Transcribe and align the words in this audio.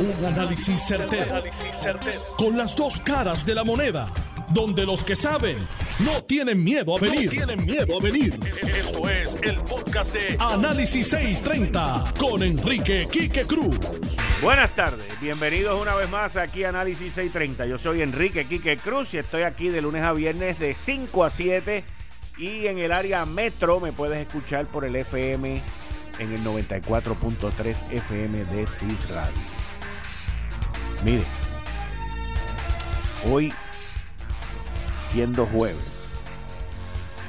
Un 0.00 0.24
análisis 0.24 0.80
certero, 0.80 1.42
Con 2.36 2.56
las 2.56 2.76
dos 2.76 3.00
caras 3.00 3.44
de 3.44 3.52
la 3.52 3.64
moneda. 3.64 4.08
Donde 4.50 4.86
los 4.86 5.02
que 5.02 5.16
saben 5.16 5.58
no 5.98 6.22
tienen 6.22 6.62
miedo 6.62 6.96
a 6.96 7.00
venir. 7.00 7.28
tienen 7.28 7.64
miedo 7.64 7.98
a 7.98 8.00
venir. 8.00 8.38
Esto 8.62 9.08
es 9.10 9.36
el 9.42 9.60
podcast 9.62 10.14
de 10.14 10.36
Análisis 10.38 11.08
630 11.08 12.14
con 12.16 12.44
Enrique 12.44 13.08
Quique 13.10 13.44
Cruz. 13.44 13.76
Buenas 14.40 14.70
tardes, 14.70 15.20
bienvenidos 15.20 15.80
una 15.82 15.96
vez 15.96 16.08
más 16.08 16.36
aquí 16.36 16.62
a 16.62 16.68
Análisis 16.68 17.14
630. 17.14 17.66
Yo 17.66 17.78
soy 17.78 18.02
Enrique 18.02 18.46
Quique 18.46 18.76
Cruz 18.76 19.14
y 19.14 19.18
estoy 19.18 19.42
aquí 19.42 19.68
de 19.68 19.82
lunes 19.82 20.04
a 20.04 20.12
viernes 20.12 20.60
de 20.60 20.76
5 20.76 21.24
a 21.24 21.30
7 21.30 21.82
y 22.38 22.68
en 22.68 22.78
el 22.78 22.92
área 22.92 23.26
metro 23.26 23.80
me 23.80 23.92
puedes 23.92 24.24
escuchar 24.24 24.66
por 24.66 24.84
el 24.84 24.94
FM 24.94 25.60
en 26.20 26.32
el 26.32 26.44
94.3 26.44 27.92
FM 27.92 28.44
de 28.44 28.64
tu 28.64 29.12
radio. 29.12 29.67
Mire, 31.04 31.22
hoy 33.30 33.52
siendo 34.98 35.46
jueves, 35.46 36.12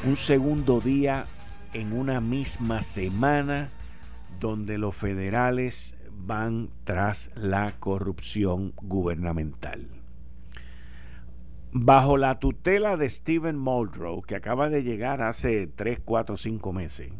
un 0.05 0.15
segundo 0.15 0.81
día 0.81 1.27
en 1.73 1.93
una 1.93 2.19
misma 2.19 2.81
semana 2.81 3.69
donde 4.39 4.79
los 4.79 4.95
federales 4.95 5.95
van 6.11 6.71
tras 6.83 7.29
la 7.35 7.75
corrupción 7.79 8.73
gubernamental. 8.81 9.87
Bajo 11.71 12.17
la 12.17 12.39
tutela 12.39 12.97
de 12.97 13.07
Stephen 13.07 13.57
Muldrow, 13.57 14.23
que 14.23 14.35
acaba 14.35 14.69
de 14.69 14.81
llegar 14.81 15.21
hace 15.21 15.67
3, 15.67 15.99
4, 16.03 16.37
5 16.37 16.73
meses, 16.73 17.11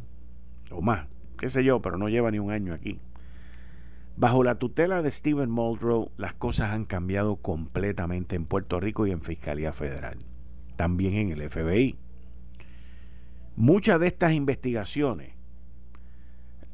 o 0.72 0.81
más, 0.81 1.08
qué 1.38 1.47
sé 1.47 1.63
yo, 1.63 1.80
pero 1.80 2.00
no 2.00 2.09
lleva 2.09 2.31
ni 2.31 2.39
un 2.39 2.52
año 2.52 2.73
aquí. 2.73 3.00
Bajo 4.20 4.44
la 4.44 4.55
tutela 4.55 5.02
de 5.02 5.12
Stephen 5.12 5.50
Muldrow, 5.50 6.12
las 6.18 6.34
cosas 6.34 6.72
han 6.72 6.84
cambiado 6.84 7.38
completamente 7.38 8.36
en 8.36 8.45
Puerto 8.45 8.81
Rico 8.81 9.08
y 9.08 9.11
en 9.11 9.22
Fiscalía 9.22 9.72
Federal, 9.72 10.17
también 10.76 11.14
en 11.14 11.30
el 11.30 11.50
FBI. 11.50 11.98
Muchas 13.56 13.98
de 14.02 14.08
estas 14.08 14.34
investigaciones 14.34 15.36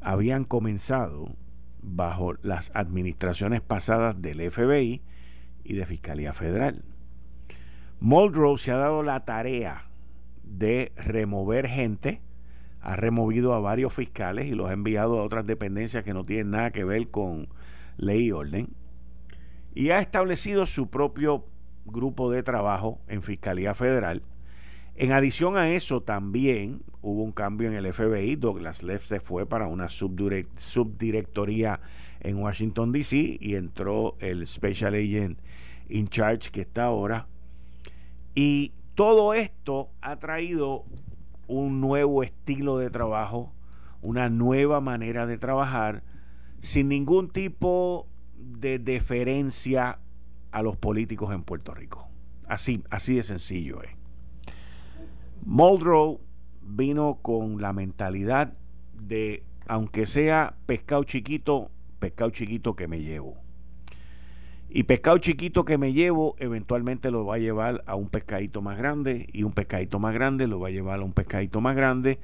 habían 0.00 0.42
comenzado 0.42 1.36
bajo 1.82 2.34
las 2.42 2.72
administraciones 2.74 3.60
pasadas 3.60 4.20
del 4.20 4.50
FBI 4.50 5.02
y 5.62 5.74
de 5.74 5.86
Fiscalía 5.86 6.32
Federal. 6.32 6.82
Muldrow 8.00 8.58
se 8.58 8.72
ha 8.72 8.76
dado 8.76 9.04
la 9.04 9.24
tarea 9.24 9.88
de 10.42 10.90
remover 10.96 11.68
gente 11.68 12.20
ha 12.86 12.94
removido 12.94 13.52
a 13.52 13.58
varios 13.58 13.92
fiscales 13.92 14.46
y 14.46 14.52
los 14.54 14.70
ha 14.70 14.72
enviado 14.72 15.18
a 15.18 15.24
otras 15.24 15.44
dependencias 15.44 16.04
que 16.04 16.14
no 16.14 16.22
tienen 16.22 16.52
nada 16.52 16.70
que 16.70 16.84
ver 16.84 17.08
con 17.08 17.48
ley 17.96 18.26
y 18.26 18.32
orden. 18.32 18.68
Y 19.74 19.90
ha 19.90 19.98
establecido 19.98 20.66
su 20.66 20.88
propio 20.88 21.46
grupo 21.84 22.30
de 22.30 22.44
trabajo 22.44 23.00
en 23.08 23.24
Fiscalía 23.24 23.74
Federal. 23.74 24.22
En 24.94 25.10
adición 25.10 25.56
a 25.56 25.70
eso, 25.70 26.00
también 26.00 26.84
hubo 27.02 27.24
un 27.24 27.32
cambio 27.32 27.66
en 27.68 27.74
el 27.74 27.92
FBI. 27.92 28.36
Douglas 28.36 28.84
Leff 28.84 29.04
se 29.04 29.18
fue 29.18 29.46
para 29.46 29.66
una 29.66 29.88
subdirectoría 29.88 31.80
en 32.20 32.36
Washington, 32.36 32.92
D.C. 32.92 33.36
y 33.40 33.56
entró 33.56 34.14
el 34.20 34.46
Special 34.46 34.94
Agent 34.94 35.40
in 35.88 36.06
Charge 36.06 36.52
que 36.52 36.60
está 36.60 36.84
ahora. 36.84 37.26
Y 38.36 38.74
todo 38.94 39.34
esto 39.34 39.90
ha 40.02 40.20
traído 40.20 40.84
un 41.48 41.80
nuevo 41.80 42.22
estilo 42.22 42.78
de 42.78 42.90
trabajo, 42.90 43.52
una 44.02 44.28
nueva 44.28 44.80
manera 44.80 45.26
de 45.26 45.38
trabajar, 45.38 46.02
sin 46.60 46.88
ningún 46.88 47.30
tipo 47.30 48.08
de 48.36 48.78
deferencia 48.78 49.98
a 50.50 50.62
los 50.62 50.76
políticos 50.76 51.32
en 51.34 51.42
Puerto 51.42 51.74
Rico. 51.74 52.08
Así, 52.48 52.82
así 52.90 53.16
de 53.16 53.22
sencillo 53.22 53.82
es. 53.82 53.90
Muldrow 55.44 56.20
vino 56.62 57.18
con 57.22 57.60
la 57.60 57.72
mentalidad 57.72 58.52
de, 58.94 59.44
aunque 59.68 60.06
sea 60.06 60.56
pescado 60.66 61.04
chiquito, 61.04 61.70
pescado 61.98 62.30
chiquito 62.30 62.74
que 62.74 62.88
me 62.88 63.00
llevo. 63.00 63.45
Y 64.68 64.82
pescado 64.82 65.18
chiquito 65.18 65.64
que 65.64 65.78
me 65.78 65.92
llevo, 65.92 66.34
eventualmente 66.38 67.10
lo 67.10 67.24
va 67.24 67.36
a 67.36 67.38
llevar 67.38 67.82
a 67.86 67.94
un 67.94 68.08
pescadito 68.08 68.62
más 68.62 68.76
grande 68.76 69.26
y 69.32 69.44
un 69.44 69.52
pescadito 69.52 69.98
más 69.98 70.12
grande 70.12 70.48
lo 70.48 70.58
va 70.58 70.68
a 70.68 70.72
llevar 70.72 71.00
a 71.00 71.04
un 71.04 71.12
pescadito 71.12 71.60
más 71.60 71.76
grande 71.76 72.18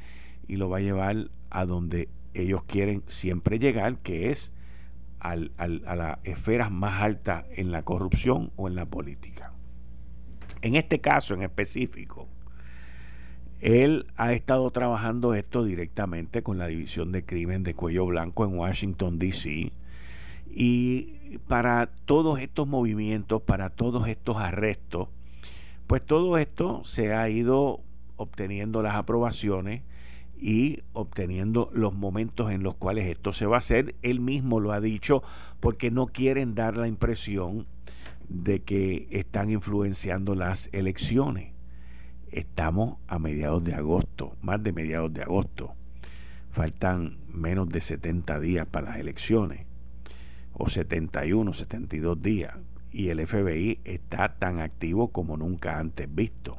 y 0.48 0.56
lo 0.56 0.68
va 0.68 0.78
a 0.78 0.80
llevar 0.80 1.30
a 1.50 1.66
donde 1.66 2.08
ellos 2.34 2.64
quieren 2.64 3.02
siempre 3.06 3.58
llegar, 3.58 3.98
que 3.98 4.30
es 4.30 4.52
al, 5.20 5.52
a 5.56 5.68
las 5.68 6.18
esferas 6.24 6.70
más 6.70 7.00
altas 7.00 7.44
en 7.52 7.70
la 7.70 7.82
corrupción 7.82 8.50
o 8.56 8.66
en 8.66 8.74
la 8.74 8.86
política. 8.86 9.52
En 10.62 10.74
este 10.74 11.00
caso 11.00 11.34
en 11.34 11.42
específico, 11.42 12.28
él 13.60 14.06
ha 14.16 14.32
estado 14.32 14.68
trabajando 14.72 15.34
esto 15.34 15.64
directamente 15.64 16.42
con 16.42 16.58
la 16.58 16.66
División 16.66 17.12
de 17.12 17.24
Crimen 17.24 17.62
de 17.62 17.74
Cuello 17.74 18.06
Blanco 18.06 18.44
en 18.44 18.58
Washington, 18.58 19.20
D.C. 19.20 19.72
Y 20.54 21.38
para 21.48 21.86
todos 22.04 22.38
estos 22.40 22.68
movimientos, 22.68 23.40
para 23.40 23.70
todos 23.70 24.06
estos 24.06 24.36
arrestos, 24.36 25.08
pues 25.86 26.04
todo 26.04 26.36
esto 26.36 26.84
se 26.84 27.14
ha 27.14 27.28
ido 27.30 27.80
obteniendo 28.16 28.82
las 28.82 28.94
aprobaciones 28.94 29.82
y 30.38 30.82
obteniendo 30.92 31.70
los 31.72 31.94
momentos 31.94 32.50
en 32.50 32.62
los 32.62 32.74
cuales 32.74 33.06
esto 33.06 33.32
se 33.32 33.46
va 33.46 33.56
a 33.56 33.58
hacer. 33.58 33.94
Él 34.02 34.20
mismo 34.20 34.60
lo 34.60 34.72
ha 34.72 34.80
dicho 34.80 35.22
porque 35.60 35.90
no 35.90 36.06
quieren 36.06 36.54
dar 36.54 36.76
la 36.76 36.86
impresión 36.86 37.66
de 38.28 38.60
que 38.60 39.08
están 39.10 39.50
influenciando 39.50 40.34
las 40.34 40.68
elecciones. 40.72 41.52
Estamos 42.30 42.96
a 43.08 43.18
mediados 43.18 43.64
de 43.64 43.74
agosto, 43.74 44.36
más 44.42 44.62
de 44.62 44.72
mediados 44.72 45.12
de 45.14 45.22
agosto. 45.22 45.74
Faltan 46.50 47.18
menos 47.28 47.70
de 47.70 47.80
70 47.80 48.38
días 48.40 48.66
para 48.66 48.90
las 48.90 48.98
elecciones 48.98 49.71
o 50.52 50.68
71, 50.68 51.52
72 51.52 52.20
días 52.20 52.54
y 52.90 53.08
el 53.08 53.26
FBI 53.26 53.80
está 53.84 54.36
tan 54.36 54.60
activo 54.60 55.12
como 55.12 55.36
nunca 55.36 55.78
antes 55.78 56.12
visto. 56.14 56.58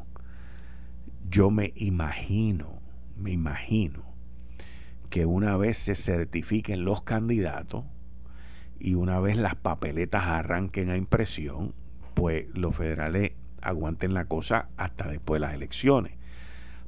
Yo 1.29 1.51
me 1.51 1.73
imagino, 1.75 2.81
me 3.17 3.31
imagino 3.31 4.03
que 5.09 5.25
una 5.25 5.57
vez 5.57 5.77
se 5.77 5.95
certifiquen 5.95 6.85
los 6.85 7.03
candidatos 7.03 7.85
y 8.79 8.95
una 8.95 9.19
vez 9.19 9.37
las 9.37 9.55
papeletas 9.55 10.23
arranquen 10.23 10.89
a 10.89 10.97
impresión, 10.97 11.73
pues 12.15 12.47
los 12.53 12.75
federales 12.75 13.33
aguanten 13.61 14.13
la 14.13 14.25
cosa 14.25 14.69
hasta 14.75 15.07
después 15.07 15.39
de 15.39 15.47
las 15.47 15.55
elecciones. 15.55 16.17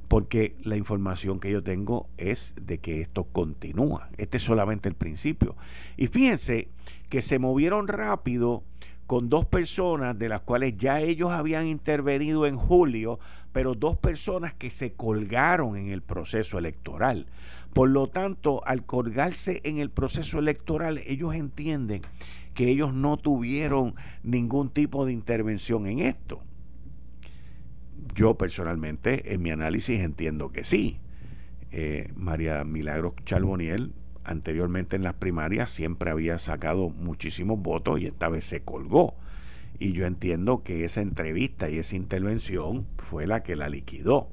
Porque 0.08 0.56
la 0.62 0.76
información 0.76 1.40
que 1.40 1.50
yo 1.50 1.62
tengo 1.62 2.08
es 2.16 2.54
de 2.60 2.78
que 2.78 3.00
esto 3.00 3.24
continúa. 3.24 4.08
Este 4.16 4.36
es 4.36 4.42
solamente 4.42 4.88
el 4.88 4.94
principio. 4.94 5.56
Y 5.96 6.06
fíjense 6.06 6.68
que 7.08 7.22
se 7.22 7.38
movieron 7.38 7.88
rápido 7.88 8.62
con 9.06 9.28
dos 9.28 9.46
personas 9.46 10.18
de 10.18 10.28
las 10.28 10.40
cuales 10.40 10.76
ya 10.76 11.00
ellos 11.00 11.30
habían 11.30 11.66
intervenido 11.66 12.46
en 12.46 12.56
julio, 12.56 13.18
pero 13.52 13.74
dos 13.74 13.96
personas 13.96 14.52
que 14.54 14.70
se 14.70 14.92
colgaron 14.92 15.76
en 15.76 15.88
el 15.88 16.02
proceso 16.02 16.58
electoral. 16.58 17.26
Por 17.72 17.90
lo 17.90 18.08
tanto, 18.08 18.66
al 18.66 18.84
colgarse 18.84 19.60
en 19.64 19.78
el 19.78 19.90
proceso 19.90 20.38
electoral, 20.38 20.98
ellos 21.06 21.34
entienden 21.34 22.02
que 22.54 22.68
ellos 22.68 22.94
no 22.94 23.16
tuvieron 23.16 23.94
ningún 24.22 24.70
tipo 24.70 25.06
de 25.06 25.12
intervención 25.12 25.86
en 25.86 26.00
esto. 26.00 26.40
Yo 28.16 28.38
personalmente, 28.38 29.34
en 29.34 29.42
mi 29.42 29.50
análisis, 29.50 30.00
entiendo 30.00 30.50
que 30.50 30.64
sí. 30.64 30.98
Eh, 31.70 32.10
María 32.16 32.64
Milagros 32.64 33.12
Charboniel 33.26 33.92
anteriormente 34.24 34.96
en 34.96 35.02
las 35.02 35.14
primarias 35.14 35.70
siempre 35.70 36.10
había 36.10 36.38
sacado 36.38 36.88
muchísimos 36.88 37.60
votos 37.60 38.00
y 38.00 38.06
esta 38.06 38.30
vez 38.30 38.46
se 38.46 38.62
colgó. 38.62 39.14
Y 39.78 39.92
yo 39.92 40.06
entiendo 40.06 40.62
que 40.62 40.84
esa 40.84 41.02
entrevista 41.02 41.68
y 41.68 41.76
esa 41.76 41.94
intervención 41.94 42.86
fue 42.96 43.26
la 43.26 43.42
que 43.42 43.54
la 43.54 43.68
liquidó. 43.68 44.30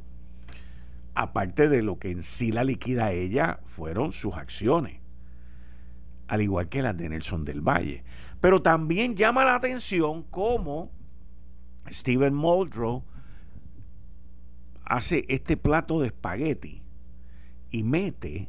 Aparte 1.14 1.68
de 1.68 1.84
lo 1.84 2.00
que 2.00 2.10
en 2.10 2.24
sí 2.24 2.54
la 2.54 2.64
liquida 2.64 3.12
ella 3.12 3.60
fueron 3.66 4.14
sus 4.14 4.34
acciones, 4.36 5.02
al 6.30 6.42
igual 6.42 6.70
que 6.70 6.82
las 6.82 6.96
de 6.96 7.10
Nelson 7.10 7.44
del 7.44 7.60
Valle. 7.60 8.06
Pero 8.40 8.62
también 8.62 9.16
llama 9.16 9.44
la 9.44 9.56
atención 9.56 10.24
cómo 10.24 10.90
Steven 11.90 12.34
Muldrow 12.34 13.04
hace 14.94 15.26
este 15.28 15.58
plato 15.58 16.02
de 16.02 16.08
espagueti 16.08 16.84
y 17.72 17.84
mete 17.84 18.48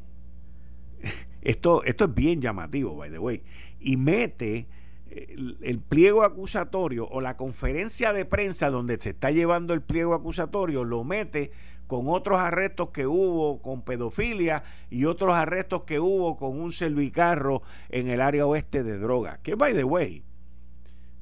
esto, 1.40 1.82
esto 1.84 2.04
es 2.04 2.14
bien 2.14 2.42
llamativo, 2.42 2.94
by 2.94 3.10
the 3.10 3.18
way. 3.18 3.42
Y 3.80 3.96
mete 3.96 4.68
eh, 5.08 5.36
el, 5.62 5.80
pliego 5.80 6.22
acusatorio 6.22 7.08
o 7.08 7.22
la 7.22 7.38
conferencia 7.38 8.12
de 8.12 8.26
prensa 8.26 8.68
donde 8.68 9.00
se 9.00 9.10
está 9.10 9.30
llevando 9.30 9.72
el 9.72 9.80
pliego 9.80 10.12
acusatorio, 10.12 10.84
lo 10.84 11.02
mete 11.02 11.50
con 11.86 12.08
otros 12.08 12.38
arrestos 12.38 12.90
que 12.90 13.06
hubo 13.06 13.62
con 13.62 13.80
pedofilia 13.80 14.64
y 14.90 15.06
otros 15.06 15.34
arrestos 15.34 15.84
que 15.84 15.98
hubo 15.98 16.36
con 16.36 16.60
un 16.60 16.72
servicarro 16.72 17.62
en 17.88 18.08
el 18.08 18.20
área 18.20 18.44
oeste 18.44 18.82
de 18.82 18.98
droga. 18.98 19.40
Que, 19.42 19.54
by 19.54 19.72
the 19.72 19.84
way, 19.84 20.22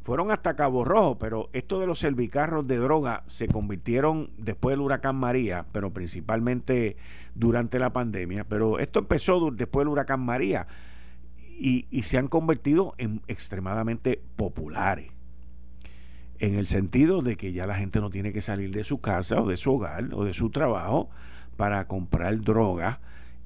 fueron 0.03 0.31
hasta 0.31 0.57
Cabo 0.57 0.85
Rojo, 0.85 1.19
pero 1.19 1.49
esto 1.53 1.79
de 1.79 1.87
los 1.87 2.01
servicarros 2.01 2.67
de 2.67 2.77
droga 2.77 3.23
se 3.29 3.49
convirtieron 3.49 4.31
después 4.37 4.73
del 4.73 4.81
huracán 4.81 5.17
María, 5.17 5.67
pero 5.73 5.93
principalmente 5.93 6.97
durante 7.35 7.79
la 7.79 7.93
pandemia. 7.93 8.45
Pero 8.45 8.79
esto 8.79 9.01
empezó 9.01 9.51
después 9.51 9.85
del 9.85 9.93
huracán 9.93 10.21
María 10.21 10.67
y, 11.59 11.87
y 11.91 12.03
se 12.03 12.19
han 12.19 12.29
convertido 12.29 12.95
en 12.99 13.23
extremadamente 13.29 14.21
populares. 14.37 15.11
En 16.41 16.57
el 16.57 16.67
sentido 16.67 17.23
de 17.23 17.37
que 17.37 17.53
ya 17.53 17.67
la 17.67 17.77
gente 17.77 18.01
no 18.01 18.11
tiene 18.11 18.33
que 18.33 18.41
salir 18.41 18.73
de 18.73 18.83
su 18.83 19.01
casa 19.01 19.41
o 19.41 19.47
de 19.47 19.57
su 19.57 19.73
hogar 19.73 20.09
o 20.13 20.25
de 20.25 20.35
su 20.35 20.51
trabajo 20.51 21.09
para 21.57 21.87
comprar 21.87 22.41
droga 22.41 23.01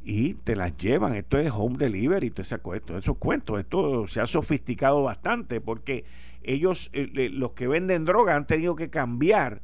y 0.09 0.35
te 0.35 0.55
las 0.55 0.77
llevan. 0.77 1.17
Esto 1.17 1.37
es 1.37 1.51
home 1.53 1.79
delivery, 1.79 2.31
todo 2.31 2.43
ese, 2.43 2.61
esos 2.97 3.19
cuentos. 3.19 3.59
Esto 3.59 4.07
se 4.07 4.21
ha 4.21 4.27
sofisticado 4.29 5.03
bastante 5.03 5.61
porque 5.61 6.05
ellos, 6.45 6.91
eh, 6.93 7.29
los 7.33 7.53
que 7.53 7.67
venden 7.67 8.05
droga, 8.05 8.37
han 8.37 8.47
tenido 8.47 8.77
que 8.77 8.89
cambiar 8.89 9.63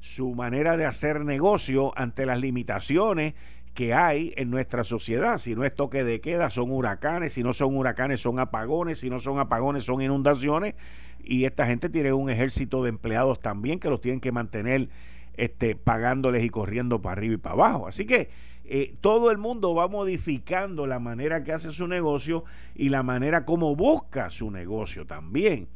su 0.00 0.34
manera 0.34 0.76
de 0.76 0.86
hacer 0.86 1.24
negocio 1.24 1.96
ante 1.96 2.26
las 2.26 2.40
limitaciones 2.40 3.34
que 3.74 3.94
hay 3.94 4.34
en 4.36 4.50
nuestra 4.50 4.82
sociedad. 4.82 5.38
Si 5.38 5.54
no 5.54 5.64
es 5.64 5.72
toque 5.72 6.02
de 6.02 6.20
queda, 6.20 6.50
son 6.50 6.72
huracanes, 6.72 7.34
si 7.34 7.44
no 7.44 7.52
son 7.52 7.76
huracanes, 7.76 8.18
son 8.18 8.40
apagones, 8.40 8.98
si 8.98 9.08
no 9.08 9.20
son 9.20 9.38
apagones, 9.38 9.84
son 9.84 10.02
inundaciones. 10.02 10.74
Y 11.22 11.44
esta 11.44 11.64
gente 11.64 11.88
tiene 11.90 12.12
un 12.12 12.28
ejército 12.28 12.82
de 12.82 12.88
empleados 12.88 13.38
también 13.38 13.78
que 13.78 13.88
los 13.88 14.00
tienen 14.00 14.20
que 14.20 14.32
mantener 14.32 14.88
este, 15.36 15.76
pagándoles 15.76 16.44
y 16.44 16.48
corriendo 16.48 17.00
para 17.00 17.12
arriba 17.12 17.34
y 17.34 17.38
para 17.38 17.52
abajo. 17.52 17.86
Así 17.86 18.04
que 18.04 18.30
eh, 18.68 18.94
todo 19.00 19.30
el 19.30 19.38
mundo 19.38 19.74
va 19.74 19.88
modificando 19.88 20.86
la 20.86 20.98
manera 20.98 21.44
que 21.44 21.52
hace 21.52 21.70
su 21.70 21.86
negocio 21.86 22.44
y 22.74 22.88
la 22.88 23.02
manera 23.02 23.44
como 23.44 23.76
busca 23.76 24.30
su 24.30 24.50
negocio 24.50 25.06
también. 25.06 25.68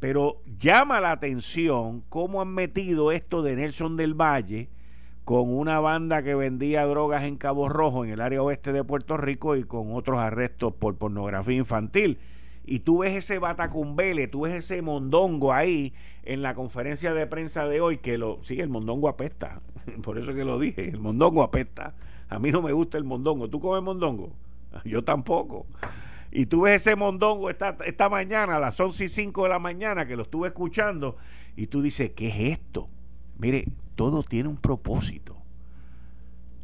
Pero 0.00 0.42
llama 0.58 1.00
la 1.00 1.12
atención 1.12 2.02
cómo 2.08 2.40
han 2.40 2.48
metido 2.48 3.12
esto 3.12 3.42
de 3.42 3.56
Nelson 3.56 3.96
del 3.96 4.14
Valle 4.14 4.70
con 5.28 5.52
una 5.54 5.78
banda 5.78 6.22
que 6.22 6.34
vendía 6.34 6.86
drogas 6.86 7.24
en 7.24 7.36
Cabo 7.36 7.68
Rojo, 7.68 8.02
en 8.02 8.12
el 8.12 8.22
área 8.22 8.42
oeste 8.42 8.72
de 8.72 8.82
Puerto 8.82 9.18
Rico, 9.18 9.56
y 9.56 9.64
con 9.64 9.92
otros 9.92 10.18
arrestos 10.18 10.72
por 10.72 10.96
pornografía 10.96 11.56
infantil. 11.58 12.18
Y 12.64 12.78
tú 12.78 13.00
ves 13.00 13.14
ese 13.14 13.38
batacumbele, 13.38 14.28
tú 14.28 14.42
ves 14.42 14.54
ese 14.54 14.80
mondongo 14.80 15.52
ahí 15.52 15.92
en 16.22 16.40
la 16.40 16.54
conferencia 16.54 17.12
de 17.12 17.26
prensa 17.26 17.68
de 17.68 17.82
hoy, 17.82 17.98
que 17.98 18.16
lo, 18.16 18.38
sí, 18.42 18.58
el 18.60 18.70
mondongo 18.70 19.06
apesta, 19.06 19.60
por 20.02 20.16
eso 20.16 20.32
que 20.32 20.44
lo 20.44 20.58
dije, 20.58 20.88
el 20.88 21.00
mondongo 21.00 21.42
apesta. 21.42 21.94
A 22.28 22.38
mí 22.38 22.50
no 22.50 22.62
me 22.62 22.72
gusta 22.72 22.98
el 22.98 23.04
mondongo. 23.04 23.48
¿Tú 23.48 23.60
comes 23.60 23.82
mondongo? 23.82 24.32
Yo 24.84 25.02
tampoco. 25.04 25.66
Y 26.30 26.46
tú 26.46 26.62
ves 26.62 26.82
ese 26.82 26.94
mondongo 26.94 27.48
esta, 27.48 27.76
esta 27.86 28.08
mañana, 28.08 28.56
a 28.56 28.60
las 28.60 28.78
11 28.78 29.04
y 29.04 29.08
5 29.08 29.44
de 29.44 29.48
la 29.48 29.58
mañana, 29.58 30.06
que 30.06 30.16
lo 30.16 30.22
estuve 30.22 30.48
escuchando, 30.48 31.16
y 31.56 31.68
tú 31.68 31.80
dices, 31.80 32.10
¿qué 32.10 32.28
es 32.28 32.58
esto? 32.58 32.88
Mire, 33.38 33.64
todo 33.94 34.22
tiene 34.22 34.48
un 34.48 34.58
propósito. 34.58 35.36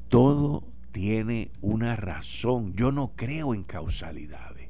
Todo 0.09 0.65
tiene 0.93 1.51
una 1.61 1.97
razón. 1.97 2.75
Yo 2.75 2.93
no 2.93 3.13
creo 3.17 3.55
en 3.55 3.65
causalidades. 3.65 4.69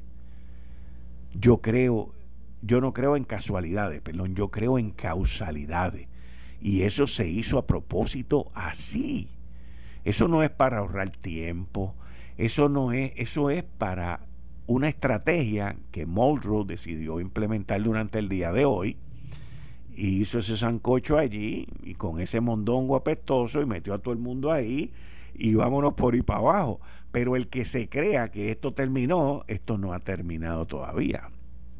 Yo 1.33 1.57
creo, 1.61 2.13
yo 2.61 2.79
no 2.79 2.93
creo 2.93 3.17
en 3.17 3.25
casualidades, 3.25 4.01
perdón, 4.01 4.33
yo 4.33 4.49
creo 4.49 4.79
en 4.79 4.91
causalidades. 4.91 6.07
Y 6.61 6.83
eso 6.83 7.05
se 7.05 7.27
hizo 7.27 7.57
a 7.57 7.67
propósito 7.67 8.49
así. 8.55 9.29
Eso 10.05 10.27
no 10.27 10.43
es 10.43 10.51
para 10.51 10.77
ahorrar 10.77 11.09
tiempo. 11.09 11.95
Eso 12.37 12.69
no 12.69 12.91
es, 12.91 13.11
eso 13.15 13.49
es 13.49 13.63
para 13.63 14.21
una 14.67 14.87
estrategia 14.87 15.75
que 15.91 16.05
Muldrow 16.05 16.63
decidió 16.65 17.19
implementar 17.19 17.81
durante 17.81 18.19
el 18.19 18.29
día 18.29 18.51
de 18.51 18.65
hoy 18.65 18.97
y 19.95 20.21
hizo 20.21 20.39
ese 20.39 20.57
sancocho 20.57 21.17
allí 21.17 21.67
y 21.83 21.95
con 21.95 22.19
ese 22.19 22.39
mondongo 22.39 22.95
apestoso 22.95 23.61
y 23.61 23.65
metió 23.65 23.93
a 23.93 23.99
todo 23.99 24.13
el 24.13 24.19
mundo 24.19 24.51
ahí 24.51 24.91
y 25.33 25.55
vámonos 25.55 25.93
por 25.93 26.13
ahí 26.13 26.21
para 26.21 26.39
abajo. 26.39 26.79
Pero 27.11 27.35
el 27.35 27.47
que 27.47 27.65
se 27.65 27.89
crea 27.89 28.29
que 28.29 28.51
esto 28.51 28.73
terminó, 28.73 29.43
esto 29.47 29.77
no 29.77 29.93
ha 29.93 29.99
terminado 29.99 30.67
todavía. 30.67 31.29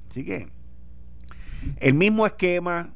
Así 0.10 0.26
que 0.26 0.48
el 1.78 1.94
mismo 1.94 2.26
esquema, 2.26 2.94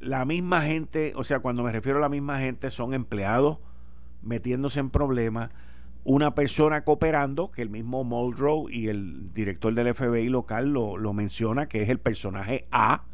la 0.00 0.24
misma 0.24 0.62
gente, 0.62 1.12
o 1.14 1.22
sea, 1.22 1.40
cuando 1.40 1.62
me 1.62 1.70
refiero 1.70 1.98
a 1.98 2.02
la 2.02 2.08
misma 2.08 2.40
gente, 2.40 2.70
son 2.70 2.94
empleados 2.94 3.58
metiéndose 4.24 4.80
en 4.80 4.90
problemas 4.90 5.50
una 6.04 6.34
persona 6.34 6.84
cooperando, 6.84 7.50
que 7.50 7.62
el 7.62 7.70
mismo 7.70 8.04
Muldrow 8.04 8.68
y 8.68 8.88
el 8.88 9.32
director 9.32 9.74
del 9.74 9.94
FBI 9.94 10.28
local 10.28 10.70
lo, 10.70 10.98
lo, 10.98 11.14
menciona, 11.14 11.66
que 11.66 11.82
es 11.82 11.88
el 11.88 11.98
personaje 11.98 12.66
A. 12.70 13.04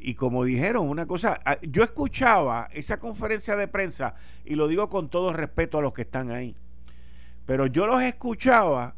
Y 0.00 0.14
como 0.14 0.44
dijeron, 0.44 0.88
una 0.88 1.06
cosa, 1.06 1.40
ah, 1.44 1.58
yo 1.62 1.84
escuchaba 1.84 2.68
esa 2.72 2.98
conferencia 2.98 3.56
de 3.56 3.68
prensa, 3.68 4.16
y 4.44 4.56
lo 4.56 4.66
digo 4.66 4.88
con 4.88 5.08
todo 5.08 5.32
respeto 5.32 5.78
a 5.78 5.82
los 5.82 5.92
que 5.92 6.02
están 6.02 6.32
ahí, 6.32 6.56
pero 7.46 7.66
yo 7.66 7.86
los 7.86 8.02
escuchaba 8.02 8.96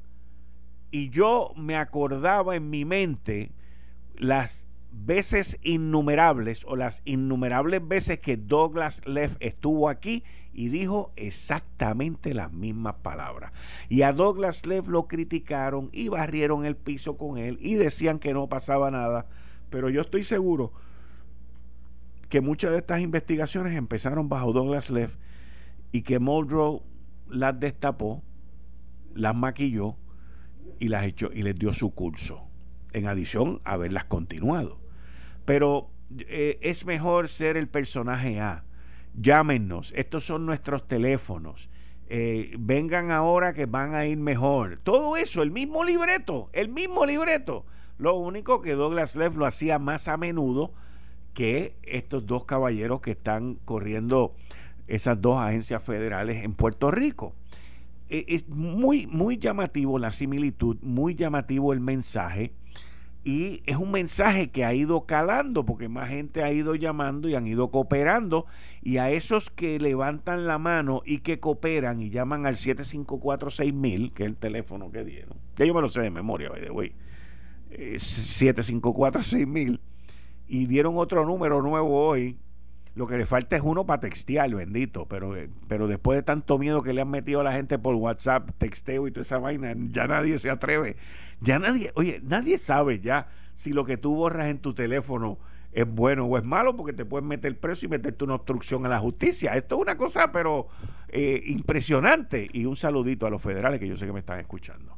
y 0.91 1.11
yo 1.11 1.53
me 1.57 1.77
acordaba 1.77 2.57
en 2.57 2.71
mi 2.71 2.85
mente 2.85 3.53
las 4.17 4.66
veces 5.05 5.59
innumerables 5.63 6.65
o 6.67 6.77
las 6.77 7.03
innumerables 7.05 7.87
veces 7.87 8.21
que 8.21 8.37
Douglas 8.37 9.03
Leff 9.07 9.37
estuvo 9.41 9.89
aquí 9.89 10.25
y 10.53 10.69
dijo 10.69 11.13
exactamente 11.17 12.33
las 12.33 12.53
mismas 12.53 12.95
palabras. 13.03 13.53
Y 13.89 14.03
a 14.03 14.13
Douglas 14.13 14.65
Leff 14.65 14.89
lo 14.89 15.07
criticaron 15.07 15.91
y 15.93 16.09
barrieron 16.09 16.65
el 16.65 16.77
piso 16.77 17.17
con 17.19 17.37
él 17.37 17.59
y 17.61 17.75
decían 17.75 18.19
que 18.19 18.33
no 18.33 18.49
pasaba 18.49 18.91
nada. 18.91 19.27
Pero 19.69 19.91
yo 19.91 20.01
estoy 20.01 20.25
seguro 20.25 20.73
que 22.29 22.41
muchas 22.41 22.73
de 22.73 22.79
estas 22.79 23.01
investigaciones 23.01 23.77
empezaron 23.77 24.29
bajo 24.29 24.53
Douglas 24.53 24.91
Leff 24.91 25.17
y 25.93 26.03
que 26.03 26.19
Muldrow 26.19 26.83
las 27.29 27.59
destapó, 27.61 28.23
las 29.15 29.35
maquilló 29.35 29.97
y 30.79 30.89
las 30.89 31.05
echó 31.05 31.31
y 31.33 31.43
les 31.43 31.57
dio 31.57 31.73
su 31.73 31.95
curso. 31.95 32.49
En 32.93 33.07
adición 33.07 33.61
a 33.65 33.73
haberlas 33.73 34.07
continuado. 34.07 34.86
Pero 35.47 35.89
eh, 36.19 36.59
es 36.61 36.85
mejor 36.85 37.29
ser 37.29 37.57
el 37.57 37.69
personaje 37.69 38.41
A 38.41 38.67
llámenos, 39.17 39.93
estos 39.97 40.25
son 40.25 40.47
nuestros 40.47 40.87
teléfonos. 40.87 41.71
Eh, 42.09 42.55
vengan 42.59 43.11
ahora 43.11 43.53
que 43.53 43.67
van 43.67 43.95
a 43.95 44.07
ir 44.07 44.19
mejor. 44.19 44.79
Todo 44.83 45.17
eso, 45.17 45.43
el 45.43 45.51
mismo 45.51 45.85
libreto, 45.85 46.51
el 46.53 46.69
mismo 46.69 47.05
libreto. 47.05 47.65
Lo 47.99 48.15
único 48.15 48.61
que 48.61 48.75
Douglas 48.75 49.17
Leff 49.17 49.35
lo 49.35 49.47
hacía 49.47 49.79
más 49.79 50.07
a 50.07 50.17
menudo 50.17 50.73
que 51.35 51.77
estos 51.83 52.27
dos 52.27 52.45
caballeros 52.45 53.01
que 53.01 53.13
están 53.13 53.57
corriendo 53.65 54.35
esas 54.87 55.21
dos 55.21 55.39
agencias 55.39 55.83
federales 55.83 56.45
en 56.45 56.55
Puerto 56.55 56.91
Rico. 56.91 57.35
Eh, 58.09 58.25
es 58.29 58.49
muy, 58.49 59.07
muy 59.07 59.39
llamativo 59.39 59.99
la 59.99 60.13
similitud, 60.13 60.77
muy 60.83 61.15
llamativo 61.15 61.73
el 61.73 61.81
mensaje 61.81 62.53
y 63.27 63.63
es 63.67 63.77
un 63.77 63.91
mensaje 63.91 64.53
que 64.53 64.65
ha 64.65 64.73
ido 64.73 65.05
calando 65.05 65.67
porque 65.67 65.89
más 65.89 66.11
gente 66.11 66.45
ha 66.45 66.53
ido 66.53 66.77
llamando 66.77 67.29
y 67.29 67.35
han 67.35 67.45
ido 67.45 67.73
cooperando 67.73 68.47
y 68.83 68.99
a 68.99 69.11
esos 69.11 69.51
que 69.51 69.81
levantan 69.81 70.47
la 70.47 70.59
mano 70.59 71.03
y 71.05 71.19
que 71.19 71.41
cooperan 71.41 72.01
y 72.01 72.11
llaman 72.11 72.47
al 72.47 72.55
754-6000 72.55 74.13
que 74.13 74.23
es 74.23 74.29
el 74.29 74.37
teléfono 74.37 74.93
que 74.93 75.05
dieron. 75.05 75.39
Ya 75.57 75.65
yo 75.65 75.75
me 75.75 75.81
lo 75.81 75.89
sé 75.89 76.03
de 76.03 76.11
memoria 76.11 76.53
the 76.53 76.71
way. 76.71 76.93
754-6000 77.69 79.81
y 80.47 80.67
dieron 80.67 80.97
otro 80.97 81.27
número 81.27 81.63
nuevo 81.63 82.07
hoy 82.07 82.39
lo 82.97 83.07
que 83.07 83.19
le 83.19 83.27
falta 83.27 83.57
es 83.57 83.63
uno 83.63 83.85
para 83.85 84.01
textear, 84.01 84.53
bendito, 84.55 85.07
pero, 85.07 85.37
eh, 85.37 85.51
pero 85.69 85.87
después 85.87 86.17
de 86.17 86.23
tanto 86.23 86.57
miedo 86.57 86.83
que 86.83 86.95
le 86.95 87.03
han 87.03 87.11
metido 87.11 87.41
a 87.41 87.45
la 87.45 87.53
gente 87.53 87.79
por 87.79 87.95
WhatsApp, 87.95 88.51
texteo 88.57 89.07
y 89.07 89.11
toda 89.11 89.21
esa 89.21 89.39
vaina, 89.39 89.75
ya 89.91 90.07
nadie 90.07 90.39
se 90.39 90.49
atreve. 90.49 90.97
Ya 91.43 91.59
nadie, 91.59 91.93
oye, 91.95 92.23
nadie 92.25 92.57
sabe 92.57 93.01
ya 93.01 93.29
si 93.53 93.75
lo 93.75 93.85
que 93.85 93.99
tú 93.99 94.15
borras 94.15 94.49
en 94.49 94.61
tu 94.61 94.73
teléfono 94.73 95.39
es 95.73 95.87
bueno 95.87 96.25
o 96.25 96.39
es 96.39 96.45
malo 96.45 96.75
porque 96.75 96.95
te 96.95 97.05
pueden 97.05 97.29
meter 97.29 97.61
preso 97.61 97.85
y 97.85 97.91
meterte 97.91 98.25
una 98.25 98.37
obstrucción 98.37 98.87
a 98.87 98.89
la 98.89 98.99
justicia. 98.99 99.55
Esto 99.57 99.75
es 99.75 99.83
una 99.83 99.99
cosa, 99.99 100.33
pero 100.33 100.69
eh, 101.11 101.43
impresionante. 101.45 102.49
Y 102.51 102.65
un 102.65 102.77
saludito 102.77 103.27
a 103.27 103.31
los 103.31 103.43
federales 103.43 103.79
que 103.79 103.89
yo 103.89 103.99
sé 103.99 104.07
que 104.07 104.13
me 104.15 104.21
están 104.21 104.41
escuchando. 104.41 104.97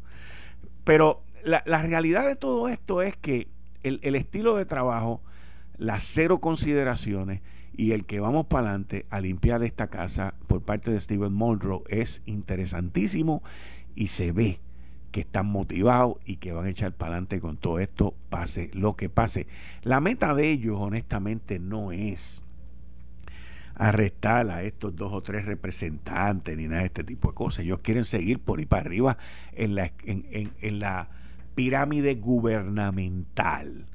Pero 0.84 1.24
la, 1.42 1.82
realidad 1.82 2.28
de 2.28 2.36
todo 2.36 2.68
esto 2.68 3.02
es 3.02 3.16
que 3.16 3.48
el 3.82 4.14
estilo 4.14 4.54
de 4.56 4.66
trabajo, 4.66 5.20
las 5.78 6.02
cero 6.02 6.40
consideraciones, 6.40 7.40
y 7.76 7.92
el 7.92 8.04
que 8.04 8.20
vamos 8.20 8.46
para 8.46 8.70
adelante 8.70 9.06
a 9.08 9.20
limpiar 9.20 9.62
esta 9.62 9.86
casa 9.86 10.34
por 10.48 10.62
parte 10.62 10.90
de 10.90 11.00
Steven 11.00 11.32
Muldrow 11.32 11.84
es 11.88 12.22
interesantísimo 12.26 13.42
y 13.94 14.08
se 14.08 14.32
ve 14.32 14.60
que 15.12 15.20
están 15.20 15.46
motivados 15.46 16.16
y 16.24 16.36
que 16.36 16.52
van 16.52 16.66
a 16.66 16.70
echar 16.70 16.92
para 16.92 17.12
adelante 17.12 17.40
con 17.40 17.56
todo 17.56 17.78
esto, 17.78 18.14
pase 18.30 18.70
lo 18.74 18.96
que 18.96 19.08
pase. 19.08 19.46
La 19.82 20.00
meta 20.00 20.34
de 20.34 20.50
ellos, 20.50 20.76
honestamente, 20.78 21.58
no 21.58 21.92
es 21.92 22.42
arrestar 23.74 24.50
a 24.50 24.64
estos 24.64 24.96
dos 24.96 25.12
o 25.12 25.22
tres 25.22 25.46
representantes 25.46 26.56
ni 26.56 26.66
nada 26.66 26.80
de 26.80 26.86
este 26.86 27.04
tipo 27.04 27.28
de 27.28 27.34
cosas. 27.34 27.64
Ellos 27.64 27.78
quieren 27.80 28.04
seguir 28.04 28.40
por 28.40 28.58
ahí 28.58 28.66
para 28.66 28.82
arriba 28.82 29.18
en 29.52 29.76
la, 29.76 29.92
en, 30.04 30.80
la 30.80 31.08
pirámide 31.54 32.16
gubernamental. 32.16 33.86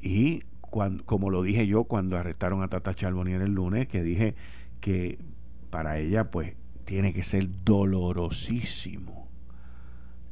Y 0.00 0.42
cuando, 0.74 1.04
como 1.04 1.30
lo 1.30 1.44
dije 1.44 1.68
yo 1.68 1.84
cuando 1.84 2.18
arrestaron 2.18 2.64
a 2.64 2.68
Tata 2.68 2.96
Charbonnier 2.96 3.42
el 3.42 3.52
lunes, 3.52 3.86
que 3.86 4.02
dije 4.02 4.34
que 4.80 5.20
para 5.70 6.00
ella 6.00 6.32
pues 6.32 6.56
tiene 6.84 7.12
que 7.12 7.22
ser 7.22 7.48
dolorosísimo 7.64 9.28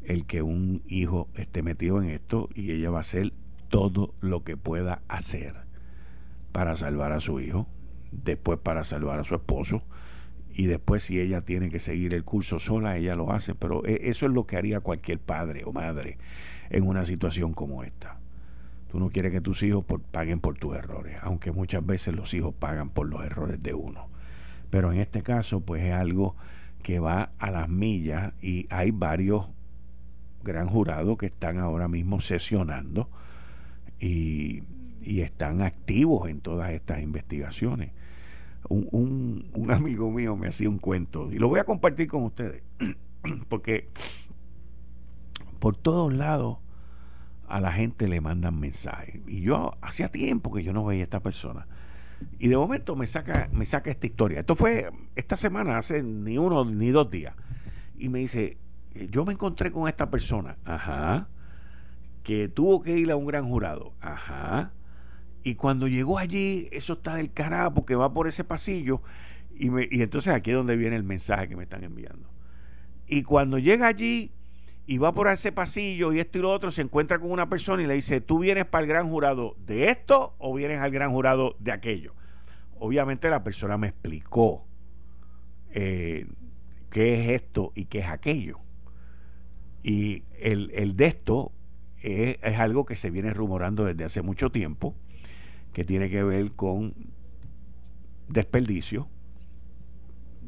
el 0.03 0.27
que 0.27 0.43
un 0.43 0.83
hijo 0.89 1.29
esté 1.37 1.63
metido 1.63 2.03
en 2.03 2.11
esto 2.11 2.49
y 2.57 2.73
ella 2.73 2.91
va 2.91 2.99
a 2.99 3.03
hacer 3.03 3.33
todo 3.69 4.17
lo 4.21 4.43
que 4.43 4.57
pueda 4.57 5.03
hacer 5.07 5.55
para 6.51 6.75
salvar 6.75 7.13
a 7.13 7.21
su 7.21 7.39
hijo 7.39 7.69
después 8.11 8.59
para 8.59 8.83
salvar 8.83 9.21
a 9.21 9.25
su 9.25 9.37
esposo 9.37 9.85
y 10.53 10.67
después 10.67 11.05
si 11.05 11.21
ella 11.21 11.43
tiene 11.43 11.71
que 11.71 11.79
seguir 11.79 12.15
el 12.15 12.25
curso 12.25 12.59
sola, 12.59 12.97
ella 12.97 13.15
lo 13.15 13.31
hace, 13.31 13.55
pero 13.55 13.87
e, 13.87 14.09
eso 14.09 14.27
es 14.27 14.33
lo 14.33 14.45
que 14.45 14.57
haría 14.57 14.81
cualquier 14.81 15.21
padre 15.21 15.63
o 15.65 15.73
madre 15.73 16.19
en 16.69 16.85
una 16.85 17.05
situación 17.05 17.55
como 17.55 17.85
esta. 17.85 18.22
Tú 18.93 19.01
no 19.01 19.09
quieres 19.09 19.33
que 19.33 19.41
tus 19.41 19.63
hijos 19.63 19.87
paguen 20.11 20.39
por 20.39 20.59
tus 20.59 20.77
errores, 20.77 21.17
aunque 21.23 21.51
muchas 21.51 21.85
veces 21.87 22.15
los 22.15 22.35
hijos 22.35 22.53
pagan 22.53 22.91
por 22.91 23.09
los 23.09 23.25
errores 23.25 23.59
de 23.63 23.73
uno. 23.73 24.11
Pero 24.69 24.93
en 24.93 25.01
este 25.01 25.23
caso, 25.23 25.63
pues 25.63 25.83
es 25.83 25.95
algo 25.95 26.37
que 26.83 26.99
va 26.99 27.33
a 27.39 27.51
las 27.51 27.71
millas 27.71 28.35
y 28.43 28.67
hay 28.69 28.91
varios 28.91 29.49
gran 30.45 30.69
jurados 30.69 31.17
que 31.17 31.25
están 31.25 31.59
ahora 31.59 31.89
mismo 31.89 32.21
sesionando 32.21 33.09
y, 33.99 34.63
están 35.01 35.63
activos 35.63 36.29
en 36.29 36.41
todas 36.41 36.71
estas 36.73 37.03
investigaciones 37.03 37.91
un, 38.69 39.51
un, 39.53 39.71
amigo 39.73 40.11
mío 40.11 40.37
me 40.37 40.47
hacía 40.47 40.69
un 40.69 40.79
cuento 40.79 41.33
y 41.33 41.39
lo 41.39 41.49
voy 41.49 41.59
a 41.59 41.65
compartir 41.65 42.07
con 42.07 42.23
ustedes 42.23 42.63
porque 43.49 43.89
por 45.59 45.77
todos 45.77 46.13
lados 46.13 46.59
a 47.53 47.61
la 47.61 47.71
gente 47.71 48.09
le 48.09 48.23
mandan 48.23 48.59
mensajes. 48.59 49.21
Y 49.27 49.43
yo 49.43 49.73
hacía 49.83 50.09
tiempo 50.09 50.51
que 50.51 50.65
yo 50.65 50.73
no 50.73 50.87
veía 50.87 51.03
a 51.03 51.05
esta 51.05 51.21
persona. 51.21 51.67
Y 52.39 52.49
de 52.49 52.57
momento 52.57 52.97
me 52.97 53.07
saca 53.07 53.51
me 53.53 53.67
saca 53.67 53.91
esta 53.91 54.07
historia. 54.07 54.41
Esto 54.41 54.57
fue 54.57 54.91
esta 55.17 55.37
semana 55.37 55.77
hace 55.77 56.03
ni 56.03 56.39
uno 56.39 56.65
ni 56.65 56.89
dos 56.91 57.11
días. 57.11 57.35
Y 57.99 58.09
me 58.09 58.21
dice 58.21 58.57
yo 59.11 59.27
me 59.27 59.35
encontré 59.35 59.71
con 59.71 59.87
esta 59.87 60.11
persona 60.11 60.57
ajá. 60.65 61.29
Que 62.23 62.49
tuvo 62.49 62.83
que 62.83 62.97
ir 62.97 63.11
a 63.11 63.17
un 63.17 63.27
gran 63.27 63.47
jurado. 63.47 63.93
Ajá. 64.01 64.73
Y 65.43 65.57
cuando 65.57 65.89
llegó 65.89 66.19
allí, 66.19 66.69
eso 66.73 66.95
está 66.95 67.17
del 67.17 67.33
carajo 67.33 67.75
porque 67.75 67.97
va 67.97 68.15
por 68.15 68.29
ese 68.29 68.45
pasillo. 68.45 69.03
Y, 69.55 69.67
y 69.95 70.01
entonces 70.01 70.33
aquí 70.33 70.53
es 70.53 70.57
donde 70.57 70.77
viene 70.77 70.97
el 70.97 71.03
mensaje 71.03 71.49
que 71.49 71.57
me 71.57 71.65
están 71.65 71.85
enviando. 71.85 72.31
Y 73.09 73.25
cuando 73.25 73.59
llega 73.59 73.89
allí 73.89 74.33
y 74.87 74.99
va 74.99 75.13
por 75.13 75.29
ese 75.29 75.53
pasillo 75.53 76.13
y 76.13 76.21
esto 76.21 76.39
y 76.39 76.43
lo 76.43 76.51
otro, 76.51 76.71
se 76.71 76.83
encuentra 76.83 77.19
con 77.19 77.31
una 77.31 77.49
persona 77.49 77.83
y 77.83 77.87
le 77.87 77.95
dice, 77.95 78.21
¿tú 78.21 78.41
vienes 78.41 78.67
para 78.67 78.83
el 78.83 78.89
gran 78.89 79.09
jurado 79.09 79.57
de 79.65 79.89
esto 79.89 80.35
o 80.39 80.55
vienes 80.55 80.81
al 80.81 80.91
gran 80.91 81.13
jurado 81.13 81.57
de 81.61 81.73
aquello? 81.73 82.15
Obviamente 82.79 83.31
la 83.31 83.45
persona 83.45 83.79
me 83.79 83.89
explicó 83.89 84.67
eh, 85.71 86.27
qué 86.91 87.15
es 87.15 87.43
esto 87.43 87.73
y 87.75 87.85
qué 87.85 88.01
es 88.01 88.09
aquello. 88.09 88.59
Y 89.85 90.25
el, 90.41 90.71
el 90.75 90.97
de 90.97 91.07
esto 91.07 91.53
es, 92.01 92.39
es 92.43 92.59
algo 92.59 92.85
que 92.85 92.97
se 92.97 93.11
viene 93.11 93.33
rumorando 93.33 93.85
desde 93.85 94.05
hace 94.05 94.23
mucho 94.23 94.51
tiempo 94.51 94.97
que 95.73 95.85
tiene 95.85 96.11
que 96.11 96.23
ver 96.23 96.53
con 96.53 96.95
desperdicio, 98.29 99.09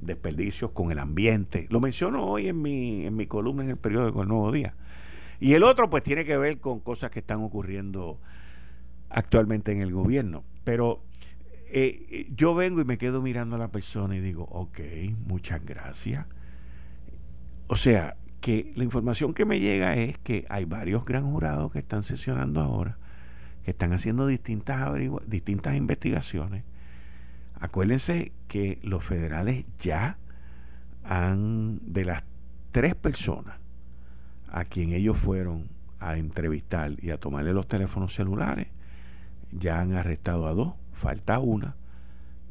desperdicios 0.07 0.71
con 0.73 0.91
el 0.91 0.99
ambiente. 0.99 1.67
Lo 1.71 1.81
menciono 1.81 2.25
hoy 2.25 2.49
en 2.49 2.61
mi, 2.61 3.07
en 3.07 3.17
mi 3.17 3.27
columna 3.27 3.65
en 3.65 3.71
el 3.71 3.77
periódico 3.77 4.23
El 4.23 4.29
Nuevo 4.29 4.53
Día. 4.53 4.75
Y 5.41 5.55
el 5.55 5.63
otro 5.63 5.91
pues 5.91 6.03
tiene 6.03 6.25
que 6.25 6.37
ver 6.37 6.59
con 6.59 6.81
cosas 6.81 7.11
que 7.11 7.21
están 7.21 7.43
ocurriendo 7.43 8.21
actualmente 9.11 9.73
en 9.73 9.81
el 9.81 9.93
gobierno. 9.93 10.45
Pero 10.65 11.03
eh, 11.67 12.29
yo 12.35 12.55
vengo 12.55 12.81
y 12.81 12.85
me 12.85 12.99
quedo 12.99 13.21
mirando 13.21 13.57
a 13.57 13.59
la 13.59 13.69
persona 13.69 14.17
y 14.17 14.21
digo, 14.21 14.45
ok, 14.51 14.81
muchas 15.27 15.65
gracias. 15.65 16.27
O 17.67 17.77
sea, 17.77 18.17
que 18.41 18.73
la 18.77 18.85
información 18.85 19.35
que 19.35 19.45
me 19.45 19.59
llega 19.61 19.95
es 19.97 20.19
que 20.19 20.45
hay 20.49 20.67
varios 20.67 21.05
gran 21.05 21.31
jurados 21.31 21.73
que 21.73 21.79
están 21.79 22.03
sesionando 22.03 22.61
ahora 22.61 22.99
que 23.65 23.71
están 23.71 23.93
haciendo 23.93 24.27
distintas, 24.27 24.91
distintas 25.27 25.75
investigaciones. 25.75 26.65
Acuérdense 27.61 28.33
que 28.49 28.79
los 28.83 29.05
federales 29.05 29.65
ya 29.81 30.19
han, 31.05 31.81
de 31.83 32.05
las 32.05 32.25
tres 32.73 32.95
personas 32.95 33.57
a 34.51 34.65
quien 34.65 34.93
ellos 34.93 35.19
fueron 35.19 35.69
a 36.01 36.17
entrevistar 36.17 36.93
y 36.99 37.11
a 37.11 37.19
tomarle 37.19 37.53
los 37.53 37.67
teléfonos 37.67 38.15
celulares, 38.15 38.69
ya 39.51 39.81
han 39.81 39.95
arrestado 39.95 40.47
a 40.47 40.55
dos, 40.55 40.75
falta 40.93 41.39
una, 41.39 41.77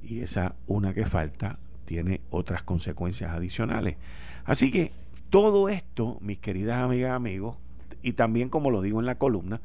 y 0.02 0.20
esa 0.20 0.56
una 0.68 0.94
que 0.94 1.06
falta 1.06 1.60
tiene 1.86 2.22
otras 2.30 2.64
consecuencias 2.64 3.32
adicionales. 3.32 3.98
Así 4.46 4.72
que 4.72 4.92
todo 5.30 5.70
esto, 5.70 6.18
mis 6.22 6.40
queridas 6.40 6.80
amigas 6.84 7.12
amigos, 7.12 7.58
y 8.02 8.14
también 8.14 8.50
como 8.50 8.70
lo 8.70 8.82
digo 8.82 9.00
en 9.00 9.06
la 9.06 9.16
columna, 9.16 9.62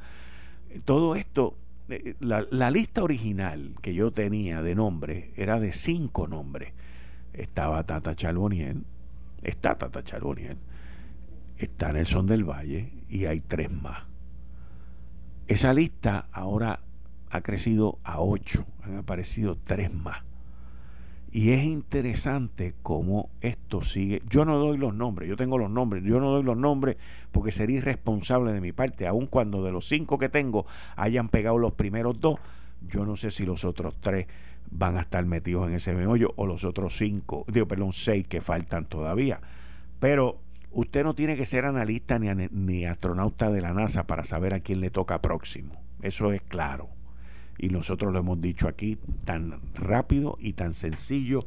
todo 0.84 1.16
esto, 1.16 1.56
eh, 1.88 2.14
la, 2.20 2.70
lista 2.70 3.02
original 3.02 3.74
que 3.80 3.94
yo 3.94 4.10
tenía 4.10 4.62
de 4.62 4.74
nombres 4.74 5.30
era 5.36 5.58
de 5.58 5.72
cinco 5.72 6.28
nombres. 6.28 6.72
Estaba 7.32 7.84
Tata 7.84 8.14
Charbonnier, 8.14 8.76
está 9.42 9.76
Tata 9.78 10.02
Charbonnier, 10.02 10.56
está 11.56 11.92
Nelson 11.92 12.26
del 12.26 12.44
Valle 12.44 12.92
y 13.08 13.24
hay 13.26 13.40
tres 13.40 13.70
más. 13.70 14.04
Esa 15.46 15.72
lista 15.72 16.28
ahora 16.32 16.80
ha 17.30 17.40
crecido 17.40 17.98
a 18.04 18.20
ocho, 18.20 18.66
han 18.82 18.96
aparecido 18.96 19.56
tres 19.56 19.92
más. 19.92 20.27
Y 21.30 21.52
es 21.52 21.64
interesante 21.64 22.74
cómo 22.82 23.28
esto 23.42 23.82
sigue. 23.82 24.22
Yo 24.28 24.46
no 24.46 24.56
doy 24.58 24.78
los 24.78 24.94
nombres, 24.94 25.28
yo 25.28 25.36
tengo 25.36 25.58
los 25.58 25.70
nombres, 25.70 26.02
yo 26.02 26.20
no 26.20 26.30
doy 26.30 26.42
los 26.42 26.56
nombres 26.56 26.96
porque 27.32 27.52
sería 27.52 27.78
irresponsable 27.78 28.52
de 28.52 28.62
mi 28.62 28.72
parte, 28.72 29.06
aun 29.06 29.26
cuando 29.26 29.62
de 29.62 29.70
los 29.70 29.86
cinco 29.86 30.18
que 30.18 30.30
tengo 30.30 30.64
hayan 30.96 31.28
pegado 31.28 31.58
los 31.58 31.74
primeros 31.74 32.18
dos, 32.20 32.38
yo 32.88 33.04
no 33.04 33.16
sé 33.16 33.30
si 33.30 33.44
los 33.44 33.66
otros 33.66 33.96
tres 34.00 34.26
van 34.70 34.96
a 34.96 35.02
estar 35.02 35.24
metidos 35.26 35.68
en 35.68 35.74
ese 35.74 35.94
meollo 35.94 36.32
o 36.36 36.46
los 36.46 36.64
otros 36.64 36.96
cinco, 36.96 37.44
digo, 37.48 37.68
perdón, 37.68 37.92
seis 37.92 38.26
que 38.26 38.40
faltan 38.40 38.86
todavía. 38.86 39.40
Pero 40.00 40.40
usted 40.70 41.04
no 41.04 41.14
tiene 41.14 41.36
que 41.36 41.44
ser 41.44 41.66
analista 41.66 42.18
ni, 42.18 42.28
ni 42.52 42.86
astronauta 42.86 43.50
de 43.50 43.60
la 43.60 43.74
NASA 43.74 44.06
para 44.06 44.24
saber 44.24 44.54
a 44.54 44.60
quién 44.60 44.80
le 44.80 44.90
toca 44.90 45.20
próximo. 45.20 45.74
Eso 46.00 46.32
es 46.32 46.40
claro 46.40 46.97
y 47.58 47.68
nosotros 47.70 48.12
lo 48.12 48.20
hemos 48.20 48.40
dicho 48.40 48.68
aquí 48.68 48.98
tan 49.24 49.58
rápido 49.74 50.38
y 50.40 50.52
tan 50.52 50.72
sencillo 50.74 51.46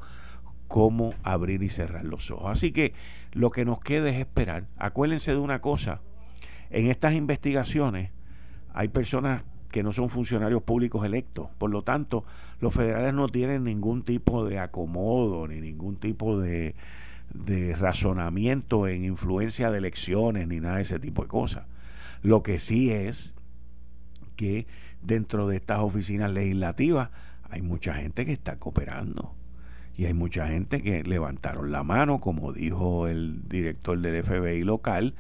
como 0.67 1.13
abrir 1.23 1.63
y 1.63 1.69
cerrar 1.69 2.05
los 2.05 2.31
ojos. 2.31 2.51
Así 2.51 2.71
que 2.71 2.93
lo 3.31 3.49
que 3.49 3.65
nos 3.65 3.79
queda 3.79 4.09
es 4.09 4.19
esperar. 4.19 4.67
Acuérdense 4.77 5.31
de 5.31 5.37
una 5.37 5.61
cosa, 5.61 6.01
en 6.69 6.87
estas 6.87 7.13
investigaciones 7.13 8.11
hay 8.73 8.89
personas 8.89 9.43
que 9.71 9.83
no 9.83 9.93
son 9.93 10.09
funcionarios 10.09 10.63
públicos 10.63 11.05
electos. 11.05 11.49
Por 11.57 11.71
lo 11.71 11.81
tanto, 11.81 12.25
los 12.59 12.73
federales 12.73 13.13
no 13.13 13.29
tienen 13.29 13.63
ningún 13.63 14.03
tipo 14.03 14.45
de 14.45 14.59
acomodo 14.59 15.47
ni 15.47 15.61
ningún 15.61 15.95
tipo 15.95 16.39
de, 16.39 16.75
de 17.33 17.75
razonamiento 17.75 18.87
en 18.87 19.05
influencia 19.05 19.71
de 19.71 19.77
elecciones 19.77 20.47
ni 20.47 20.59
nada 20.59 20.77
de 20.77 20.81
ese 20.83 20.99
tipo 20.99 21.23
de 21.23 21.29
cosas. 21.29 21.65
Lo 22.21 22.43
que 22.43 22.59
sí 22.59 22.91
es 22.91 23.33
que 24.35 24.67
dentro 25.01 25.47
de 25.47 25.57
estas 25.57 25.79
oficinas 25.79 26.31
legislativas 26.31 27.09
hay 27.49 27.61
mucha 27.61 27.93
gente 27.95 28.25
que 28.25 28.31
está 28.31 28.57
cooperando 28.57 29.35
y 29.95 30.05
hay 30.05 30.13
mucha 30.13 30.47
gente 30.47 30.81
que 30.81 31.03
levantaron 31.03 31.71
la 31.71 31.83
mano, 31.83 32.19
como 32.19 32.53
dijo 32.53 33.07
el 33.07 33.47
director 33.47 33.99
del 33.99 34.23
FBI 34.23 34.63
local, 34.63 35.15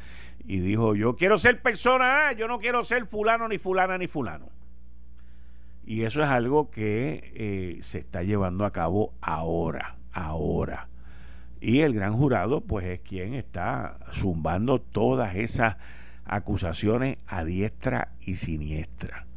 y 0.45 0.59
dijo, 0.59 0.95
yo 0.95 1.17
quiero 1.17 1.37
ser 1.37 1.61
persona 1.61 2.29
A, 2.29 2.31
yo 2.33 2.47
no 2.47 2.59
quiero 2.59 2.83
ser 2.83 3.05
fulano 3.05 3.47
ni 3.47 3.57
fulana 3.57 3.97
ni 3.97 4.07
fulano. 4.07 4.49
Y 5.85 6.03
eso 6.03 6.23
es 6.23 6.29
algo 6.29 6.71
que 6.71 7.31
eh, 7.35 7.77
se 7.81 7.99
está 7.99 8.23
llevando 8.23 8.65
a 8.65 8.71
cabo 8.71 9.13
ahora, 9.21 9.97
ahora. 10.13 10.87
Y 11.59 11.81
el 11.81 11.93
gran 11.93 12.13
jurado, 12.13 12.61
pues 12.61 12.85
es 12.85 13.01
quien 13.01 13.33
está 13.33 13.97
zumbando 14.13 14.79
todas 14.79 15.35
esas 15.35 15.75
acusaciones 16.25 17.17
a 17.27 17.43
diestra 17.43 18.13
y 18.21 18.35
siniestra. 18.35 19.27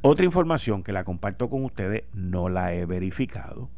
Otra 0.00 0.24
información 0.24 0.84
que 0.84 0.92
la 0.92 1.02
comparto 1.02 1.50
con 1.50 1.64
ustedes, 1.64 2.04
no 2.12 2.48
la 2.48 2.72
he 2.72 2.86
verificado, 2.86 3.68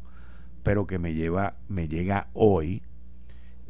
pero 0.61 0.85
que 0.85 0.99
me 0.99 1.15
lleva, 1.15 1.55
me 1.67 1.87
llega 1.87 2.27
hoy, 2.33 2.83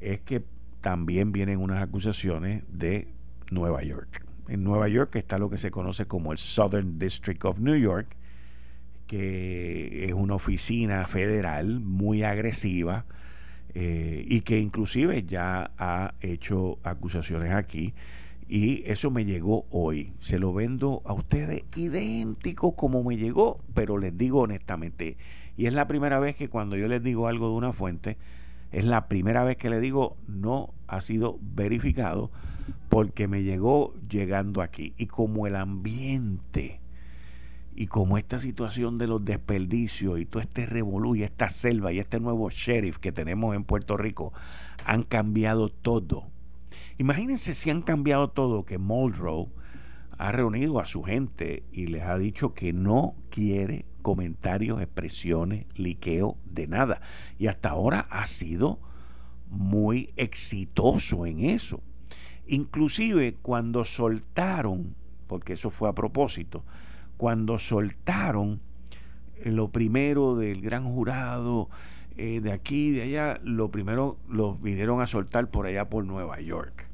es 0.02 0.20
que 0.20 0.44
también 0.82 1.32
vienen 1.32 1.60
unas 1.60 1.82
acusaciones 1.82 2.64
de 2.68 3.08
Nueva 3.52 3.84
York. 3.84 4.26
En 4.50 4.66
Nueva 4.66 4.90
York 4.90 5.16
está 5.16 5.38
lo 5.38 5.50
que 5.50 5.58
se 5.58 5.72
conoce 5.72 6.08
como 6.08 6.34
el 6.34 6.38
Southern 6.38 7.00
District 7.00 7.44
of 7.46 7.60
New 7.60 7.78
York, 7.78 8.18
que 9.08 10.06
es 10.06 10.14
una 10.14 10.36
oficina 10.36 11.06
federal 11.08 11.80
muy 11.80 12.24
agresiva 12.24 13.06
eh, 13.74 14.26
y 14.28 14.42
que 14.42 14.60
inclusive 14.60 15.24
ya 15.24 15.72
ha 15.78 16.16
hecho 16.20 16.80
acusaciones 16.84 17.54
aquí 17.54 17.94
y 18.48 18.84
eso 18.86 19.12
me 19.12 19.26
llegó 19.26 19.66
hoy. 19.70 20.14
Se 20.20 20.40
lo 20.40 20.54
vendo 20.54 21.02
a 21.06 21.14
ustedes 21.14 21.64
idéntico 21.76 22.76
como 22.76 23.04
me 23.04 23.18
llegó, 23.18 23.60
pero 23.74 23.98
les 23.98 24.18
digo 24.18 24.42
honestamente, 24.42 25.18
y 25.58 25.66
es 25.66 25.74
la 25.74 25.88
primera 25.88 26.20
vez 26.20 26.36
que 26.36 26.50
cuando 26.50 26.76
yo 26.76 26.88
les 26.88 27.04
digo 27.04 27.28
algo 27.28 27.48
de 27.50 27.56
una 27.56 27.74
fuente, 27.74 28.18
es 28.72 28.86
la 28.86 29.08
primera 29.08 29.44
vez 29.44 29.58
que 29.58 29.70
le 29.70 29.80
digo 29.80 30.18
no 30.28 30.74
ha 30.88 31.02
sido 31.02 31.38
verificado 31.42 32.32
porque 32.90 33.28
me 33.28 33.44
llegó 33.44 33.94
llegando 34.10 34.62
aquí. 34.62 34.94
Y 34.98 35.08
como 35.08 35.48
el 35.48 35.56
ambiente 35.56 36.80
y 37.76 37.88
como 37.88 38.18
esta 38.18 38.40
situación 38.40 38.98
de 38.98 39.08
los 39.08 39.24
desperdicios 39.24 40.20
y 40.20 40.26
todo 40.26 40.42
este 40.42 40.66
revolú 40.66 41.16
y 41.16 41.24
esta 41.24 41.50
selva 41.50 41.94
y 41.94 42.00
este 42.00 42.20
nuevo 42.20 42.50
sheriff 42.50 42.98
que 42.98 43.12
tenemos 43.12 43.56
en 43.56 43.64
Puerto 43.64 43.98
Rico 43.98 44.34
han 44.86 45.04
cambiado 45.04 45.70
todo 45.70 46.31
Imagínense 47.02 47.56
si 47.56 47.72
han 47.72 47.82
cambiado 47.82 48.30
todo, 48.30 48.64
que 48.64 48.78
Muldrow 48.78 49.52
ha 50.20 50.32
reunido 50.32 50.80
a 50.80 50.86
su 50.86 51.02
gente 51.02 51.64
y 51.72 51.88
les 51.88 52.04
ha 52.04 52.16
dicho 52.16 52.54
que 52.54 52.74
no 52.74 53.16
quiere 53.32 53.88
comentarios, 54.04 54.80
expresiones, 54.80 55.66
liqueo 55.76 56.38
de 56.46 56.68
nada. 56.68 57.02
Y 57.40 57.48
hasta 57.48 57.70
ahora 57.70 58.02
ha 58.12 58.28
sido 58.28 58.80
muy 59.50 60.14
exitoso 60.16 61.26
en 61.26 61.40
eso. 61.40 61.82
Inclusive 62.46 63.36
cuando 63.42 63.84
soltaron, 63.84 64.96
porque 65.26 65.54
eso 65.54 65.72
fue 65.72 65.90
a 65.90 65.94
propósito, 65.94 66.64
cuando 67.18 67.58
soltaron 67.58 68.62
lo 69.44 69.72
primero 69.72 70.36
del 70.36 70.62
gran 70.62 70.84
jurado 70.84 71.68
eh, 72.16 72.42
de 72.42 72.52
aquí 72.52 72.92
de 72.92 73.02
allá, 73.02 73.40
lo 73.44 73.72
primero 73.72 74.20
los 74.30 74.62
vinieron 74.62 75.02
a 75.02 75.08
soltar 75.08 75.50
por 75.50 75.66
allá 75.66 75.90
por 75.90 76.06
Nueva 76.06 76.40
York 76.42 76.91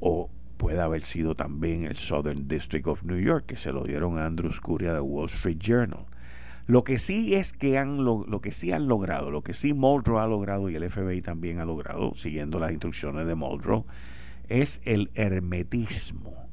o 0.00 0.30
puede 0.56 0.80
haber 0.80 1.02
sido 1.02 1.34
también 1.34 1.84
el 1.84 1.96
Southern 1.96 2.48
District 2.48 2.86
of 2.86 3.04
New 3.04 3.18
York, 3.18 3.46
que 3.46 3.56
se 3.56 3.72
lo 3.72 3.84
dieron 3.84 4.18
a 4.18 4.26
Andrew 4.26 4.52
Scuria 4.52 4.92
de 4.92 5.00
Wall 5.00 5.26
Street 5.26 5.58
Journal. 5.58 6.06
Lo 6.66 6.84
que 6.84 6.98
sí 6.98 7.34
es 7.34 7.54
que 7.54 7.78
han 7.78 8.04
lo, 8.04 8.26
que 8.42 8.50
sí 8.50 8.72
han 8.72 8.88
logrado, 8.88 9.30
lo 9.30 9.42
que 9.42 9.54
sí 9.54 9.72
Muldrow 9.72 10.18
ha 10.18 10.26
logrado 10.26 10.68
y 10.68 10.74
el 10.74 10.90
FBI 10.90 11.22
también 11.22 11.60
ha 11.60 11.64
logrado, 11.64 12.14
siguiendo 12.14 12.58
las 12.58 12.72
instrucciones 12.72 13.26
de 13.26 13.34
Muldrow, 13.34 13.86
es 14.48 14.82
el 14.84 15.10
hermetismo 15.14 16.50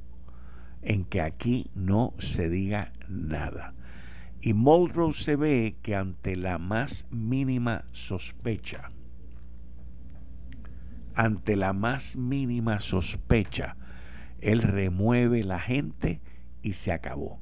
en 0.81 1.03
que 1.03 1.19
aquí 1.19 1.69
no 1.75 2.13
se 2.17 2.49
diga 2.49 2.93
nada. 3.09 3.73
Y 4.39 4.53
Muldrow 4.53 5.11
se 5.11 5.35
ve 5.35 5.75
que 5.81 5.95
ante 5.95 6.37
la 6.37 6.59
más 6.59 7.07
mínima 7.09 7.83
sospecha, 7.91 8.91
ante 11.15 11.55
la 11.55 11.74
más 11.74 12.17
mínima 12.17 12.79
sospecha, 12.79 13.77
él 14.41 14.62
remueve 14.62 15.43
la 15.43 15.60
gente 15.60 16.22
y 16.62 16.74
se 16.74 16.91
acabó. 16.91 17.39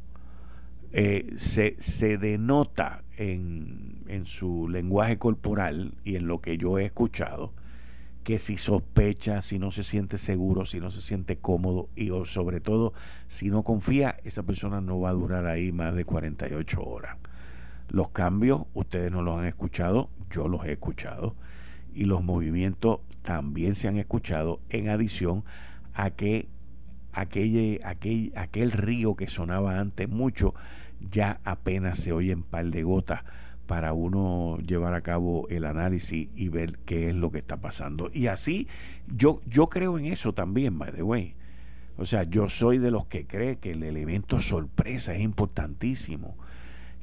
Eh, 0.91 1.33
se, 1.37 1.75
se, 1.79 2.19
denota 2.19 3.03
en, 3.17 4.03
en, 4.07 4.27
su 4.27 4.69
lenguaje 4.69 5.17
corporal 5.17 5.95
y 6.03 6.17
en 6.17 6.27
lo 6.27 6.39
que 6.39 6.57
yo 6.57 6.77
he 6.77 6.85
escuchado 6.85 7.51
que 8.23 8.37
si 8.37 8.57
sospecha, 8.57 9.41
si 9.41 9.59
no 9.59 9.71
se 9.71 9.83
siente 9.83 10.17
seguro, 10.17 10.65
si 10.65 10.79
no 10.79 10.91
se 10.91 11.01
siente 11.01 11.37
cómodo 11.37 11.89
y 11.95 12.09
sobre 12.25 12.61
todo 12.61 12.93
si 13.27 13.49
no 13.49 13.63
confía, 13.63 14.17
esa 14.23 14.43
persona 14.43 14.81
no 14.81 14.99
va 14.99 15.09
a 15.09 15.13
durar 15.13 15.45
ahí 15.45 15.71
más 15.71 15.93
de 15.93 16.05
48 16.05 16.81
horas. 16.81 17.17
Los 17.89 18.09
cambios, 18.09 18.63
ustedes 18.73 19.11
no 19.11 19.21
los 19.21 19.37
han 19.37 19.45
escuchado, 19.45 20.09
yo 20.29 20.47
los 20.47 20.65
he 20.65 20.73
escuchado 20.73 21.35
y 21.95 22.05
los 22.05 22.23
movimientos 22.23 22.99
también 23.21 23.75
se 23.75 23.87
han 23.87 23.97
escuchado 23.97 24.59
en 24.69 24.89
adición 24.89 25.43
a 25.93 26.11
que 26.11 26.47
aquel, 27.13 27.79
aquel, 27.83 28.33
aquel 28.35 28.71
río 28.71 29.15
que 29.15 29.27
sonaba 29.27 29.79
antes 29.79 30.09
mucho 30.09 30.53
ya 30.99 31.39
apenas 31.43 31.99
se 31.99 32.11
oye 32.11 32.31
en 32.31 32.43
par 32.43 32.65
de 32.65 32.83
gotas 32.83 33.21
para 33.65 33.93
uno 33.93 34.57
llevar 34.59 34.93
a 34.93 35.01
cabo 35.01 35.47
el 35.49 35.65
análisis 35.65 36.29
y 36.35 36.49
ver 36.49 36.79
qué 36.79 37.09
es 37.09 37.15
lo 37.15 37.31
que 37.31 37.39
está 37.39 37.57
pasando. 37.57 38.09
Y 38.13 38.27
así 38.27 38.67
yo, 39.07 39.41
yo 39.45 39.69
creo 39.69 39.97
en 39.97 40.05
eso 40.05 40.33
también, 40.33 40.77
by 40.77 40.91
the 40.91 41.03
way. 41.03 41.35
O 41.97 42.05
sea, 42.05 42.23
yo 42.23 42.49
soy 42.49 42.79
de 42.79 42.91
los 42.91 43.05
que 43.05 43.25
cree 43.25 43.57
que 43.57 43.71
el 43.71 43.83
elemento 43.83 44.39
sorpresa 44.39 45.13
es 45.13 45.21
importantísimo. 45.21 46.35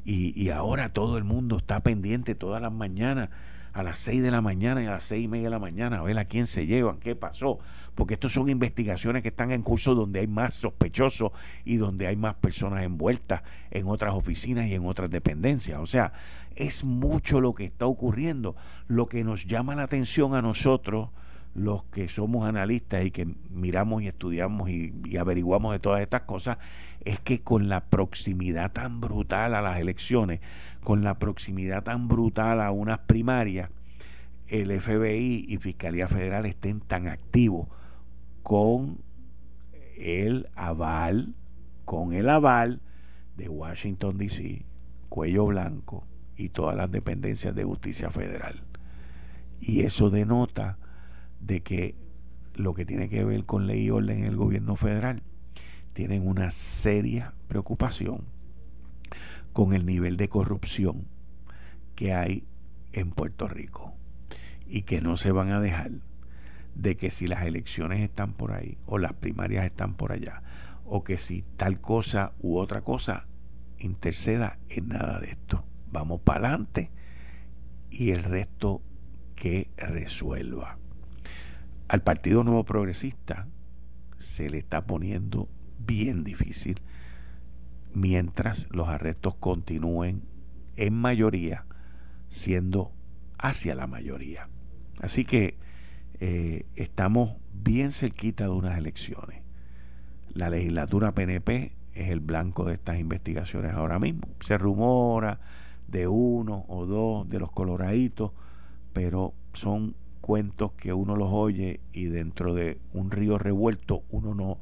Y, 0.04 0.38
y 0.40 0.50
ahora 0.50 0.92
todo 0.92 1.16
el 1.18 1.24
mundo 1.24 1.58
está 1.58 1.80
pendiente 1.80 2.34
todas 2.34 2.60
las 2.60 2.72
mañanas 2.72 3.30
a 3.72 3.82
las 3.82 3.98
6 3.98 4.22
de 4.22 4.30
la 4.30 4.40
mañana 4.40 4.82
y 4.82 4.86
a 4.86 4.90
las 4.90 5.04
seis 5.04 5.24
y 5.24 5.28
media 5.28 5.44
de 5.44 5.50
la 5.50 5.58
mañana 5.58 5.98
a 5.98 6.02
ver 6.02 6.18
a 6.18 6.24
quién 6.24 6.46
se 6.46 6.66
llevan, 6.66 6.98
qué 6.98 7.14
pasó, 7.14 7.58
porque 7.94 8.14
estas 8.14 8.32
son 8.32 8.48
investigaciones 8.48 9.22
que 9.22 9.28
están 9.28 9.52
en 9.52 9.62
curso 9.62 9.94
donde 9.94 10.20
hay 10.20 10.26
más 10.26 10.54
sospechosos 10.54 11.32
y 11.64 11.76
donde 11.76 12.06
hay 12.06 12.16
más 12.16 12.34
personas 12.36 12.82
envueltas 12.84 13.42
en 13.70 13.86
otras 13.86 14.14
oficinas 14.14 14.66
y 14.66 14.74
en 14.74 14.86
otras 14.86 15.10
dependencias. 15.10 15.78
O 15.78 15.86
sea, 15.86 16.12
es 16.56 16.84
mucho 16.84 17.40
lo 17.40 17.54
que 17.54 17.64
está 17.64 17.86
ocurriendo. 17.86 18.56
Lo 18.86 19.06
que 19.06 19.24
nos 19.24 19.46
llama 19.46 19.74
la 19.74 19.84
atención 19.84 20.34
a 20.34 20.42
nosotros, 20.42 21.10
los 21.54 21.84
que 21.84 22.08
somos 22.08 22.48
analistas 22.48 23.04
y 23.04 23.10
que 23.10 23.28
miramos 23.50 24.02
y 24.02 24.08
estudiamos 24.08 24.70
y, 24.70 24.94
y 25.04 25.16
averiguamos 25.16 25.72
de 25.72 25.78
todas 25.78 26.00
estas 26.00 26.22
cosas, 26.22 26.58
es 27.04 27.20
que 27.20 27.42
con 27.42 27.68
la 27.68 27.84
proximidad 27.86 28.72
tan 28.72 29.00
brutal 29.00 29.54
a 29.54 29.62
las 29.62 29.78
elecciones, 29.78 30.40
con 30.82 31.04
la 31.04 31.18
proximidad 31.18 31.84
tan 31.84 32.08
brutal 32.08 32.60
a 32.60 32.70
unas 32.70 33.00
primarias, 33.00 33.70
el 34.48 34.80
FBI 34.80 35.46
y 35.48 35.58
Fiscalía 35.58 36.08
Federal 36.08 36.46
estén 36.46 36.80
tan 36.80 37.06
activos 37.06 37.68
con 38.42 39.02
el 39.96 40.48
aval, 40.54 41.34
con 41.84 42.12
el 42.12 42.28
aval 42.28 42.80
de 43.36 43.48
Washington 43.48 44.18
DC, 44.18 44.64
Cuello 45.08 45.46
Blanco 45.46 46.06
y 46.36 46.48
todas 46.48 46.76
las 46.76 46.90
dependencias 46.90 47.54
de 47.54 47.64
justicia 47.64 48.10
federal. 48.10 48.62
Y 49.60 49.82
eso 49.82 50.10
denota 50.10 50.78
de 51.40 51.62
que 51.62 51.94
lo 52.54 52.74
que 52.74 52.84
tiene 52.84 53.08
que 53.08 53.24
ver 53.24 53.44
con 53.44 53.66
ley 53.66 53.84
y 53.84 53.90
orden 53.90 54.20
en 54.20 54.24
el 54.24 54.36
gobierno 54.36 54.76
federal 54.76 55.22
tienen 55.92 56.26
una 56.26 56.50
seria 56.50 57.34
preocupación 57.48 58.24
con 59.52 59.72
el 59.72 59.86
nivel 59.86 60.16
de 60.16 60.28
corrupción 60.28 61.06
que 61.94 62.14
hay 62.14 62.46
en 62.92 63.10
Puerto 63.10 63.48
Rico 63.48 63.94
y 64.66 64.82
que 64.82 65.00
no 65.00 65.16
se 65.16 65.32
van 65.32 65.50
a 65.50 65.60
dejar 65.60 65.90
de 66.74 66.96
que 66.96 67.10
si 67.10 67.26
las 67.26 67.44
elecciones 67.44 68.00
están 68.00 68.32
por 68.32 68.52
ahí 68.52 68.78
o 68.86 68.98
las 68.98 69.12
primarias 69.12 69.66
están 69.66 69.94
por 69.94 70.12
allá 70.12 70.42
o 70.84 71.04
que 71.04 71.18
si 71.18 71.42
tal 71.56 71.80
cosa 71.80 72.32
u 72.40 72.58
otra 72.58 72.82
cosa 72.82 73.26
interceda 73.78 74.58
en 74.68 74.88
nada 74.88 75.20
de 75.20 75.30
esto. 75.30 75.64
Vamos 75.90 76.20
para 76.20 76.48
adelante 76.48 76.90
y 77.90 78.10
el 78.10 78.22
resto 78.22 78.82
que 79.34 79.70
resuelva. 79.76 80.78
Al 81.88 82.02
Partido 82.02 82.44
Nuevo 82.44 82.64
Progresista 82.64 83.48
se 84.18 84.50
le 84.50 84.58
está 84.58 84.86
poniendo 84.86 85.48
bien 85.78 86.24
difícil 86.24 86.80
mientras 87.94 88.68
los 88.70 88.88
arrestos 88.88 89.34
continúen 89.36 90.22
en 90.76 90.94
mayoría 90.94 91.66
siendo 92.28 92.92
hacia 93.38 93.74
la 93.74 93.86
mayoría. 93.86 94.48
Así 95.00 95.24
que 95.24 95.58
eh, 96.20 96.66
estamos 96.76 97.36
bien 97.52 97.92
cerquita 97.92 98.44
de 98.44 98.50
unas 98.50 98.78
elecciones. 98.78 99.42
La 100.32 100.48
legislatura 100.48 101.12
PNP 101.12 101.72
es 101.92 102.10
el 102.10 102.20
blanco 102.20 102.64
de 102.64 102.74
estas 102.74 102.98
investigaciones 102.98 103.74
ahora 103.74 103.98
mismo. 103.98 104.28
Se 104.40 104.56
rumora 104.56 105.40
de 105.88 106.06
uno 106.06 106.64
o 106.68 106.86
dos 106.86 107.28
de 107.28 107.40
los 107.40 107.50
coloraditos, 107.50 108.32
pero 108.92 109.34
son 109.52 109.96
cuentos 110.20 110.72
que 110.72 110.92
uno 110.92 111.16
los 111.16 111.30
oye 111.32 111.80
y 111.92 112.04
dentro 112.04 112.54
de 112.54 112.78
un 112.92 113.10
río 113.10 113.38
revuelto 113.38 114.04
uno 114.10 114.34
no, 114.34 114.58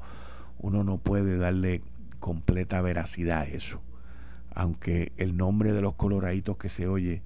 uno 0.57 0.83
no 0.83 0.97
puede 0.97 1.37
darle 1.37 1.83
completa 2.19 2.81
veracidad 2.81 3.47
eso. 3.47 3.81
Aunque 4.53 5.13
el 5.17 5.37
nombre 5.37 5.71
de 5.73 5.81
los 5.81 5.95
coloraditos 5.95 6.57
que 6.57 6.69
se 6.69 6.87
oye 6.87 7.23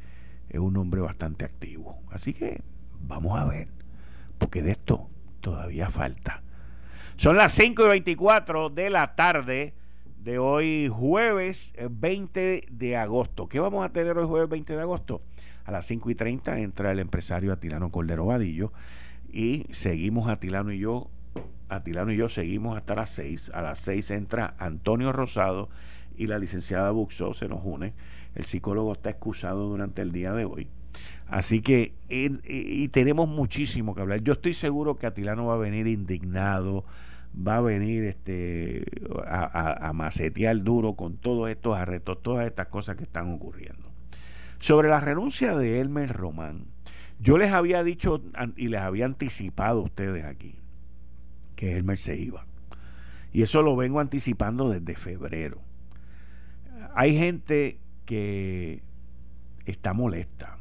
es 0.50 0.60
un 0.60 0.74
nombre 0.74 1.02
bastante 1.02 1.46
activo. 1.46 2.02
Así 2.12 2.34
que 2.34 2.62
vamos 3.02 3.40
a 3.40 3.46
ver, 3.46 3.68
porque 4.38 4.62
de 4.62 4.72
esto 4.72 5.10
todavía 5.42 5.90
falta. 5.90 6.44
Son 7.16 7.38
las 7.38 7.54
5 7.54 7.86
y 7.86 7.88
24 7.90 8.70
de 8.70 8.90
la 8.90 9.16
tarde 9.16 9.74
de 10.18 10.40
hoy 10.40 10.90
jueves 10.92 11.74
20 11.90 12.64
de 12.72 12.98
agosto. 12.98 13.48
¿Qué 13.48 13.60
vamos 13.60 13.86
a 13.86 13.92
tener 13.92 14.18
hoy 14.18 14.26
jueves 14.26 14.50
20 14.50 14.76
de 14.76 14.82
agosto? 14.82 15.22
A 15.66 15.72
las 15.72 15.86
5 15.86 16.10
y 16.10 16.16
30 16.16 16.60
entra 16.60 16.92
el 16.92 17.00
empresario 17.00 17.54
Atilano 17.54 17.92
Cordero 17.92 18.26
Vadillo 18.26 18.74
y 19.32 19.66
seguimos 19.72 20.28
Atilano 20.28 20.72
y 20.72 20.80
yo 20.80 21.10
Atilano 21.70 22.12
y 22.12 22.18
yo 22.18 22.30
seguimos 22.30 22.78
hasta 22.78 22.96
las 22.96 23.10
6. 23.12 23.52
A 23.54 23.62
las 23.62 23.80
6 23.80 24.12
entra 24.12 24.56
Antonio 24.60 25.12
Rosado 25.12 25.70
y 26.16 26.28
la 26.28 26.40
licenciada 26.40 26.92
Buxo 26.92 27.34
se 27.34 27.48
nos 27.48 27.62
une. 27.64 27.94
El 28.36 28.46
psicólogo 28.46 28.94
está 28.94 29.10
excusado 29.10 29.68
durante 29.68 30.02
el 30.02 30.12
día 30.12 30.34
de 30.34 30.46
hoy. 30.46 30.68
Así 31.28 31.62
que, 31.62 31.94
y 32.10 32.88
tenemos 32.90 33.28
muchísimo 33.28 33.96
que 33.96 34.02
hablar. 34.02 34.22
Yo 34.22 34.34
estoy 34.34 34.54
seguro 34.54 34.98
que 34.98 35.08
Atilano 35.08 35.46
va 35.46 35.56
a 35.56 35.58
venir 35.58 35.88
indignado, 35.88 36.86
va 37.36 37.58
a 37.58 37.62
venir 37.62 38.04
este, 38.04 38.86
a, 39.26 39.90
a 39.90 39.94
macetear 39.94 40.62
duro 40.62 40.94
con 40.94 41.18
todos 41.18 41.50
estos 41.50 41.76
arrestos, 41.78 42.22
todas 42.22 42.46
estas 42.46 42.68
cosas 42.68 42.98
que 42.98 43.04
están 43.04 43.34
ocurriendo. 43.34 43.92
Sobre 44.60 44.90
la 44.90 45.00
renuncia 45.00 45.58
de 45.58 45.82
Elmer 45.82 46.12
Román, 46.12 46.66
yo 47.20 47.38
les 47.38 47.52
había 47.52 47.84
dicho 47.84 48.22
y 48.56 48.68
les 48.68 48.82
había 48.82 49.06
anticipado 49.06 49.80
a 49.80 49.84
ustedes 49.84 50.26
aquí 50.26 50.63
que 51.64 51.78
Elmer 51.78 51.98
se 51.98 52.18
iba. 52.18 52.46
Y 53.32 53.42
eso 53.42 53.62
lo 53.62 53.78
vengo 53.78 54.02
anticipando 54.02 54.70
desde 54.70 54.96
febrero. 54.96 55.62
Hay 56.94 57.18
gente 57.18 57.80
que 58.06 58.84
está 59.66 59.94
molesta. 59.94 60.58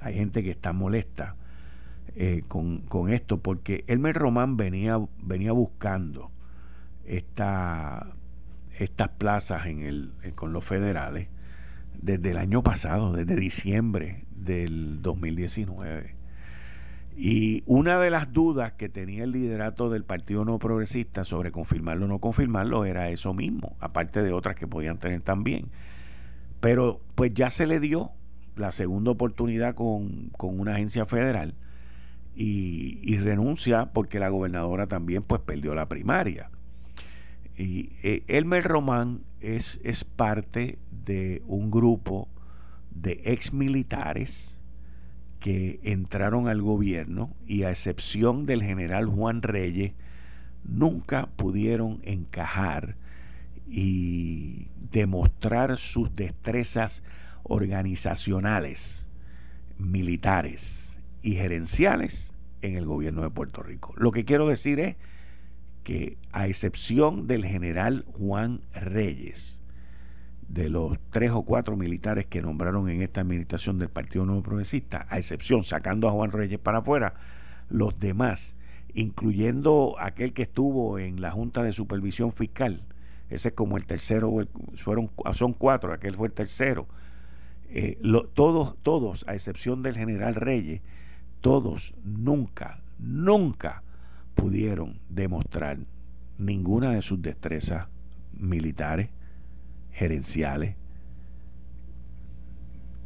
Hay 0.00 0.14
gente 0.14 0.42
que 0.42 0.50
está 0.50 0.74
molesta 0.74 1.36
eh, 2.14 2.42
con, 2.46 3.08
esto 3.08 3.40
porque 3.40 3.84
Elmer 3.86 4.14
Román 4.14 4.58
venía, 4.58 5.00
venía 5.22 5.52
buscando 5.52 6.30
esta, 7.06 8.06
estas 8.78 9.08
plazas 9.10 9.64
en 9.66 9.80
el, 9.80 10.12
con 10.34 10.52
los 10.52 10.66
federales 10.66 11.28
desde 12.00 12.32
el 12.32 12.36
año 12.36 12.62
pasado, 12.62 13.12
desde 13.12 13.34
diciembre 13.36 14.26
del 14.30 15.00
2019. 15.00 16.21
Y 17.16 17.62
una 17.66 17.98
de 17.98 18.10
las 18.10 18.32
dudas 18.32 18.72
que 18.72 18.88
tenía 18.88 19.24
el 19.24 19.32
liderato 19.32 19.90
del 19.90 20.04
Partido 20.04 20.44
No 20.44 20.58
Progresista 20.58 21.24
sobre 21.24 21.52
confirmarlo 21.52 22.06
o 22.06 22.08
no 22.08 22.18
confirmarlo 22.20 22.84
era 22.84 23.10
eso 23.10 23.34
mismo, 23.34 23.76
aparte 23.80 24.22
de 24.22 24.32
otras 24.32 24.56
que 24.56 24.66
podían 24.66 24.98
tener 24.98 25.20
también. 25.20 25.66
Pero 26.60 27.00
pues 27.14 27.34
ya 27.34 27.50
se 27.50 27.66
le 27.66 27.80
dio 27.80 28.12
la 28.56 28.72
segunda 28.72 29.10
oportunidad 29.10 29.74
con, 29.74 30.30
una 30.40 30.74
agencia 30.74 31.06
federal 31.06 31.54
y, 32.34 33.16
renuncia 33.18 33.92
porque 33.92 34.18
la 34.18 34.30
gobernadora 34.30 34.86
también 34.86 35.22
pues 35.22 35.42
perdió 35.42 35.74
la 35.74 35.88
primaria. 35.88 36.50
Y 37.56 37.90
eh, 38.02 38.24
Elmer 38.28 38.64
Román 38.64 39.20
es, 39.40 39.80
es 39.84 40.04
parte 40.04 40.78
de 41.04 41.42
un 41.46 41.70
grupo 41.70 42.28
de 42.90 43.20
ex 43.24 43.52
militares 43.52 44.61
que 45.42 45.80
entraron 45.82 46.46
al 46.46 46.62
gobierno 46.62 47.34
y 47.48 47.64
a 47.64 47.70
excepción 47.70 48.46
del 48.46 48.62
general 48.62 49.06
Juan 49.06 49.42
Reyes, 49.42 49.92
nunca 50.62 51.26
pudieron 51.34 52.00
encajar 52.04 52.96
y 53.68 54.68
demostrar 54.92 55.78
sus 55.78 56.14
destrezas 56.14 57.02
organizacionales, 57.42 59.08
militares 59.78 61.00
y 61.22 61.32
gerenciales 61.32 62.34
en 62.60 62.76
el 62.76 62.86
gobierno 62.86 63.22
de 63.22 63.30
Puerto 63.30 63.64
Rico. 63.64 63.94
Lo 63.96 64.12
que 64.12 64.24
quiero 64.24 64.46
decir 64.46 64.78
es 64.78 64.94
que 65.82 66.18
a 66.30 66.46
excepción 66.46 67.26
del 67.26 67.44
general 67.44 68.04
Juan 68.16 68.60
Reyes, 68.74 69.60
de 70.52 70.68
los 70.68 70.98
tres 71.10 71.30
o 71.30 71.42
cuatro 71.42 71.76
militares 71.76 72.26
que 72.26 72.42
nombraron 72.42 72.90
en 72.90 73.00
esta 73.00 73.22
administración 73.22 73.78
del 73.78 73.88
Partido 73.88 74.26
Nuevo 74.26 74.42
Progresista, 74.42 75.06
a 75.08 75.16
excepción, 75.16 75.64
sacando 75.64 76.08
a 76.08 76.12
Juan 76.12 76.30
Reyes 76.30 76.58
para 76.58 76.78
afuera, 76.78 77.14
los 77.70 77.98
demás, 77.98 78.54
incluyendo 78.92 79.96
aquel 79.98 80.34
que 80.34 80.42
estuvo 80.42 80.98
en 80.98 81.22
la 81.22 81.30
Junta 81.30 81.62
de 81.62 81.72
Supervisión 81.72 82.32
Fiscal, 82.32 82.82
ese 83.30 83.48
es 83.48 83.54
como 83.54 83.78
el 83.78 83.86
tercero, 83.86 84.30
fueron, 84.76 85.10
son 85.32 85.54
cuatro, 85.54 85.94
aquel 85.94 86.16
fue 86.16 86.28
el 86.28 86.34
tercero, 86.34 86.86
eh, 87.70 87.98
todos, 88.34 88.76
todos, 88.82 89.24
a 89.26 89.34
excepción 89.34 89.82
del 89.82 89.96
general 89.96 90.34
Reyes, 90.34 90.82
todos 91.40 91.94
nunca, 92.04 92.82
nunca 92.98 93.82
pudieron 94.34 95.00
demostrar 95.08 95.78
ninguna 96.36 96.90
de 96.90 97.00
sus 97.00 97.22
destrezas 97.22 97.86
militares, 98.34 99.08
gerenciales, 100.02 100.74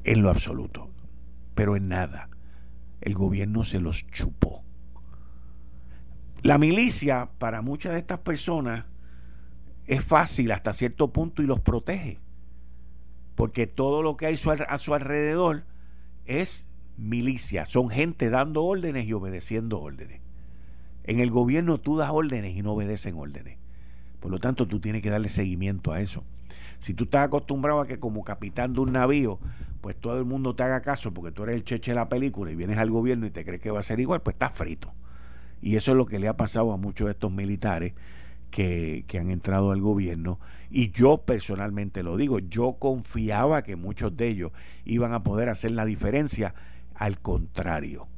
en 0.05 0.23
lo 0.23 0.31
absoluto, 0.31 0.91
pero 1.55 1.77
en 1.77 1.89
nada. 1.89 2.31
El 3.03 3.15
gobierno 3.15 3.65
se 3.65 3.81
los 3.81 4.07
chupó. 4.09 4.65
La 6.43 6.57
milicia, 6.57 7.29
para 7.39 7.61
muchas 7.61 7.93
de 7.93 7.99
estas 7.99 8.21
personas, 8.21 8.87
es 9.87 10.03
fácil 10.03 10.53
hasta 10.53 10.73
cierto 10.73 11.13
punto 11.13 11.43
y 11.43 11.47
los 11.47 11.61
protege. 11.61 12.19
Porque 13.35 13.67
todo 13.67 14.03
lo 14.03 14.17
que 14.17 14.27
hay 14.27 14.39
a 14.69 14.79
su 14.79 14.95
alrededor 14.95 15.65
es 16.25 16.67
milicia, 16.97 17.67
son 17.67 17.91
gente 17.91 18.31
dando 18.31 18.65
órdenes 18.65 19.05
y 19.05 19.13
obedeciendo 19.13 19.81
órdenes. 19.81 20.23
En 21.05 21.21
el 21.21 21.31
gobierno 21.31 21.79
tú 21.79 21.99
das 21.99 22.11
órdenes 22.11 22.57
y 22.57 22.63
no 22.63 22.73
obedecen 22.73 23.19
órdenes. 23.19 23.59
Por 24.21 24.31
lo 24.31 24.39
tanto, 24.39 24.67
tú 24.67 24.81
tienes 24.81 25.03
que 25.03 25.11
darle 25.11 25.29
seguimiento 25.29 25.93
a 25.93 26.01
eso. 26.01 26.25
Si 26.79 26.95
tú 26.95 27.05
estás 27.05 27.27
acostumbrado 27.27 27.81
a 27.81 27.87
que 27.87 27.99
como 27.99 28.25
capitán 28.25 28.73
de 28.73 28.81
un 28.81 28.93
navío, 28.93 29.39
pues 29.81 29.97
todo 29.97 30.19
el 30.19 30.25
mundo 30.25 30.55
te 30.55 30.63
haga 30.63 30.81
caso 30.81 31.13
porque 31.13 31.33
tú 31.33 31.45
eres 31.45 31.57
el 31.57 31.65
cheche 31.65 31.93
de 31.93 31.97
la 31.97 32.09
película 32.09 32.51
y 32.51 32.57
vienes 32.57 32.79
al 32.79 32.91
gobierno 32.91 33.27
y 33.27 33.31
te 33.31 33.45
crees 33.45 33.61
que 33.61 33.71
va 33.71 33.81
a 33.81 33.85
ser 33.85 34.01
igual, 34.01 34.23
pues 34.23 34.35
estás 34.35 34.53
frito. 34.53 34.93
Y 35.63 35.77
eso 35.77 35.93
es 35.93 35.97
lo 35.97 36.07
que 36.07 36.19
le 36.19 36.29
ha 36.29 36.37
pasado 36.37 36.73
a 36.73 36.77
muchos 36.77 37.07
de 37.07 37.13
estos 37.13 37.33
militares 37.33 37.95
que, 38.51 39.05
que, 39.07 39.19
han 39.19 39.31
entrado 39.31 39.71
al 39.73 39.81
gobierno. 39.81 40.39
Y 40.71 40.91
yo 40.91 41.19
personalmente 41.19 42.03
lo 42.03 42.17
digo, 42.17 42.39
yo 42.39 42.75
confiaba 42.79 43.63
que 43.63 43.77
muchos 43.77 44.17
de 44.17 44.29
ellos 44.29 44.53
iban 44.85 45.13
a 45.13 45.23
poder 45.23 45.49
hacer 45.49 45.73
la 45.73 45.85
diferencia. 45.85 46.55
Al 46.95 47.21
contrario, 47.21 48.09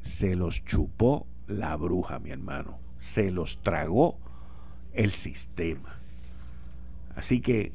se 0.00 0.36
los 0.36 0.64
chupó 0.64 1.26
la 1.46 1.76
bruja, 1.76 2.18
mi 2.18 2.30
hermano. 2.30 2.78
Se 2.98 3.30
los 3.30 3.62
tragó 3.62 4.18
el 4.92 5.12
sistema. 5.12 5.98
Así 7.14 7.40
que 7.40 7.72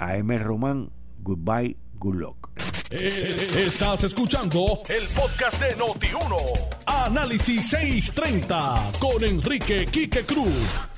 a 0.00 0.16
M. 0.16 0.38
Román, 0.38 0.90
goodbye, 1.22 1.76
good 1.98 2.16
luck. 2.16 2.48
Eh, 2.90 3.48
estás 3.66 4.02
escuchando 4.02 4.80
el 4.88 5.06
podcast 5.08 5.62
de 5.62 5.76
Noti1. 5.76 6.36
Análisis 6.86 7.68
630 7.68 8.92
con 8.98 9.22
Enrique 9.22 9.86
Quique 9.86 10.24
Cruz. 10.24 10.88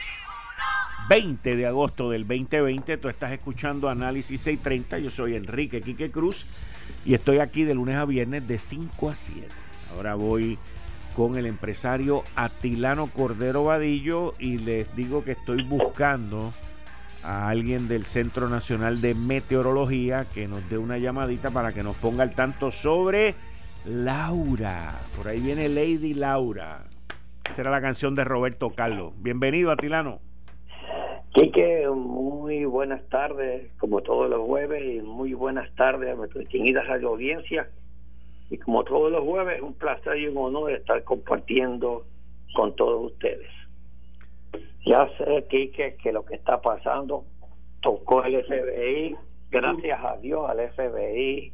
20 1.08 1.56
de 1.56 1.66
agosto 1.66 2.10
del 2.10 2.26
2020, 2.26 2.96
tú 2.96 3.08
estás 3.08 3.32
escuchando 3.32 3.88
Análisis 3.88 4.40
630. 4.40 5.00
Yo 5.00 5.10
soy 5.10 5.34
Enrique 5.34 5.80
Quique 5.80 6.10
Cruz 6.10 6.46
y 7.04 7.14
estoy 7.14 7.40
aquí 7.40 7.64
de 7.64 7.74
lunes 7.74 7.96
a 7.96 8.04
viernes 8.04 8.46
de 8.46 8.58
5 8.58 9.10
a 9.10 9.16
7. 9.16 9.48
Ahora 9.94 10.14
voy 10.14 10.58
con 11.16 11.36
el 11.36 11.46
empresario 11.46 12.22
Atilano 12.36 13.08
Cordero 13.08 13.64
Vadillo 13.64 14.32
y 14.38 14.58
les 14.58 14.94
digo 14.96 15.24
que 15.24 15.32
estoy 15.32 15.62
buscando 15.64 16.54
a 17.22 17.48
alguien 17.48 17.88
del 17.88 18.04
Centro 18.04 18.48
Nacional 18.48 19.00
de 19.00 19.14
Meteorología 19.14 20.26
que 20.32 20.48
nos 20.48 20.68
dé 20.68 20.78
una 20.78 20.98
llamadita 20.98 21.50
para 21.50 21.72
que 21.72 21.82
nos 21.82 21.96
ponga 21.96 22.22
al 22.22 22.34
tanto 22.34 22.70
sobre 22.70 23.34
Laura. 23.84 25.00
Por 25.16 25.28
ahí 25.28 25.40
viene 25.40 25.68
Lady 25.68 26.14
Laura. 26.14 26.84
Esa 27.48 27.62
era 27.62 27.70
la 27.70 27.80
canción 27.80 28.14
de 28.14 28.24
Roberto 28.24 28.70
Carlos. 28.70 29.12
Bienvenido, 29.18 29.70
Atilano. 29.70 30.20
Quique, 31.34 31.88
muy 31.88 32.64
buenas 32.66 33.02
tardes, 33.08 33.72
como 33.78 34.02
todos 34.02 34.28
los 34.28 34.40
jueves, 34.46 34.82
y 34.84 35.00
muy 35.00 35.32
buenas 35.32 35.74
tardes 35.74 36.12
a 36.12 36.14
nuestras 36.14 36.44
distinguidas 36.44 36.86
audiencia. 36.88 37.68
Y 38.50 38.58
como 38.58 38.84
todos 38.84 39.10
los 39.10 39.24
jueves, 39.24 39.62
un 39.62 39.72
placer 39.74 40.18
y 40.18 40.26
un 40.26 40.36
honor 40.36 40.72
estar 40.72 41.02
compartiendo 41.04 42.04
con 42.54 42.76
todos 42.76 43.12
ustedes. 43.12 43.48
Ya 44.84 45.08
sé, 45.16 45.46
Quique, 45.48 45.96
que 46.02 46.12
lo 46.12 46.24
que 46.24 46.34
está 46.34 46.60
pasando 46.60 47.24
tocó 47.80 48.24
el 48.24 48.44
FBI. 48.44 49.16
Gracias 49.50 50.04
a 50.04 50.16
Dios 50.16 50.48
al 50.48 50.58
FBI. 50.70 51.52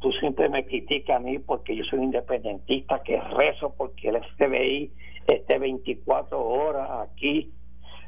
Tú 0.00 0.12
siempre 0.12 0.48
me 0.48 0.66
criticas 0.66 1.16
a 1.16 1.20
mí 1.20 1.38
porque 1.38 1.76
yo 1.76 1.84
soy 1.84 2.00
independentista, 2.02 3.02
que 3.02 3.20
rezo 3.20 3.74
porque 3.76 4.08
el 4.08 4.20
FBI 4.36 4.92
esté 5.26 5.58
24 5.58 6.40
horas 6.42 7.08
aquí, 7.08 7.52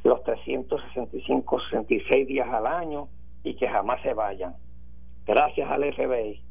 los 0.05 0.23
365, 0.25 1.61
66 1.71 2.27
días 2.27 2.49
al 2.49 2.67
año 2.67 3.09
y 3.45 3.55
que 3.55 3.69
jamás 3.69 4.03
se 4.03 4.15
vayan. 4.15 4.55
Gracias 5.27 5.71
al 5.71 5.85
FBI. 5.95 6.43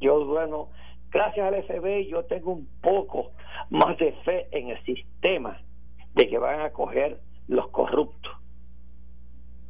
Yo, 0.00 0.24
bueno, 0.26 0.68
gracias 1.10 1.46
al 1.46 1.62
FBI 1.62 2.08
yo 2.08 2.24
tengo 2.24 2.52
un 2.52 2.68
poco 2.82 3.32
más 3.70 3.96
de 3.98 4.12
fe 4.24 4.48
en 4.50 4.68
el 4.68 4.84
sistema 4.84 5.60
de 6.14 6.28
que 6.28 6.38
van 6.38 6.60
a 6.60 6.70
coger 6.70 7.20
los 7.50 7.68
corruptos. 7.70 8.32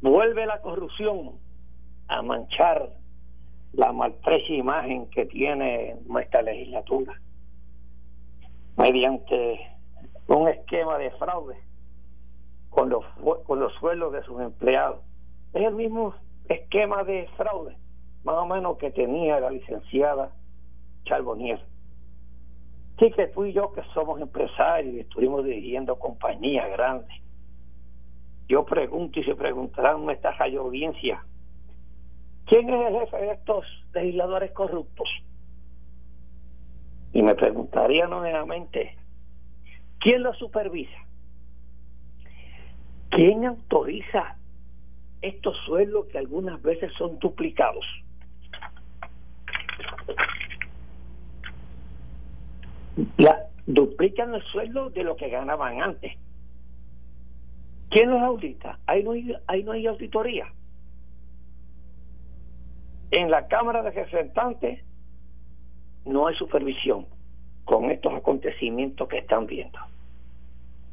Vuelve 0.01 0.45
la 0.45 0.61
corrupción 0.61 1.39
a 2.07 2.21
manchar 2.21 2.91
la 3.73 3.91
maltrecha 3.91 4.53
imagen 4.53 5.09
que 5.09 5.25
tiene 5.25 5.95
nuestra 6.05 6.43
legislatura 6.43 7.19
mediante 8.77 9.59
un 10.27 10.47
esquema 10.47 10.97
de 10.97 11.09
fraude 11.11 11.57
con 12.69 12.89
los 12.89 13.03
con 13.45 13.59
los 13.59 13.73
sueldos 13.73 14.13
de 14.13 14.23
sus 14.23 14.39
empleados. 14.41 14.99
Es 15.53 15.65
el 15.65 15.73
mismo 15.73 16.13
esquema 16.49 17.03
de 17.03 17.27
fraude, 17.35 17.75
más 18.23 18.35
o 18.35 18.45
menos 18.45 18.77
que 18.77 18.91
tenía 18.91 19.39
la 19.39 19.49
licenciada 19.49 20.31
Charbonnier. 21.05 21.59
Sí 22.99 23.11
que 23.11 23.27
tú 23.27 23.45
y 23.45 23.53
yo 23.53 23.71
que 23.73 23.81
somos 23.95 24.21
empresarios 24.21 24.93
y 24.93 24.99
estuvimos 24.99 25.43
dirigiendo 25.43 25.97
compañías 25.97 26.69
grandes. 26.69 27.20
Yo 28.47 28.65
pregunto 28.65 29.19
y 29.19 29.23
se 29.23 29.35
preguntarán 29.35 30.05
nuestras 30.05 30.39
audiencia, 30.41 31.23
¿quién 32.45 32.69
es 32.69 32.87
el 32.87 32.99
jefe 32.99 33.17
de 33.17 33.31
estos 33.31 33.65
legisladores 33.93 34.51
corruptos? 34.51 35.09
Y 37.13 37.21
me 37.21 37.35
preguntaría 37.35 38.07
nuevamente, 38.07 38.95
¿quién 39.99 40.23
lo 40.23 40.33
supervisa? 40.33 40.97
¿Quién 43.09 43.45
autoriza 43.45 44.37
estos 45.21 45.57
sueldos 45.65 46.07
que 46.07 46.17
algunas 46.17 46.61
veces 46.61 46.91
son 46.97 47.19
duplicados? 47.19 47.85
La, 53.17 53.47
duplican 53.65 54.33
el 54.33 54.43
sueldo 54.43 54.89
de 54.89 55.03
lo 55.03 55.15
que 55.15 55.29
ganaban 55.29 55.81
antes. 55.81 56.13
¿Quién 57.91 58.09
los 58.09 58.21
audita? 58.21 58.79
Ahí 58.87 59.03
no 59.03 59.11
hay, 59.11 59.35
ahí 59.47 59.63
no 59.63 59.73
hay 59.73 59.85
auditoría. 59.85 60.47
En 63.11 63.29
la 63.29 63.47
Cámara 63.47 63.83
de 63.83 63.91
Representantes 63.91 64.81
no 66.05 66.27
hay 66.27 66.35
supervisión 66.35 67.05
con 67.65 67.91
estos 67.91 68.13
acontecimientos 68.13 69.09
que 69.09 69.17
están 69.17 69.45
viendo. 69.45 69.77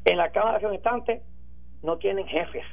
En 0.03 0.17
la 0.17 0.29
Cámara 0.31 0.59
de 0.59 0.67
Representantes 0.67 1.21
no 1.83 1.97
tienen 1.97 2.27
jefes. 2.27 2.65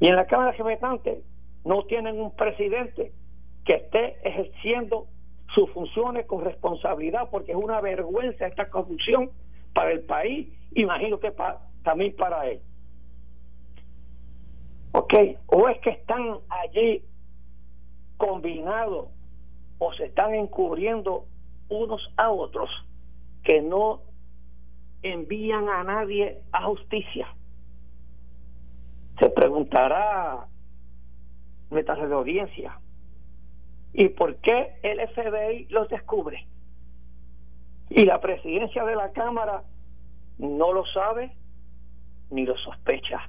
Y 0.00 0.08
en 0.08 0.16
la 0.16 0.26
Cámara 0.26 0.50
de 0.50 0.58
Representantes 0.58 1.24
no 1.64 1.84
tienen 1.84 2.20
un 2.20 2.34
presidente 2.34 3.12
que 3.64 3.74
esté 3.74 4.16
ejerciendo 4.28 5.06
sus 5.54 5.70
funciones 5.70 6.26
con 6.26 6.44
responsabilidad, 6.44 7.28
porque 7.30 7.52
es 7.52 7.58
una 7.58 7.80
vergüenza 7.80 8.48
esta 8.48 8.68
corrupción 8.70 9.30
para 9.72 9.92
el 9.92 10.00
país, 10.00 10.48
imagino 10.74 11.20
que 11.20 11.30
también 11.88 12.14
para 12.16 12.46
él. 12.46 12.60
¿Ok? 14.92 15.14
O 15.46 15.70
es 15.70 15.80
que 15.80 15.88
están 15.88 16.36
allí 16.50 17.02
combinados 18.18 19.08
o 19.78 19.94
se 19.94 20.04
están 20.04 20.34
encubriendo 20.34 21.24
unos 21.70 22.02
a 22.18 22.30
otros 22.30 22.68
que 23.42 23.62
no 23.62 24.02
envían 25.02 25.70
a 25.70 25.82
nadie 25.82 26.42
a 26.52 26.64
justicia. 26.64 27.26
Se 29.18 29.30
preguntará 29.30 30.46
nuestra 31.70 31.94
audiencia, 32.14 32.78
¿y 33.94 34.10
por 34.10 34.36
qué 34.36 34.74
el 34.82 35.00
FBI 35.08 35.68
los 35.70 35.88
descubre? 35.88 36.46
Y 37.88 38.04
la 38.04 38.20
presidencia 38.20 38.84
de 38.84 38.94
la 38.94 39.10
Cámara 39.12 39.62
no 40.36 40.74
lo 40.74 40.84
sabe 40.84 41.37
ni 42.30 42.44
lo 42.44 42.56
sospecha. 42.58 43.28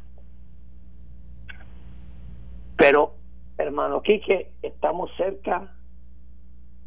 Pero, 2.77 3.15
hermano 3.57 4.01
Quique, 4.01 4.51
estamos 4.61 5.11
cerca 5.17 5.75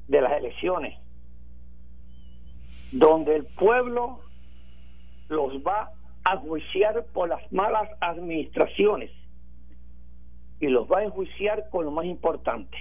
de 0.09 0.20
las 0.20 0.33
elecciones, 0.33 0.98
donde 2.92 3.37
el 3.37 3.46
pueblo 3.46 4.20
los 5.29 5.55
va 5.62 5.92
a 6.25 6.35
enjuiciar 6.35 7.05
por 7.12 7.29
las 7.29 7.53
malas 7.53 7.88
administraciones 8.01 9.11
y 10.61 10.68
los 10.68 10.90
va 10.90 11.01
a 11.01 11.05
enjuiciar 11.05 11.68
con 11.70 11.85
lo 11.85 11.90
más 11.90 12.05
importante, 12.05 12.77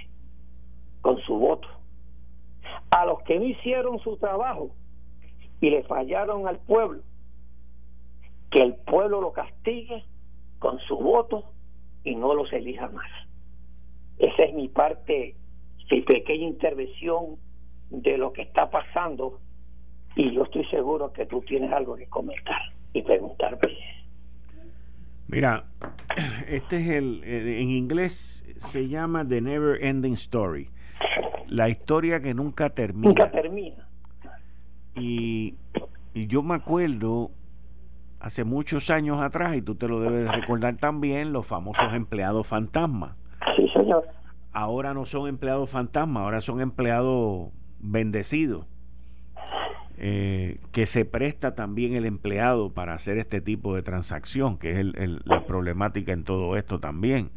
con 1.00 1.18
su 1.22 1.36
voto. 1.36 1.68
A 2.90 3.04
los 3.06 3.22
que 3.24 3.38
no 3.38 3.44
hicieron 3.44 3.98
su 4.00 4.16
trabajo 4.16 4.70
y 5.60 5.70
le 5.70 5.82
fallaron 5.82 6.46
al 6.46 6.58
pueblo, 6.58 7.02
que 8.52 8.62
el 8.62 8.74
pueblo 8.74 9.20
lo 9.20 9.32
castigue 9.32 10.04
con 10.58 10.78
su 10.80 10.96
voto 10.96 11.52
y 12.04 12.14
no 12.14 12.34
los 12.34 12.52
elija 12.52 12.88
más. 12.88 13.10
Esa 14.18 14.44
es 14.44 14.54
mi 14.54 14.68
parte, 14.68 15.34
mi 15.90 16.02
pequeña 16.02 16.46
intervención 16.46 17.36
de 17.90 18.18
lo 18.18 18.32
que 18.32 18.42
está 18.42 18.70
pasando 18.70 19.40
y 20.14 20.34
yo 20.34 20.44
estoy 20.44 20.64
seguro 20.66 21.12
que 21.12 21.26
tú 21.26 21.40
tienes 21.40 21.72
algo 21.72 21.96
que 21.96 22.06
comentar 22.06 22.60
y 22.92 23.02
preguntarme. 23.02 23.58
Mira, 25.28 25.64
este 26.48 26.76
es 26.76 26.88
el, 26.88 27.24
en 27.24 27.70
inglés 27.70 28.44
se 28.58 28.88
llama 28.88 29.26
The 29.26 29.40
Never 29.40 29.82
Ending 29.82 30.14
Story, 30.14 30.68
la 31.48 31.70
historia 31.70 32.20
que 32.20 32.34
nunca 32.34 32.70
termina. 32.70 33.08
Nunca 33.08 33.30
termina. 33.30 33.88
Y, 34.94 35.54
y 36.12 36.26
yo 36.26 36.42
me 36.42 36.54
acuerdo 36.54 37.30
hace 38.22 38.44
muchos 38.44 38.88
años 38.90 39.20
atrás, 39.20 39.56
y 39.56 39.62
tú 39.62 39.74
te 39.74 39.88
lo 39.88 40.00
debes 40.00 40.30
recordar 40.30 40.76
también, 40.76 41.32
los 41.32 41.46
famosos 41.46 41.92
empleados 41.92 42.46
fantasma. 42.46 43.16
Sí, 43.56 43.68
señor. 43.74 44.08
Ahora 44.52 44.94
no 44.94 45.04
son 45.04 45.28
empleados 45.28 45.68
fantasma, 45.68 46.20
ahora 46.20 46.40
son 46.40 46.60
empleados 46.60 47.50
bendecidos 47.80 48.66
eh, 50.04 50.58
que 50.72 50.86
se 50.86 51.04
presta 51.04 51.54
también 51.54 51.94
el 51.94 52.06
empleado 52.06 52.72
para 52.72 52.94
hacer 52.94 53.18
este 53.18 53.40
tipo 53.40 53.76
de 53.76 53.82
transacción, 53.82 54.58
que 54.58 54.80
es 54.80 54.86
la 55.24 55.46
problemática 55.46 56.12
en 56.12 56.24
todo 56.24 56.56
esto 56.56 56.80
también. 56.80 57.30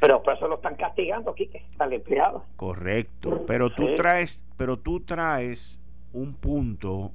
Pero 0.00 0.22
por 0.22 0.34
eso 0.34 0.48
lo 0.48 0.56
están 0.56 0.76
castigando, 0.76 1.34
Quique, 1.34 1.66
al 1.78 1.92
empleado. 1.92 2.44
Correcto, 2.56 3.44
pero 3.46 3.70
tú 3.70 3.94
traes, 3.96 4.42
pero 4.56 4.78
tú 4.78 5.00
traes 5.00 5.78
un 6.14 6.32
punto 6.34 7.12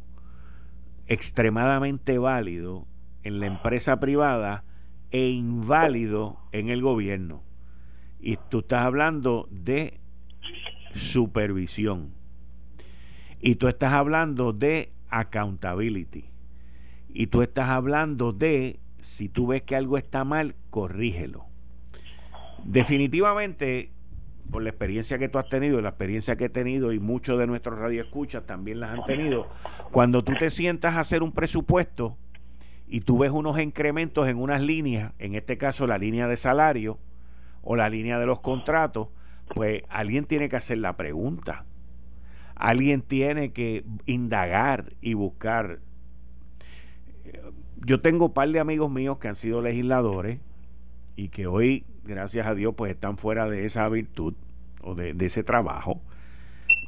extremadamente 1.08 2.20
válido 2.20 2.86
en 3.24 3.40
la 3.40 3.48
empresa 3.48 4.00
privada 4.00 4.64
e 5.12 5.30
inválido 5.30 6.40
en 6.52 6.70
el 6.70 6.82
gobierno. 6.82 7.44
Y 8.20 8.38
tú 8.50 8.60
estás 8.60 8.86
hablando 8.86 9.48
de 9.52 10.00
supervisión 10.94 12.14
y 13.42 13.56
tú 13.56 13.68
estás 13.68 13.94
hablando 13.94 14.54
de 14.54 14.92
accountability. 15.10 16.26
Y 17.10 17.28
tú 17.28 17.42
estás 17.42 17.70
hablando 17.70 18.32
de, 18.32 18.80
si 19.00 19.28
tú 19.28 19.48
ves 19.48 19.64
que 19.64 19.76
algo 19.76 19.98
está 19.98 20.24
mal, 20.24 20.56
corrígelo. 20.70 21.46
Definitivamente, 22.64 23.92
por 24.50 24.62
la 24.62 24.70
experiencia 24.70 25.18
que 25.18 25.28
tú 25.28 25.40
has 25.40 25.50
tenido, 25.50 25.82
la 25.82 25.90
experiencia 25.90 26.36
que 26.36 26.46
he 26.46 26.50
tenido 26.50 26.94
y 26.94 27.00
muchos 27.00 27.40
de 27.40 27.48
nuestros 27.48 27.78
radioescuchas 27.80 28.46
también 28.46 28.80
las 28.80 28.98
han 28.98 29.06
tenido, 29.06 29.50
cuando 29.92 30.24
tú 30.24 30.34
te 30.40 30.50
sientas 30.50 30.96
a 30.96 31.02
hacer 31.02 31.24
un 31.24 31.32
presupuesto 31.32 32.18
y 32.92 33.02
tú 33.02 33.18
ves 33.18 33.32
unos 33.32 33.60
incrementos 33.60 34.28
en 34.28 34.38
unas 34.38 34.62
líneas, 34.62 35.14
en 35.18 35.34
este 35.34 35.58
caso 35.58 35.88
la 35.88 35.98
línea 35.98 36.28
de 36.28 36.38
salario 36.38 37.00
o 37.64 37.76
la 37.76 37.90
línea 37.90 38.20
de 38.20 38.28
los 38.28 38.40
contratos, 38.42 39.08
pues 39.56 39.82
alguien 39.90 40.26
tiene 40.26 40.50
que 40.50 40.58
hacer 40.58 40.78
la 40.78 40.96
pregunta 40.96 41.66
Alguien 42.62 43.02
tiene 43.02 43.54
que 43.54 43.84
indagar 44.06 44.94
y 45.02 45.16
buscar. 45.16 45.80
Yo 47.78 48.02
tengo 48.02 48.26
un 48.26 48.34
par 48.34 48.50
de 48.50 48.60
amigos 48.60 48.92
míos 48.92 49.18
que 49.18 49.30
han 49.30 49.36
sido 49.36 49.64
legisladores 49.64 50.40
y 51.16 51.30
que 51.30 51.48
hoy, 51.48 51.86
gracias 52.04 52.46
a 52.46 52.54
Dios, 52.54 52.76
pues 52.78 52.92
están 52.92 53.18
fuera 53.18 53.50
de 53.50 53.66
esa 53.66 53.90
virtud 53.90 54.36
o 54.84 54.94
de, 54.94 55.16
ese 55.26 55.44
trabajo. 55.44 56.04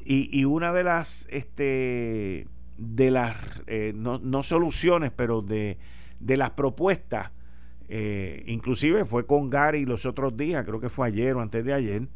Y, 0.06 0.46
una 0.46 0.74
de 0.74 0.84
las, 0.84 1.26
este, 1.32 2.46
de 2.78 3.12
las, 3.12 3.64
eh, 3.68 3.94
no, 3.96 4.44
soluciones, 4.44 5.12
pero 5.16 5.42
de, 5.42 5.78
de 6.20 6.38
las 6.38 6.52
propuestas, 6.52 7.32
eh, 7.88 8.44
inclusive 8.48 9.06
fue 9.06 9.26
con 9.26 9.50
Gary 9.50 9.86
los 9.86 10.06
otros 10.06 10.36
días, 10.36 10.66
creo 10.66 10.80
que 10.80 10.90
fue 10.90 11.08
ayer 11.08 11.36
o 11.36 11.42
antes 11.42 11.64
de 11.64 11.74
ayer, 11.74 12.08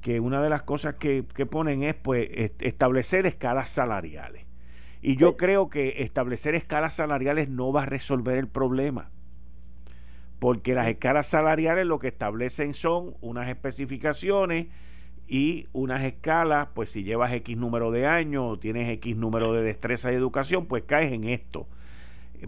que 0.00 0.20
una 0.20 0.42
de 0.42 0.50
las 0.50 0.62
cosas 0.62 0.96
que, 0.96 1.22
ponen 1.48 1.84
es 1.84 1.94
pues 1.94 2.28
establecer 2.58 3.24
escalas 3.24 3.68
salariales. 3.68 4.44
Y 5.00 5.16
yo 5.16 5.36
creo 5.36 5.68
que 5.68 6.02
establecer 6.02 6.54
escalas 6.54 6.94
salariales 6.94 7.48
no 7.48 7.72
va 7.72 7.84
a 7.84 7.86
resolver 7.86 8.36
el 8.36 8.48
problema. 8.48 9.10
Porque 10.38 10.74
las 10.74 10.88
escalas 10.88 11.26
salariales 11.26 11.86
lo 11.86 11.98
que 11.98 12.08
establecen 12.08 12.74
son 12.74 13.14
unas 13.20 13.48
especificaciones 13.48 14.66
y 15.26 15.68
unas 15.72 16.02
escalas, 16.02 16.68
pues 16.74 16.90
si 16.90 17.04
llevas 17.04 17.32
X 17.32 17.56
número 17.56 17.90
de 17.90 18.06
años 18.06 18.44
o 18.46 18.58
tienes 18.58 18.90
X 18.90 19.16
número 19.16 19.52
de 19.52 19.62
destreza 19.62 20.12
y 20.12 20.16
educación, 20.16 20.66
pues 20.66 20.84
caes 20.84 21.12
en 21.12 21.24
esto. 21.24 21.66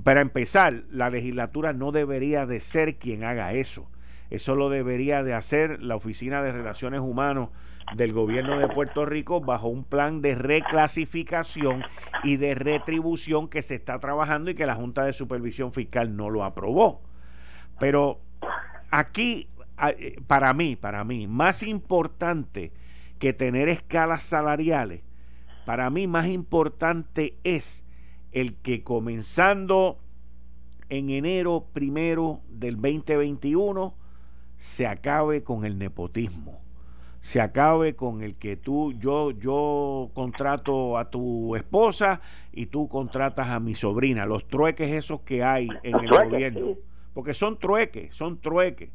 Para 0.02 0.20
empezar, 0.20 0.84
la 0.90 1.08
legislatura 1.10 1.72
no 1.72 1.92
debería 1.92 2.46
de 2.46 2.60
ser 2.60 2.96
quien 2.96 3.24
haga 3.24 3.52
eso. 3.52 3.88
Eso 4.30 4.56
lo 4.56 4.68
debería 4.68 5.22
de 5.22 5.34
hacer 5.34 5.82
la 5.82 5.96
Oficina 5.96 6.42
de 6.42 6.52
Relaciones 6.52 7.00
Humanas 7.00 7.50
del 7.94 8.12
gobierno 8.12 8.58
de 8.58 8.66
Puerto 8.68 9.04
Rico 9.06 9.40
bajo 9.40 9.68
un 9.68 9.84
plan 9.84 10.22
de 10.22 10.34
reclasificación 10.34 11.84
y 12.24 12.36
de 12.36 12.54
retribución 12.54 13.48
que 13.48 13.62
se 13.62 13.74
está 13.76 14.00
trabajando 14.00 14.50
y 14.50 14.54
que 14.54 14.66
la 14.66 14.74
Junta 14.74 15.04
de 15.04 15.12
Supervisión 15.12 15.72
Fiscal 15.72 16.16
no 16.16 16.30
lo 16.30 16.42
aprobó. 16.42 17.02
Pero 17.78 18.20
aquí 18.90 19.48
para 20.26 20.52
mí, 20.54 20.76
para 20.76 21.04
mí, 21.04 21.26
más 21.26 21.62
importante 21.62 22.72
que 23.18 23.32
tener 23.32 23.68
escalas 23.68 24.22
salariales, 24.22 25.02
para 25.66 25.90
mí 25.90 26.06
más 26.06 26.28
importante 26.28 27.38
es 27.44 27.84
el 28.32 28.54
que 28.56 28.82
comenzando 28.82 29.98
en 30.88 31.10
enero 31.10 31.68
primero 31.72 32.40
del 32.48 32.76
2021 32.76 33.94
se 34.56 34.86
acabe 34.86 35.42
con 35.42 35.64
el 35.64 35.78
nepotismo 35.78 36.64
se 37.24 37.40
acabe 37.40 37.96
con 37.96 38.20
el 38.20 38.36
que 38.36 38.58
tú, 38.58 38.92
yo, 38.98 39.30
yo 39.30 40.10
contrato 40.12 40.98
a 40.98 41.08
tu 41.08 41.56
esposa 41.56 42.20
y 42.52 42.66
tú 42.66 42.86
contratas 42.86 43.48
a 43.48 43.60
mi 43.60 43.74
sobrina, 43.74 44.26
los 44.26 44.46
trueques 44.46 44.90
esos 44.90 45.22
que 45.22 45.42
hay 45.42 45.70
en 45.84 46.00
el 46.00 46.10
gobierno, 46.10 46.74
porque 47.14 47.32
son 47.32 47.58
trueques, 47.58 48.14
son 48.14 48.42
trueques. 48.42 48.90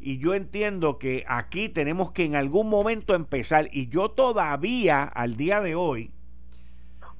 Y 0.00 0.18
yo 0.18 0.34
entiendo 0.34 0.98
que 0.98 1.24
aquí 1.26 1.68
tenemos 1.68 2.12
que 2.12 2.24
en 2.24 2.36
algún 2.36 2.68
momento 2.68 3.14
empezar, 3.14 3.68
y 3.72 3.88
yo 3.88 4.10
todavía 4.10 5.04
al 5.04 5.36
día 5.36 5.60
de 5.60 5.74
hoy 5.74 6.12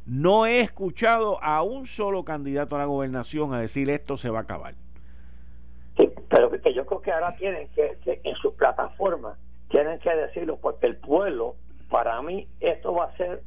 no 0.06 0.46
he 0.46 0.60
escuchado 0.60 1.42
a 1.42 1.62
un 1.62 1.86
solo 1.86 2.24
candidato 2.24 2.76
a 2.76 2.78
la 2.78 2.84
gobernación 2.86 3.52
a 3.52 3.60
decir 3.60 3.90
esto 3.90 4.16
se 4.16 4.30
va 4.30 4.38
a 4.38 4.42
acabar. 4.42 4.74
Sí, 5.96 6.08
pero 6.30 6.50
que 6.50 6.72
yo 6.72 6.86
creo 6.86 7.02
que 7.02 7.12
ahora 7.12 7.34
tienen 7.36 7.68
que 7.74 7.98
en 8.04 8.34
su 8.36 8.54
plataforma 8.54 9.36
tienen 9.68 9.98
que 9.98 10.14
decirlo 10.14 10.56
porque 10.56 10.86
el 10.86 10.96
pueblo, 10.96 11.56
para 11.90 12.20
mí, 12.22 12.48
esto 12.60 12.94
va 12.94 13.06
a 13.06 13.16
ser 13.16 13.42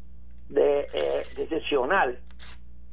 de 0.49 0.81
eh, 0.93 1.23
decisional 1.35 2.19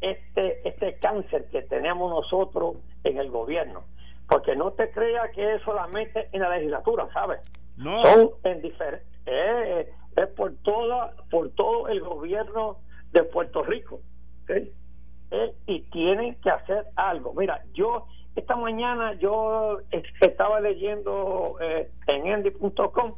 este 0.01 0.66
este 0.68 0.94
cáncer 1.01 1.46
que 1.51 1.62
tenemos 1.62 2.09
nosotros 2.09 2.77
en 3.03 3.18
el 3.18 3.31
gobierno 3.31 3.83
porque 4.28 4.54
no 4.54 4.72
te 4.72 4.90
creas 4.90 5.30
que 5.34 5.54
es 5.54 5.62
solamente 5.62 6.28
en 6.32 6.42
la 6.42 6.50
legislatura 6.50 7.08
sabes 7.12 7.40
no. 7.76 8.02
son 8.02 8.30
en 8.44 8.62
diferentes 8.62 9.08
eh, 9.26 9.90
es 10.16 10.26
por 10.28 10.54
toda 10.62 11.14
por 11.30 11.50
todo 11.50 11.88
el 11.88 12.00
gobierno 12.00 12.78
de 13.12 13.22
Puerto 13.24 13.62
Rico 13.62 14.00
eh, 15.30 15.54
y 15.66 15.80
tienen 15.90 16.36
que 16.36 16.50
hacer 16.50 16.86
algo. 16.96 17.34
Mira 17.34 17.62
yo 17.74 18.06
esta 18.34 18.56
mañana 18.56 19.14
yo 19.14 19.78
estaba 20.20 20.60
leyendo 20.60 21.56
eh, 21.60 21.90
en 22.06 22.26
endy.com 22.26 23.14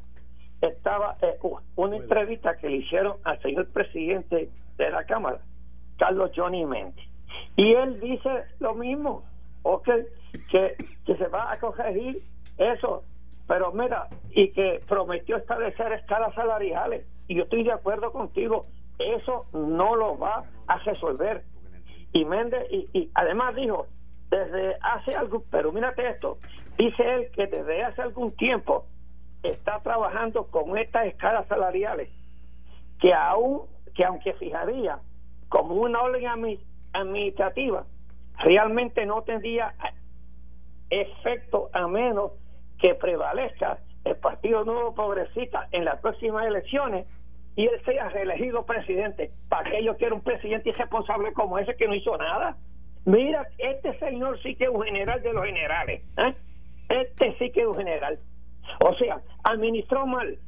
estaba 0.60 1.16
eh, 1.22 1.38
una 1.76 1.96
entrevista 1.96 2.56
que 2.56 2.68
le 2.68 2.76
hicieron 2.78 3.16
al 3.24 3.40
señor 3.40 3.68
presidente 3.68 4.50
de 4.76 4.90
la 4.90 5.04
Cámara, 5.04 5.40
Carlos 5.98 6.30
Johnny 6.34 6.64
Mendes. 6.64 7.06
Y 7.56 7.72
él 7.74 8.00
dice 8.00 8.44
lo 8.58 8.74
mismo, 8.74 9.24
ok, 9.62 9.88
que, 10.50 10.76
que 11.04 11.16
se 11.16 11.26
va 11.28 11.52
a 11.52 11.58
corregir 11.58 12.22
eso, 12.58 13.04
pero 13.46 13.72
mira, 13.72 14.08
y 14.30 14.52
que 14.52 14.80
prometió 14.88 15.36
establecer 15.36 15.92
escalas 15.92 16.34
salariales. 16.34 17.06
Y 17.26 17.36
yo 17.36 17.44
estoy 17.44 17.64
de 17.64 17.72
acuerdo 17.72 18.12
contigo, 18.12 18.66
eso 18.98 19.46
no 19.52 19.96
lo 19.96 20.18
va 20.18 20.44
a 20.66 20.78
resolver. 20.78 21.42
Y 22.12 22.24
Méndez, 22.24 22.66
y, 22.70 23.10
además 23.14 23.54
dijo, 23.54 23.86
desde 24.30 24.76
hace 24.82 25.12
algo, 25.16 25.44
pero 25.50 25.72
mírate 25.72 26.08
esto, 26.08 26.38
dice 26.76 27.02
él 27.02 27.30
que 27.32 27.46
desde 27.46 27.82
hace 27.84 28.02
algún 28.02 28.32
tiempo 28.36 28.86
está 29.42 29.80
trabajando 29.80 30.46
con 30.46 30.76
estas 30.76 31.06
escalas 31.06 31.46
salariales 31.48 32.10
que 33.00 33.14
aún 33.14 33.62
que 33.94 34.04
aunque 34.04 34.34
fijaría 34.34 34.98
como 35.48 35.74
una 35.74 36.02
orden 36.02 36.58
administrativa 36.92 37.86
realmente 38.40 39.07
no 39.07 39.22
tendría 39.22 39.74
efecto 40.88 41.70
a 41.72 41.87
menos 41.87 42.33
que 42.79 42.94
prevalezca 42.94 43.79
el 44.05 44.16
Partido 44.16 44.64
Nuevo 44.64 44.94
Progresista 44.94 45.68
en 45.72 45.85
las 45.85 46.00
próximas 46.00 46.46
elecciones 46.46 47.07
y 47.57 47.66
él 47.66 47.81
sea 47.85 48.09
reelegido 48.09 48.64
presidente. 48.64 49.33
¿Para 49.48 49.70
qué 49.70 49.85
yo 49.85 49.96
quiero 49.96 50.16
un 50.16 50.22
presidente 50.22 50.70
irresponsable 50.70 51.33
como 51.33 51.59
ese 51.59 51.76
que 51.76 51.87
no 51.87 51.94
hizo 51.94 52.16
nada? 52.16 52.57
Mira, 53.05 53.46
este 53.59 53.98
señor 53.98 54.40
sí 54.42 54.55
que 54.57 54.64
es 54.64 54.70
un 54.70 54.83
general 54.83 55.22
de 55.22 55.33
los 55.33 55.44
generales. 55.44 56.03
¿eh? 56.16 56.35
Este 56.88 57.37
sí 57.38 57.50
que 57.50 57.61
es 57.61 57.66
un 57.66 57.76
general. 57.76 58.18
O 58.85 58.94
sea, 58.94 59.20
administró 59.44 60.07
mal. 60.07 60.38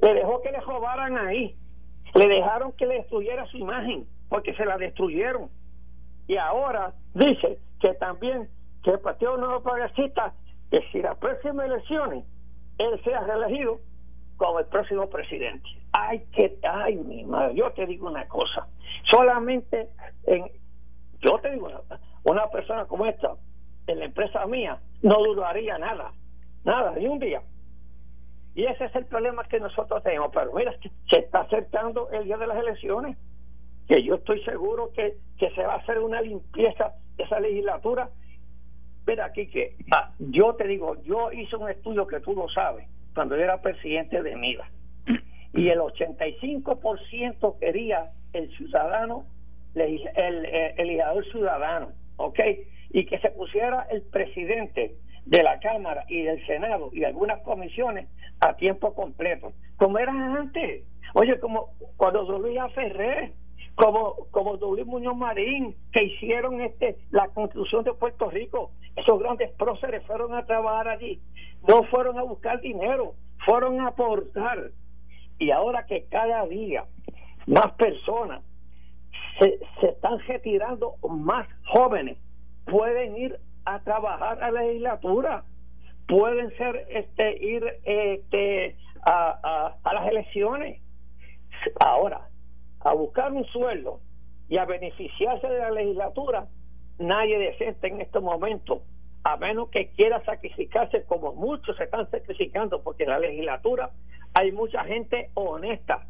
Le 0.00 0.14
dejó 0.14 0.40
que 0.42 0.52
le 0.52 0.60
robaran 0.60 1.16
ahí. 1.18 1.56
Le 2.14 2.28
dejaron 2.28 2.72
que 2.72 2.86
le 2.86 2.94
destruyera 2.94 3.46
su 3.46 3.58
imagen, 3.58 4.06
porque 4.28 4.54
se 4.54 4.64
la 4.64 4.78
destruyeron. 4.78 5.50
Y 6.26 6.36
ahora 6.36 6.94
dice 7.14 7.58
que 7.80 7.94
también 7.94 8.48
que 8.82 8.92
el 8.92 9.00
Partido 9.00 9.36
Nuevo 9.36 9.62
Progresista, 9.62 10.34
que 10.70 10.80
si 10.92 11.00
las 11.00 11.16
próximas 11.18 11.66
elecciones 11.66 12.24
él 12.78 13.00
sea 13.04 13.20
reelegido 13.20 13.80
como 14.36 14.58
el 14.58 14.66
próximo 14.66 15.08
presidente. 15.08 15.68
Ay, 15.92 16.24
que, 16.32 16.58
ay, 16.62 16.96
mi 16.96 17.24
madre, 17.24 17.54
yo 17.54 17.70
te 17.72 17.86
digo 17.86 18.08
una 18.08 18.26
cosa. 18.26 18.66
Solamente 19.08 19.88
en, 20.24 20.50
yo 21.20 21.38
te 21.38 21.52
digo, 21.52 21.68
una 22.24 22.50
persona 22.50 22.84
como 22.86 23.06
esta, 23.06 23.34
en 23.86 23.98
la 24.00 24.06
empresa 24.06 24.46
mía, 24.46 24.78
no 25.02 25.22
duraría 25.22 25.78
nada, 25.78 26.12
nada, 26.64 26.92
ni 26.92 27.06
un 27.06 27.18
día. 27.18 27.42
Y 28.54 28.64
ese 28.64 28.84
es 28.84 28.94
el 28.94 29.06
problema 29.06 29.44
que 29.44 29.60
nosotros 29.60 30.02
tenemos. 30.02 30.30
Pero 30.32 30.52
mira, 30.52 30.74
se 31.10 31.18
está 31.18 31.40
acercando 31.40 32.08
el 32.10 32.24
día 32.24 32.36
de 32.36 32.46
las 32.46 32.58
elecciones, 32.58 33.16
que 33.88 34.02
yo 34.02 34.16
estoy 34.16 34.42
seguro 34.44 34.92
que, 34.92 35.16
que 35.38 35.50
se 35.50 35.62
va 35.62 35.74
a 35.74 35.78
hacer 35.78 35.98
una 35.98 36.20
limpieza 36.20 36.94
de 37.16 37.24
esa 37.24 37.40
legislatura. 37.40 38.08
Mira, 39.06 39.26
aquí 39.26 39.46
que 39.48 39.76
ah, 39.92 40.12
yo 40.18 40.54
te 40.54 40.66
digo, 40.66 40.96
yo 41.02 41.30
hice 41.32 41.56
un 41.56 41.68
estudio 41.68 42.06
que 42.06 42.20
tú 42.20 42.34
lo 42.34 42.48
sabes, 42.48 42.88
cuando 43.14 43.36
yo 43.36 43.42
era 43.42 43.60
presidente 43.60 44.22
de 44.22 44.36
MIDA. 44.36 44.70
Y 45.52 45.68
el 45.68 45.78
85% 45.78 47.58
quería 47.60 48.10
el 48.32 48.50
ciudadano, 48.56 49.24
el, 49.74 50.00
el, 50.16 50.44
el 50.46 50.86
legislador 50.86 51.24
ciudadano, 51.30 51.92
¿ok? 52.16 52.40
Y 52.90 53.06
que 53.06 53.18
se 53.18 53.30
pusiera 53.30 53.86
el 53.90 54.02
presidente 54.02 54.96
de 55.26 55.42
la 55.42 55.58
Cámara 55.60 56.04
y 56.08 56.22
del 56.22 56.44
Senado 56.46 56.90
y 56.92 57.04
algunas 57.04 57.40
comisiones 57.42 58.08
a 58.40 58.56
tiempo 58.56 58.94
completo, 58.94 59.52
como 59.76 59.98
eran 59.98 60.36
antes. 60.36 60.84
Oye, 61.14 61.38
como 61.38 61.68
cuando 61.96 62.22
Luis 62.38 62.58
Ferrer, 62.74 63.32
como, 63.74 64.26
como 64.30 64.54
Luis 64.56 64.86
Muñoz 64.86 65.16
Marín, 65.16 65.74
que 65.92 66.04
hicieron 66.04 66.60
este 66.60 66.96
la 67.10 67.28
construcción 67.28 67.84
de 67.84 67.92
Puerto 67.92 68.30
Rico, 68.30 68.70
esos 68.96 69.18
grandes 69.18 69.50
próceres 69.52 70.04
fueron 70.06 70.34
a 70.34 70.46
trabajar 70.46 70.88
allí, 70.88 71.20
no 71.66 71.82
fueron 71.84 72.18
a 72.18 72.22
buscar 72.22 72.60
dinero, 72.60 73.14
fueron 73.44 73.80
a 73.80 73.88
aportar. 73.88 74.70
Y 75.38 75.50
ahora 75.50 75.86
que 75.86 76.04
cada 76.04 76.46
día 76.46 76.84
más 77.46 77.72
personas 77.72 78.42
se, 79.38 79.58
se 79.80 79.88
están 79.88 80.20
retirando, 80.20 80.94
más 81.08 81.48
jóvenes 81.66 82.18
pueden 82.66 83.16
ir 83.16 83.38
a 83.64 83.80
trabajar 83.80 84.42
a 84.42 84.50
la 84.50 84.62
legislatura 84.62 85.44
pueden 86.06 86.54
ser 86.56 86.86
este 86.90 87.44
ir 87.44 87.64
este 87.84 88.76
a, 89.04 89.74
a, 89.82 89.94
las 89.94 90.06
elecciones. 90.08 90.80
Ahora 91.80 92.28
a 92.84 92.92
buscar 92.94 93.32
un 93.32 93.44
sueldo 93.46 94.00
y 94.48 94.58
a 94.58 94.64
beneficiarse 94.64 95.48
de 95.48 95.58
la 95.58 95.70
legislatura 95.70 96.46
nadie 96.98 97.38
decente 97.38 97.88
en 97.88 98.00
este 98.00 98.20
momento 98.20 98.82
a 99.24 99.36
menos 99.38 99.70
que 99.70 99.88
quiera 99.88 100.22
sacrificarse 100.24 101.04
como 101.04 101.32
muchos 101.32 101.76
se 101.76 101.84
están 101.84 102.08
sacrificando 102.10 102.82
porque 102.82 103.04
en 103.04 103.10
la 103.10 103.18
legislatura 103.18 103.90
hay 104.34 104.52
mucha 104.52 104.84
gente 104.84 105.30
honesta 105.34 106.06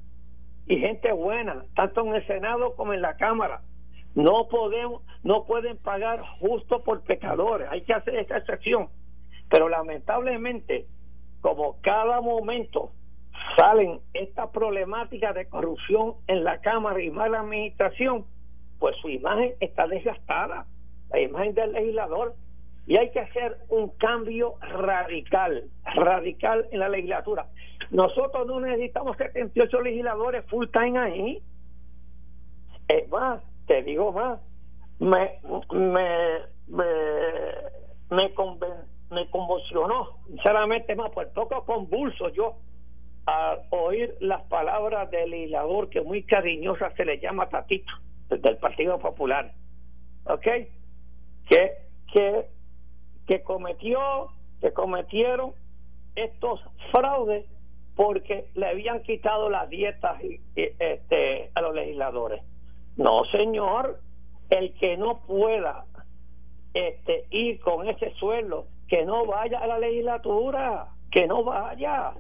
y 0.66 0.78
gente 0.78 1.12
buena 1.12 1.64
tanto 1.76 2.00
en 2.00 2.14
el 2.14 2.26
senado 2.26 2.74
como 2.74 2.92
en 2.92 3.02
la 3.02 3.16
cámara. 3.16 3.62
No 4.14 4.48
podemos 4.48 5.02
no 5.22 5.44
pueden 5.44 5.76
pagar 5.78 6.22
justo 6.40 6.82
por 6.82 7.02
pecadores. 7.02 7.68
Hay 7.70 7.82
que 7.82 7.94
hacer 7.94 8.16
esta 8.16 8.38
excepción. 8.38 8.88
Pero 9.50 9.68
lamentablemente, 9.68 10.87
como 11.40 11.80
cada 11.82 12.20
momento 12.20 12.92
salen 13.56 14.00
estas 14.12 14.50
problemáticas 14.50 15.34
de 15.34 15.48
corrupción 15.48 16.14
en 16.26 16.44
la 16.44 16.60
Cámara 16.60 17.02
y 17.02 17.10
mala 17.10 17.40
administración, 17.40 18.24
pues 18.78 18.96
su 18.96 19.08
imagen 19.08 19.54
está 19.60 19.86
desgastada, 19.86 20.66
la 21.11 21.20
imagen 21.20 21.55
del 21.55 21.72
legislador, 21.72 22.34
y 22.86 22.98
hay 22.98 23.11
que 23.12 23.20
hacer 23.20 23.59
un 23.68 23.88
cambio 23.96 24.55
radical, 24.61 25.70
radical 25.94 26.66
en 26.70 26.80
la 26.80 26.88
legislatura. 26.88 27.46
Nosotros 27.90 28.46
no 28.46 28.61
necesitamos 28.61 29.16
78 29.16 29.80
legisladores 29.80 30.44
full 30.46 30.66
time 30.68 30.98
ahí. 30.98 31.42
Es 32.88 33.09
más, 33.09 33.42
te 33.66 33.82
digo 33.82 34.12
más, 34.12 34.40
me, 34.98 35.38
me, 35.72 36.40
me, 36.66 36.88
me, 38.11 38.30
me 39.11 39.30
conmocionó, 39.30 40.18
sinceramente 40.26 40.94
más, 40.94 41.11
por 41.11 41.32
poco 41.32 41.64
convulso 41.64 42.28
yo 42.30 42.57
a 43.27 43.59
oír 43.70 44.16
las 44.20 44.43
palabras 44.43 45.11
del 45.11 45.31
legislador 45.31 45.89
que 45.89 46.03
muy 46.03 46.22
cariñosa 46.25 46.91
se 46.97 47.05
le 47.05 47.18
llama 47.18 47.49
Tatito, 47.49 47.93
del 48.29 48.57
Partido 48.59 48.99
Popular, 48.99 49.53
¿ok? 50.25 50.47
Que, 51.49 51.72
que, 52.12 52.47
que 53.27 53.43
cometió, 53.43 54.29
que 54.61 54.72
cometieron 54.72 55.53
estos 56.14 56.61
fraudes 56.91 57.47
porque 57.97 58.47
le 58.55 58.66
habían 58.66 59.03
quitado 59.03 59.51
las 59.51 59.68
dietas 59.68 60.20
este, 60.55 61.51
a 61.55 61.61
los 61.61 61.75
legisladores. 61.75 62.43
No, 62.97 63.25
señor, 63.27 64.01
el 64.51 64.75
que 64.75 64.97
no 64.97 65.20
pueda 65.27 65.85
este, 66.75 67.27
ir 67.31 67.61
con 67.61 67.89
ese 67.89 68.12
sueldo, 68.14 68.66
que 68.89 69.05
no 69.05 69.27
vaya 69.27 69.59
a 69.61 69.66
la 69.66 69.79
legislatura, 69.79 70.89
que 71.11 71.27
no 71.27 71.45
vaya. 71.45 72.14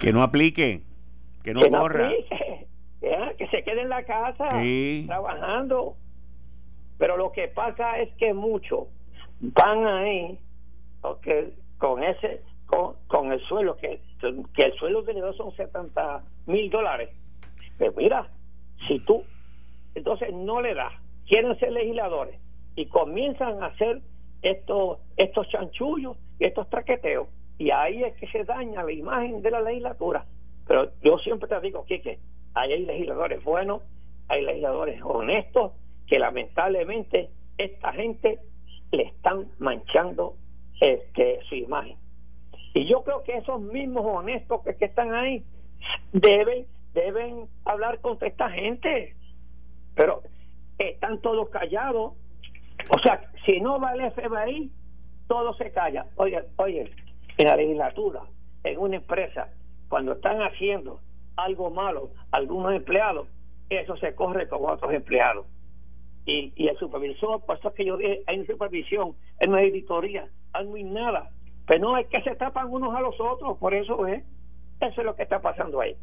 Que 0.00 0.12
no 0.12 0.22
aplique, 0.22 0.82
que 1.42 1.54
no 1.54 1.60
corra. 1.68 2.10
que 3.00 3.46
se 3.48 3.62
quede 3.62 3.82
en 3.82 3.88
la 3.88 4.04
casa 4.04 4.48
trabajando. 5.06 5.96
Pero 6.98 7.16
lo 7.16 7.32
que 7.32 7.48
pasa 7.48 7.98
es 7.98 8.14
que 8.16 8.34
muchos 8.34 8.88
van 9.40 9.86
ahí 9.86 10.38
okay, 11.00 11.54
con 11.78 12.02
ese 12.02 12.42
con, 13.08 13.32
el 13.32 13.40
suelo, 13.46 13.76
que, 13.76 14.00
que 14.54 14.62
el 14.62 14.72
suelo 14.74 15.02
de 15.02 15.32
son 15.36 15.54
70 15.56 16.22
mil 16.46 16.70
dólares. 16.70 17.10
Pero 17.78 17.92
mira, 17.96 18.28
si 18.86 19.00
tú 19.00 19.24
entonces 19.94 20.32
no 20.32 20.60
le 20.60 20.74
das, 20.74 20.92
quieren 21.26 21.58
ser 21.58 21.72
legisladores 21.72 22.38
y 22.76 22.86
comienzan 22.86 23.62
a 23.62 23.66
hacer 23.66 24.00
estos, 24.42 24.98
estos 25.16 25.48
chanchullos 25.48 26.16
y 26.38 26.44
estos 26.44 26.68
traqueteos, 26.70 27.28
y 27.60 27.70
ahí 27.72 28.02
es 28.02 28.14
que 28.14 28.26
se 28.28 28.42
daña 28.44 28.82
la 28.82 28.90
imagen 28.90 29.42
de 29.42 29.50
la 29.50 29.60
legislatura. 29.60 30.24
Pero 30.66 30.92
yo 31.02 31.18
siempre 31.18 31.46
te 31.46 31.60
digo, 31.60 31.84
que 31.84 32.18
hay 32.54 32.86
legisladores 32.86 33.44
buenos, 33.44 33.82
hay 34.28 34.42
legisladores 34.46 35.02
honestos, 35.04 35.72
que 36.06 36.18
lamentablemente 36.18 37.28
esta 37.58 37.92
gente 37.92 38.38
le 38.92 39.02
están 39.02 39.46
manchando 39.58 40.36
este, 40.80 41.40
su 41.50 41.54
imagen. 41.56 41.98
Y 42.72 42.88
yo 42.88 43.04
creo 43.04 43.22
que 43.24 43.36
esos 43.36 43.60
mismos 43.60 44.06
honestos 44.06 44.62
que, 44.64 44.74
que 44.76 44.86
están 44.86 45.12
ahí 45.12 45.44
deben, 46.14 46.64
deben 46.94 47.46
hablar 47.66 48.00
contra 48.00 48.28
esta 48.28 48.48
gente. 48.48 49.14
Pero 49.94 50.22
están 50.78 51.20
todos 51.20 51.50
callados. 51.50 52.14
O 52.88 52.98
sea, 53.02 53.30
si 53.44 53.60
no 53.60 53.78
va 53.78 53.92
el 53.92 54.10
FBI, 54.12 54.72
todo 55.28 55.52
se 55.54 55.70
calla. 55.72 56.06
Oye, 56.16 56.42
oye, 56.56 56.90
en 57.40 57.46
la 57.46 57.56
legislatura, 57.56 58.20
en 58.64 58.78
una 58.78 58.96
empresa, 58.96 59.48
cuando 59.88 60.12
están 60.12 60.40
haciendo 60.42 61.00
algo 61.36 61.70
malo, 61.70 62.10
algunos 62.32 62.74
empleados, 62.74 63.28
eso 63.70 63.96
se 63.96 64.14
corre 64.14 64.48
con 64.48 64.70
otros 64.70 64.92
empleados. 64.92 65.46
Y, 66.26 66.52
y 66.54 66.68
el 66.68 66.76
supervisor, 66.76 67.44
por 67.44 67.58
eso 67.58 67.72
que 67.72 67.86
yo 67.86 67.96
dije, 67.96 68.22
hay 68.26 68.38
una 68.38 68.46
supervisión, 68.46 69.16
hay 69.40 69.48
una 69.48 69.62
editoría, 69.62 70.28
hay 70.52 70.66
muy 70.66 70.84
nada. 70.84 71.30
Pero 71.66 71.80
no 71.80 71.96
es 71.96 72.06
que 72.08 72.20
se 72.22 72.34
tapan 72.34 72.70
unos 72.70 72.94
a 72.94 73.00
los 73.00 73.18
otros, 73.18 73.56
por 73.58 73.74
eso 73.74 74.06
es. 74.06 74.22
Eso 74.80 75.00
es 75.00 75.04
lo 75.04 75.14
que 75.14 75.22
está 75.22 75.40
pasando 75.40 75.80
ahí. 75.80 75.96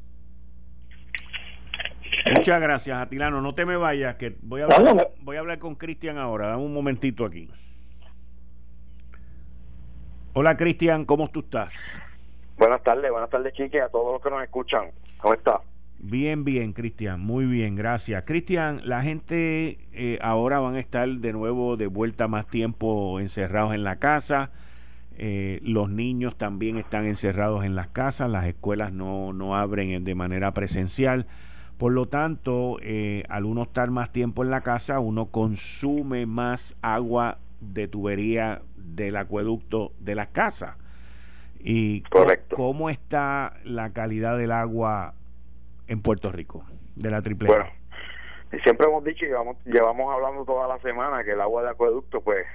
Muchas 2.36 2.62
gracias, 2.62 2.98
Atilano. 2.98 3.42
No 3.42 3.54
te 3.54 3.66
me 3.66 3.78
vayas, 3.78 4.16
que 4.16 4.36
voy 4.42 4.62
a 4.62 4.66
hablar, 4.66 5.12
voy 5.22 5.38
a 5.38 5.40
hablar 5.40 5.60
con 5.60 5.76
Cristian 5.76 6.18
ahora. 6.18 6.48
Dame 6.48 6.64
un 6.64 6.74
momentito 6.74 7.26
aquí. 7.26 7.50
Hola, 10.40 10.56
Cristian, 10.56 11.04
¿cómo 11.06 11.30
tú 11.30 11.40
estás? 11.40 12.00
Buenas 12.60 12.84
tardes, 12.84 13.10
buenas 13.10 13.28
tardes, 13.28 13.54
Chique, 13.54 13.82
a 13.82 13.90
todos 13.90 14.14
los 14.14 14.22
que 14.22 14.30
nos 14.30 14.44
escuchan. 14.44 14.92
¿Cómo 15.20 15.34
estás? 15.34 15.62
Bien, 15.98 16.44
bien, 16.44 16.74
Cristian, 16.74 17.20
muy 17.20 17.46
bien, 17.46 17.76
gracias. 17.76 18.24
Cristian, 18.24 18.82
la 18.84 19.02
gente 19.02 19.80
eh, 19.94 20.20
ahora 20.22 20.60
van 20.60 20.76
a 20.76 20.80
estar 20.80 21.10
de 21.10 21.34
nuevo 21.34 21.76
de 21.76 21.88
vuelta 21.88 22.28
más 22.28 22.46
tiempo 22.46 23.20
encerrados 23.20 23.74
en 23.74 23.84
la 23.84 23.96
casa. 23.96 24.52
Eh, 25.18 25.60
los 25.64 25.90
niños 25.90 26.38
también 26.38 26.78
están 26.78 27.08
encerrados 27.08 27.66
en 27.66 27.74
las 27.74 27.88
casas, 27.88 28.30
las 28.30 28.46
escuelas 28.46 28.94
no, 28.94 29.34
no 29.34 29.58
abren 29.58 30.04
de 30.04 30.14
manera 30.14 30.54
presencial. 30.54 31.26
Por 31.80 31.94
lo 31.94 32.10
tanto, 32.10 32.78
eh, 32.84 33.24
al 33.28 33.46
uno 33.46 33.64
estar 33.64 33.90
más 33.90 34.12
tiempo 34.12 34.44
en 34.44 34.52
la 34.52 34.62
casa, 34.62 35.00
uno 35.00 35.32
consume 35.32 36.28
más 36.28 36.78
agua 36.84 37.40
de 37.60 37.88
tubería 37.88 38.62
del 38.76 39.16
acueducto 39.16 39.94
de 40.00 40.16
la 40.16 40.28
casa. 40.28 40.78
¿Y 41.60 42.04
cómo 42.56 42.90
está 42.90 43.54
la 43.64 43.92
calidad 43.92 44.38
del 44.38 44.52
agua 44.52 45.16
en 45.88 46.02
Puerto 46.02 46.32
Rico, 46.32 46.64
de 46.96 47.10
la 47.10 47.22
triple? 47.22 47.48
Bueno, 47.48 47.66
siempre 48.64 48.88
hemos 48.88 49.04
dicho 49.04 49.26
y 49.26 49.30
llevamos, 49.30 49.58
llevamos 49.66 50.14
hablando 50.14 50.46
toda 50.46 50.68
la 50.68 50.80
semana 50.80 51.24
que 51.24 51.32
el 51.32 51.42
agua 51.42 51.64
de 51.64 51.70
acueducto 51.70 52.22
pues 52.22 52.46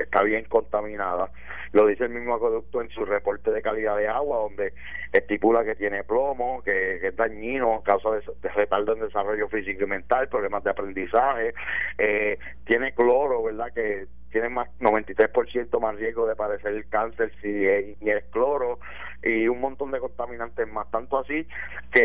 está 0.00 0.22
bien 0.22 0.44
contaminada 0.44 1.30
lo 1.76 1.86
dice 1.86 2.04
el 2.04 2.10
mismo 2.10 2.34
acueducto 2.34 2.80
en 2.80 2.88
su 2.90 3.04
reporte 3.04 3.50
de 3.50 3.60
calidad 3.60 3.96
de 3.96 4.08
agua, 4.08 4.38
donde 4.38 4.72
estipula 5.12 5.64
que 5.64 5.74
tiene 5.74 6.04
plomo, 6.04 6.62
que, 6.62 7.06
es 7.06 7.16
dañino, 7.16 7.82
causa 7.84 8.10
de, 8.10 8.48
retardo 8.48 8.94
en 8.94 9.00
desarrollo 9.00 9.48
físico 9.48 9.84
y 9.84 9.86
mental, 9.86 10.28
problemas 10.28 10.64
de 10.64 10.70
aprendizaje, 10.70 11.54
eh, 11.98 12.38
tiene 12.64 12.94
cloro, 12.94 13.42
¿verdad? 13.42 13.72
Que 13.74 14.06
tiene 14.30 14.48
más 14.48 14.68
93% 14.80 15.80
más 15.80 15.96
riesgo 15.96 16.26
de 16.26 16.36
padecer 16.36 16.86
cáncer 16.88 17.32
si 17.40 17.66
es 17.66 18.24
cloro 18.30 18.78
y 19.22 19.48
un 19.48 19.60
montón 19.60 19.90
de 19.92 20.00
contaminantes 20.00 20.66
más 20.68 20.90
tanto 20.90 21.18
así 21.18 21.46
que 21.92 22.00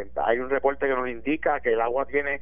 eh, 0.00 0.06
hay 0.24 0.38
un 0.38 0.50
reporte 0.50 0.86
que 0.86 0.94
nos 0.94 1.08
indica 1.08 1.60
que 1.60 1.72
el 1.72 1.80
agua 1.80 2.06
tiene 2.06 2.40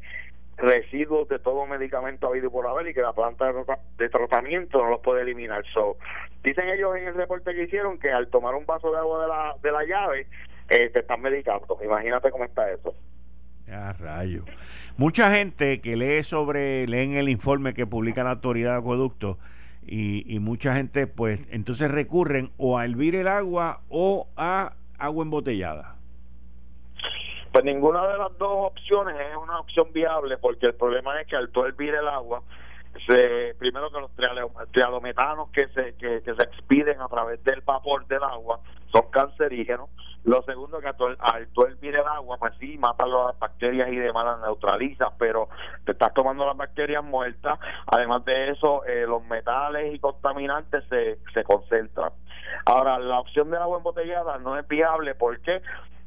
residuos 0.57 1.29
de 1.29 1.39
todo 1.39 1.67
medicamento 1.67 2.29
habido 2.29 2.51
por 2.51 2.67
haber 2.67 2.89
y 2.89 2.95
que 2.95 3.03
la 3.03 3.13
planta 3.13 3.53
de 3.99 4.09
tratamiento 4.09 4.83
no 4.83 4.91
los 4.91 5.01
puede 5.01 5.23
eliminar. 5.23 5.65
So, 5.73 5.97
dicen 6.43 6.69
ellos 6.69 6.97
en 6.97 7.09
el 7.09 7.15
reporte 7.15 7.55
que 7.55 7.65
hicieron 7.65 7.99
que 7.99 8.11
al 8.11 8.29
tomar 8.29 8.55
un 8.55 8.67
vaso 8.67 8.91
de 8.91 8.99
agua 8.99 9.23
de 9.23 9.29
la, 9.29 9.55
de 9.63 9.73
la 9.73 9.85
llave 9.85 10.27
eh, 10.69 10.91
te 10.91 11.01
están 11.01 11.21
medicando. 11.21 11.79
Imagínate 11.83 12.31
cómo 12.31 12.45
está 12.45 12.71
eso. 12.71 12.95
a 13.71 13.93
rayo. 13.95 14.45
Mucha 14.97 15.31
gente 15.33 15.81
que 15.81 15.97
lee 15.97 16.23
sobre, 16.23 16.87
leen 16.87 17.17
el 17.17 17.29
informe 17.29 17.75
que 17.75 17.85
publica 17.85 18.23
la 18.23 18.31
autoridad 18.31 18.73
de 18.73 18.79
acueducto 18.79 19.39
y, 19.85 20.25
y 20.33 20.39
mucha 20.39 20.75
gente 20.77 21.09
pues 21.09 21.41
entonces 21.51 21.91
recurren 21.91 22.53
o 22.59 22.79
a 22.79 22.85
hervir 22.85 23.17
el 23.17 23.27
agua 23.27 23.81
o 23.89 24.29
a 24.37 24.75
agua 24.97 25.25
embotellada. 25.25 25.97
Pues 27.53 27.65
ninguna 27.65 28.07
de 28.07 28.19
las 28.19 28.39
dos 28.39 28.71
opciones 28.71 29.17
es 29.31 29.37
una 29.37 29.59
opción 29.59 29.93
viable 29.93 30.39
porque 30.39 30.67
el 30.67 30.75
problema 30.75 31.21
es 31.21 31.27
que 31.27 31.37
al 31.37 31.51
todo 31.51 31.67
hervir 31.67 31.95
el 31.95 32.07
agua, 32.07 32.43
se, 33.07 33.55
primero 33.59 33.91
que 33.91 34.01
los 34.01 34.11
trialometanos 34.73 35.51
que 35.51 35.69
se, 35.69 35.95
que, 35.97 36.21
se 36.23 36.31
expiden 36.31 37.01
a 37.01 37.09
través 37.09 37.43
del 37.45 37.61
vapor 37.63 38.07
del 38.07 38.23
agua 38.23 38.61
son 38.93 39.11
cancerígenos. 39.11 39.91
Lo 40.25 40.43
segundo 40.43 40.81
que 40.81 40.87
al 40.87 41.49
todo 41.49 41.67
hervir 41.67 41.97
el 41.97 42.07
agua, 42.07 42.39
pues 42.39 42.55
sí, 42.59 42.79
matan 42.79 43.11
las 43.11 43.39
bacterias 43.39 43.91
y 43.91 43.97
demás, 43.97 44.25
las 44.25 44.41
neutralizas, 44.41 45.13
pero 45.19 45.51
te 45.85 45.93
estás 45.93 46.15
tomando 46.15 46.47
las 46.47 46.57
bacterias 46.57 47.05
muertas. 47.05 47.59
Además 47.87 48.25
de 48.25 48.51
eso, 48.51 48.85
eh, 48.87 49.05
los 49.07 49.23
metales 49.27 49.95
y 49.95 49.99
contaminantes 49.99 50.83
se, 50.89 51.19
se 51.35 51.45
concentran. 51.45 52.11
Ahora, 52.65 52.99
la 52.99 53.21
opción 53.21 53.51
del 53.51 53.61
agua 53.61 53.79
embotellada 53.79 54.39
no 54.39 54.59
es 54.59 54.67
viable, 54.67 55.15
¿por 55.15 55.39
qué? 55.41 55.61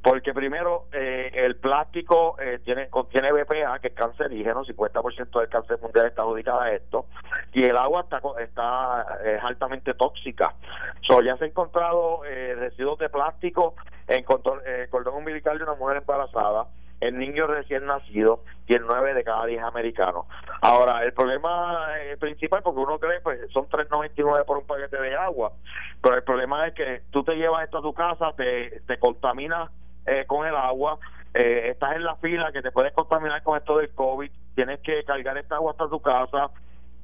Porque 0.08 0.34
primero, 0.34 0.86
eh, 0.93 1.32
el 1.34 1.58
plástico 1.58 2.38
eh, 2.39 2.60
tiene 2.64 2.88
contiene 2.88 3.30
BPA, 3.34 3.78
que 3.80 3.89
es 3.89 3.93
cancerígeno, 3.93 4.64
50% 4.64 5.38
del 5.38 5.49
cáncer 5.49 5.80
mundial 5.82 6.05
está 6.05 6.22
adjudicado 6.22 6.62
a 6.62 6.72
esto, 6.72 7.08
y 7.51 7.66
el 7.66 7.76
agua 7.76 8.01
está, 8.01 8.22
está 8.39 9.20
es 9.26 9.43
altamente 9.43 9.93
tóxica. 9.95 10.55
So, 11.01 11.22
ya 11.22 11.36
se 11.36 11.43
ha 11.43 11.47
encontrado 11.47 12.24
eh, 12.24 12.55
residuos 12.58 12.97
de 12.99 13.10
plástico 13.10 13.76
en 14.08 14.24
cordón 14.24 15.14
umbilical 15.14 15.58
de 15.58 15.66
una 15.66 15.76
mujer 15.76 15.97
embarazada, 15.97 16.68
en 17.01 17.20
niños 17.20 17.49
recién 17.49 17.86
nacidos 17.86 18.39
y 18.66 18.76
en 18.76 18.88
9 18.88 19.14
de 19.14 19.26
cada 19.26 19.45
10 19.45 19.62
americanos. 19.62 20.26
Ahora, 20.62 21.03
el 21.03 21.12
problema 21.12 21.86
principal, 22.18 22.64
porque 22.64 22.80
uno 22.80 22.97
cree, 22.97 23.20
pues 23.20 23.41
son 23.51 23.68
3.99 23.68 24.45
por 24.45 24.60
un 24.60 24.66
paquete 24.66 25.01
de 25.01 25.18
agua, 25.18 25.51
pero 26.01 26.16
el 26.16 26.24
problema 26.24 26.66
es 26.66 26.74
que 26.76 27.01
tú 27.12 27.26
te 27.26 27.36
llevas 27.36 27.66
esto 27.66 27.80
a 27.80 27.82
tu 27.82 27.93
casa, 27.93 28.32
te, 28.38 28.80
te 28.88 28.97
contaminas 28.99 29.70
eh, 30.08 30.26
con 30.26 30.47
el 30.47 30.55
agua, 30.55 30.97
eh, 31.34 31.70
estás 31.70 31.95
en 31.95 32.03
la 32.03 32.16
fila 32.16 32.51
que 32.51 32.62
te 32.62 32.72
puedes 32.72 32.93
contaminar 32.93 33.43
con 33.43 33.58
esto 33.58 33.78
del 33.78 33.89
COVID, 33.91 34.32
tienes 34.55 34.80
que 34.80 35.03
cargar 35.03 35.38
esta 35.38 35.55
agua 35.55 35.72
hasta 35.72 35.89
tu 35.89 36.01
casa, 36.01 36.49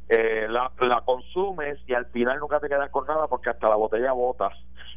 eh, 0.09 0.47
la, 0.49 0.71
la 0.79 1.01
consumes 1.01 1.79
y 1.85 1.93
al 1.93 2.05
final 2.07 2.39
nunca 2.39 2.59
te 2.59 2.67
quedas 2.69 2.89
con 2.89 3.05
nada 3.05 3.27
porque 3.27 3.49
hasta 3.49 3.69
la 3.69 3.75
botella 3.75 4.11
botas. 4.13 4.53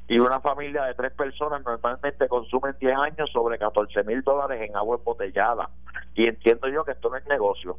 Y 0.08 0.20
una 0.20 0.40
familia 0.40 0.84
de 0.84 0.94
tres 0.94 1.12
personas 1.12 1.64
normalmente 1.64 2.28
consumen 2.28 2.76
10 2.78 2.96
años 2.96 3.30
sobre 3.32 3.58
14 3.58 4.04
mil 4.04 4.22
dólares 4.22 4.68
en 4.68 4.76
agua 4.76 4.98
embotellada. 4.98 5.68
Y 6.14 6.26
entiendo 6.26 6.68
yo 6.68 6.84
que 6.84 6.92
esto 6.92 7.10
no 7.10 7.16
es 7.16 7.26
negocio. 7.26 7.76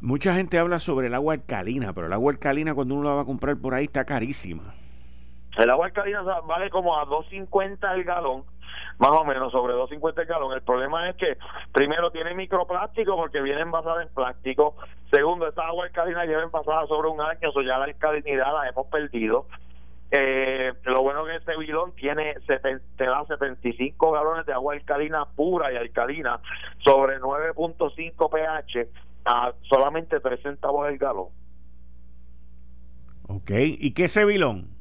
Mucha 0.00 0.34
gente 0.34 0.58
habla 0.58 0.78
sobre 0.78 1.08
el 1.08 1.14
agua 1.14 1.34
alcalina, 1.34 1.92
pero 1.92 2.06
el 2.06 2.12
agua 2.12 2.32
alcalina 2.32 2.74
cuando 2.74 2.94
uno 2.94 3.08
la 3.08 3.16
va 3.16 3.22
a 3.22 3.26
comprar 3.26 3.56
por 3.56 3.74
ahí 3.74 3.84
está 3.84 4.04
carísima. 4.04 4.74
El 5.60 5.68
agua 5.68 5.86
alcalina 5.86 6.22
vale 6.22 6.70
como 6.70 6.98
a 6.98 7.04
2.50 7.04 7.94
el 7.94 8.04
galón, 8.04 8.44
más 8.98 9.10
o 9.10 9.24
menos 9.26 9.52
sobre 9.52 9.74
2.50 9.74 10.20
el 10.20 10.26
galón. 10.26 10.54
El 10.54 10.62
problema 10.62 11.10
es 11.10 11.16
que 11.16 11.36
primero 11.70 12.10
tiene 12.10 12.34
microplástico 12.34 13.14
porque 13.14 13.42
viene 13.42 13.60
envasada 13.60 14.02
en 14.02 14.08
plástico. 14.08 14.76
Segundo, 15.12 15.46
esa 15.46 15.66
agua 15.66 15.84
alcalina 15.84 16.24
lleva 16.24 16.44
envasada 16.44 16.86
sobre 16.86 17.08
un 17.08 17.20
año, 17.20 17.50
o 17.54 17.60
ya 17.60 17.76
la 17.76 17.84
alcalinidad 17.84 18.54
la 18.54 18.70
hemos 18.70 18.86
perdido. 18.86 19.48
Eh, 20.10 20.72
lo 20.84 21.02
bueno 21.02 21.26
que 21.26 21.36
este 21.36 21.54
bidón 21.58 21.92
tiene 21.94 22.34
te 22.96 23.04
da 23.04 23.24
75 23.26 24.12
galones 24.12 24.46
de 24.46 24.54
agua 24.54 24.72
alcalina 24.72 25.26
pura 25.26 25.70
y 25.72 25.76
alcalina 25.76 26.40
sobre 26.78 27.20
9.5 27.20 28.30
pH 28.30 28.88
a 29.26 29.52
solamente 29.68 30.20
3 30.20 30.40
centavos 30.42 30.88
el 30.88 30.96
galón. 30.96 31.28
Ok, 33.28 33.50
¿y 33.52 33.92
qué 33.92 34.04
es 34.04 34.12
Sevilón? 34.12 34.79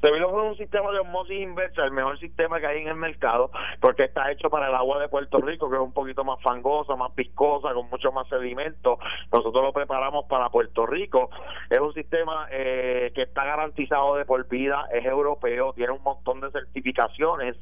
Sevilón 0.00 0.30
es 0.30 0.50
un 0.52 0.56
sistema 0.56 0.90
de 0.92 1.00
osmosis 1.00 1.40
inversa, 1.40 1.84
el 1.84 1.90
mejor 1.90 2.18
sistema 2.18 2.58
que 2.58 2.66
hay 2.66 2.82
en 2.82 2.88
el 2.88 2.96
mercado, 2.96 3.50
porque 3.80 4.04
está 4.04 4.30
hecho 4.32 4.48
para 4.48 4.68
el 4.68 4.74
agua 4.74 4.98
de 4.98 5.08
Puerto 5.08 5.38
Rico, 5.38 5.68
que 5.68 5.76
es 5.76 5.82
un 5.82 5.92
poquito 5.92 6.24
más 6.24 6.40
fangosa, 6.42 6.96
más 6.96 7.14
viscosa, 7.14 7.74
con 7.74 7.90
mucho 7.90 8.10
más 8.10 8.26
sedimento. 8.28 8.98
Nosotros 9.30 9.62
lo 9.62 9.72
preparamos 9.72 10.24
para 10.26 10.48
Puerto 10.48 10.86
Rico. 10.86 11.28
Es 11.68 11.78
un 11.80 11.92
sistema 11.92 12.48
eh, 12.50 13.12
que 13.14 13.22
está 13.22 13.44
garantizado 13.44 14.16
de 14.16 14.24
por 14.24 14.48
vida, 14.48 14.86
es 14.90 15.04
europeo, 15.04 15.74
tiene 15.74 15.92
un 15.92 16.02
montón 16.02 16.40
de 16.40 16.50
certificaciones 16.50 17.56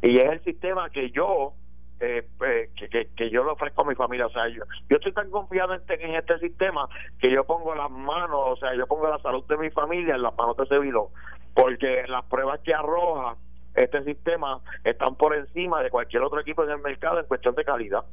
y 0.00 0.16
es 0.16 0.24
el 0.24 0.42
sistema 0.44 0.88
que 0.88 1.10
yo 1.10 1.52
eh, 2.00 2.26
eh, 2.44 2.70
que, 3.16 3.30
yo 3.30 3.44
lo 3.44 3.52
ofrezco 3.52 3.82
a 3.82 3.88
mi 3.88 3.94
familia. 3.94 4.26
O 4.26 4.30
sea, 4.30 4.48
yo, 4.48 4.64
yo 4.90 4.96
estoy 4.96 5.12
tan 5.12 5.30
confiado 5.30 5.74
en, 5.74 5.82
en, 5.88 6.14
este 6.16 6.38
sistema 6.40 6.88
que 7.20 7.30
yo 7.30 7.44
pongo 7.44 7.74
las 7.76 7.90
manos, 7.90 8.40
o 8.40 8.56
sea, 8.56 8.74
yo 8.74 8.86
pongo 8.88 9.08
la 9.08 9.18
salud 9.18 9.44
de 9.46 9.56
mi 9.56 9.70
familia 9.70 10.16
en 10.16 10.22
las 10.22 10.34
manos 10.36 10.56
de 10.56 10.64
ese 10.64 10.74
Sevilón 10.74 11.06
porque 11.54 12.04
las 12.08 12.24
pruebas 12.24 12.60
que 12.60 12.74
arroja 12.74 13.36
este 13.74 14.04
sistema 14.04 14.60
están 14.84 15.16
por 15.16 15.34
encima 15.34 15.82
de 15.82 15.90
cualquier 15.90 16.22
otro 16.22 16.40
equipo 16.40 16.64
en 16.64 16.70
el 16.70 16.78
mercado 16.78 17.20
en 17.20 17.26
cuestión 17.26 17.54
de 17.54 17.64
calidad. 17.64 18.04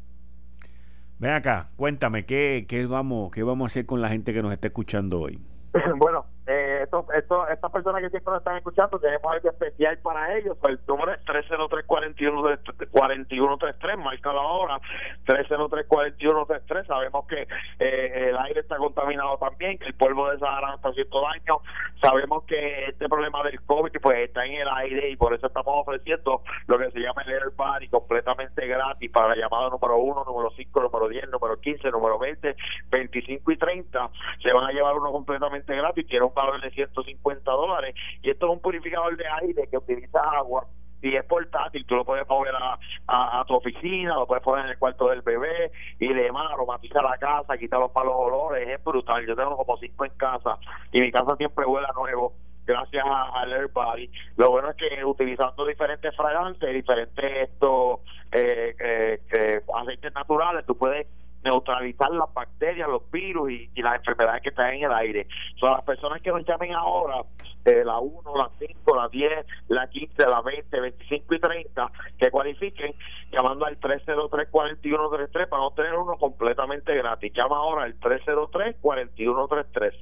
Ven 1.19 1.31
acá, 1.31 1.69
cuéntame, 1.75 2.25
¿qué, 2.25 2.65
qué, 2.67 2.85
vamos, 2.85 3.31
¿qué 3.31 3.43
vamos 3.43 3.65
a 3.65 3.67
hacer 3.67 3.85
con 3.85 4.01
la 4.01 4.07
gente 4.09 4.33
que 4.33 4.41
nos 4.41 4.53
está 4.53 4.67
escuchando 4.67 5.19
hoy? 5.19 5.39
bueno, 5.97 6.25
eh, 6.49 6.81
esto, 6.81 7.05
estas 7.47 7.71
personas 7.71 8.01
que 8.01 8.09
siempre 8.09 8.31
nos 8.31 8.41
están 8.41 8.57
escuchando, 8.57 8.99
tenemos 8.99 9.31
algo 9.31 9.49
especial 9.49 9.99
para 9.99 10.35
ellos. 10.35 10.57
El 10.67 10.79
número 10.87 11.13
es 11.13 11.23
303-4133, 11.25 13.97
márcalo 13.97 14.39
ahora, 14.39 14.79
303-4133. 15.27 16.87
Sabemos 16.87 17.27
que 17.27 17.47
eh, 17.77 18.29
el 18.29 18.37
aire 18.37 18.61
está 18.61 18.77
contaminado 18.77 19.37
también, 19.37 19.77
que 19.77 19.85
el 19.85 19.93
polvo 19.93 20.31
de 20.31 20.39
Sahara 20.39 20.73
está 20.73 20.89
haciendo 20.89 21.21
daño. 21.21 21.59
Sabemos 22.01 22.45
que 22.45 22.85
este 22.85 23.07
problema 23.07 23.43
del 23.43 23.61
COVID 23.61 23.91
pues 24.01 24.17
está 24.17 24.43
en 24.43 24.53
el 24.53 24.67
aire 24.69 25.11
y 25.11 25.17
por 25.17 25.35
eso 25.35 25.45
estamos 25.45 25.71
ofreciendo 25.75 26.41
lo 26.65 26.79
que 26.79 26.89
se 26.91 26.99
llama 26.99 27.21
el 27.27 27.33
Air 27.33 27.51
Body 27.55 27.89
completamente 27.89 28.65
gratis 28.65 29.11
para 29.11 29.27
la 29.29 29.35
llamada 29.35 29.69
número 29.69 29.99
1, 29.99 30.23
número 30.25 30.49
5, 30.55 30.81
número 30.81 31.09
10, 31.09 31.29
número 31.29 31.59
15, 31.59 31.91
número 31.91 32.17
20, 32.17 32.55
25 32.89 33.51
y 33.51 33.57
30. 33.57 34.09
Se 34.41 34.51
van 34.51 34.65
a 34.65 34.71
llevar 34.71 34.95
uno 34.95 35.11
completamente 35.11 35.75
gratis, 35.75 36.07
tiene 36.07 36.25
un 36.25 36.38
valor 36.39 36.61
de 36.61 36.71
150 36.71 37.51
dólares. 37.51 37.95
Y 38.21 38.29
esto 38.29 38.47
es 38.47 38.51
un 38.53 38.59
purificador 38.59 39.15
de 39.17 39.25
aire 39.27 39.67
que 39.69 39.77
utiliza 39.77 40.19
agua 40.19 40.65
y 41.01 41.15
es 41.15 41.23
portátil, 41.25 41.85
tú 41.85 41.95
lo 41.95 42.03
puedes 42.03 42.25
poner 42.25 42.53
a, 42.55 42.77
a, 43.07 43.45
tu 43.45 43.55
oficina, 43.55 44.15
lo 44.15 44.27
puedes 44.27 44.43
poner 44.43 44.65
en 44.65 44.71
el 44.71 44.77
cuarto 44.77 45.07
del 45.07 45.21
bebé 45.21 45.71
y 45.97 46.13
demás, 46.13 46.51
aromatiza 46.51 47.01
la 47.01 47.17
casa, 47.17 47.57
quita 47.57 47.79
los 47.79 47.91
palos 47.91 48.13
olores, 48.17 48.67
es 48.67 48.83
brutal. 48.83 49.25
Yo 49.25 49.35
tengo 49.35 49.55
como 49.55 49.77
cinco 49.77 50.05
en 50.05 50.11
casa 50.17 50.57
y 50.91 50.99
mi 50.99 51.11
casa 51.11 51.35
siempre 51.37 51.65
huele 51.65 51.87
a 51.89 51.93
nuevo 51.93 52.33
gracias 52.65 53.03
al 53.33 53.51
Airbody. 53.51 54.09
Lo 54.37 54.51
bueno 54.51 54.69
es 54.69 54.75
que 54.75 55.03
utilizando 55.03 55.65
diferentes 55.65 56.15
fragancias, 56.15 56.71
diferentes 56.71 57.49
estos 57.49 58.01
eh, 58.31 58.75
eh, 58.79 59.21
eh, 59.31 59.61
aceites 59.75 60.13
naturales, 60.13 60.65
tú 60.65 60.77
puedes 60.77 61.07
neutralizar 61.43 62.11
las 62.11 62.33
bacterias, 62.33 62.89
los 62.89 63.09
virus 63.11 63.51
y, 63.51 63.69
las 63.81 63.95
enfermedades 63.95 64.43
que 64.43 64.49
están 64.49 64.73
en 64.73 64.83
el 64.83 64.93
aire. 64.93 65.27
Son 65.59 65.71
las 65.71 65.83
personas 65.83 66.21
que 66.21 66.31
nos 66.31 66.45
llamen 66.45 66.73
ahora, 66.73 67.23
eh, 67.65 67.83
la 67.85 67.99
1, 67.99 68.35
la 68.35 68.49
5, 68.59 68.95
la 68.95 69.07
10, 69.07 69.45
la 69.69 69.87
15, 69.87 70.27
la 70.27 70.41
20, 70.41 70.79
25 70.79 71.35
y 71.35 71.39
30, 71.39 71.91
que 72.17 72.31
cualifiquen 72.31 72.93
llamando 73.31 73.65
al 73.65 73.79
303-4133 73.79 75.47
para 75.47 75.63
obtener 75.63 75.95
uno 75.95 76.17
completamente 76.17 76.93
gratis. 76.95 77.31
Llama 77.33 77.57
ahora 77.57 77.83
al 77.83 77.97
303-4133. 77.99 79.93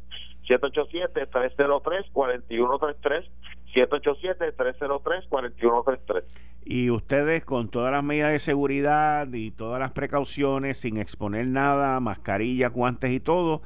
787-303-4133. 0.47 3.29
787-303-4133 3.77 6.23
y 6.69 6.89
ustedes 6.89 7.45
con 7.45 7.69
todas 7.69 7.93
las 7.93 8.03
medidas 8.03 8.33
de 8.33 8.39
seguridad 8.39 9.25
y 9.31 9.51
todas 9.51 9.79
las 9.79 9.91
precauciones, 9.91 10.77
sin 10.77 10.97
exponer 10.97 11.47
nada, 11.47 11.97
mascarilla, 12.01 12.67
guantes 12.67 13.11
y 13.11 13.21
todo, 13.21 13.61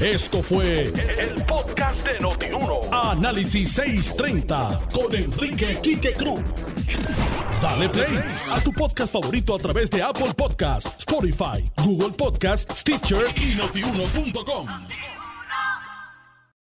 Esto 0.00 0.42
fue 0.42 0.92
el, 1.18 1.44
podcast 1.44 2.06
de 2.06 2.18
Notiuno. 2.20 2.80
Análisis 2.90 3.72
630 3.72 4.88
con 4.92 5.14
Enrique 5.14 5.78
Quique 5.82 6.12
Cruz. 6.14 6.40
Dale 7.60 7.88
play 7.90 8.18
a 8.50 8.60
tu 8.60 8.72
podcast 8.72 9.12
favorito 9.12 9.54
a 9.54 9.58
través 9.58 9.90
de 9.90 10.02
Apple 10.02 10.32
Podcasts, 10.34 11.00
Spotify, 11.00 11.62
Google 11.76 12.16
Podcasts, 12.16 12.80
Stitcher 12.80 13.26
y 13.36 13.54
notiuno.com. 13.56 14.66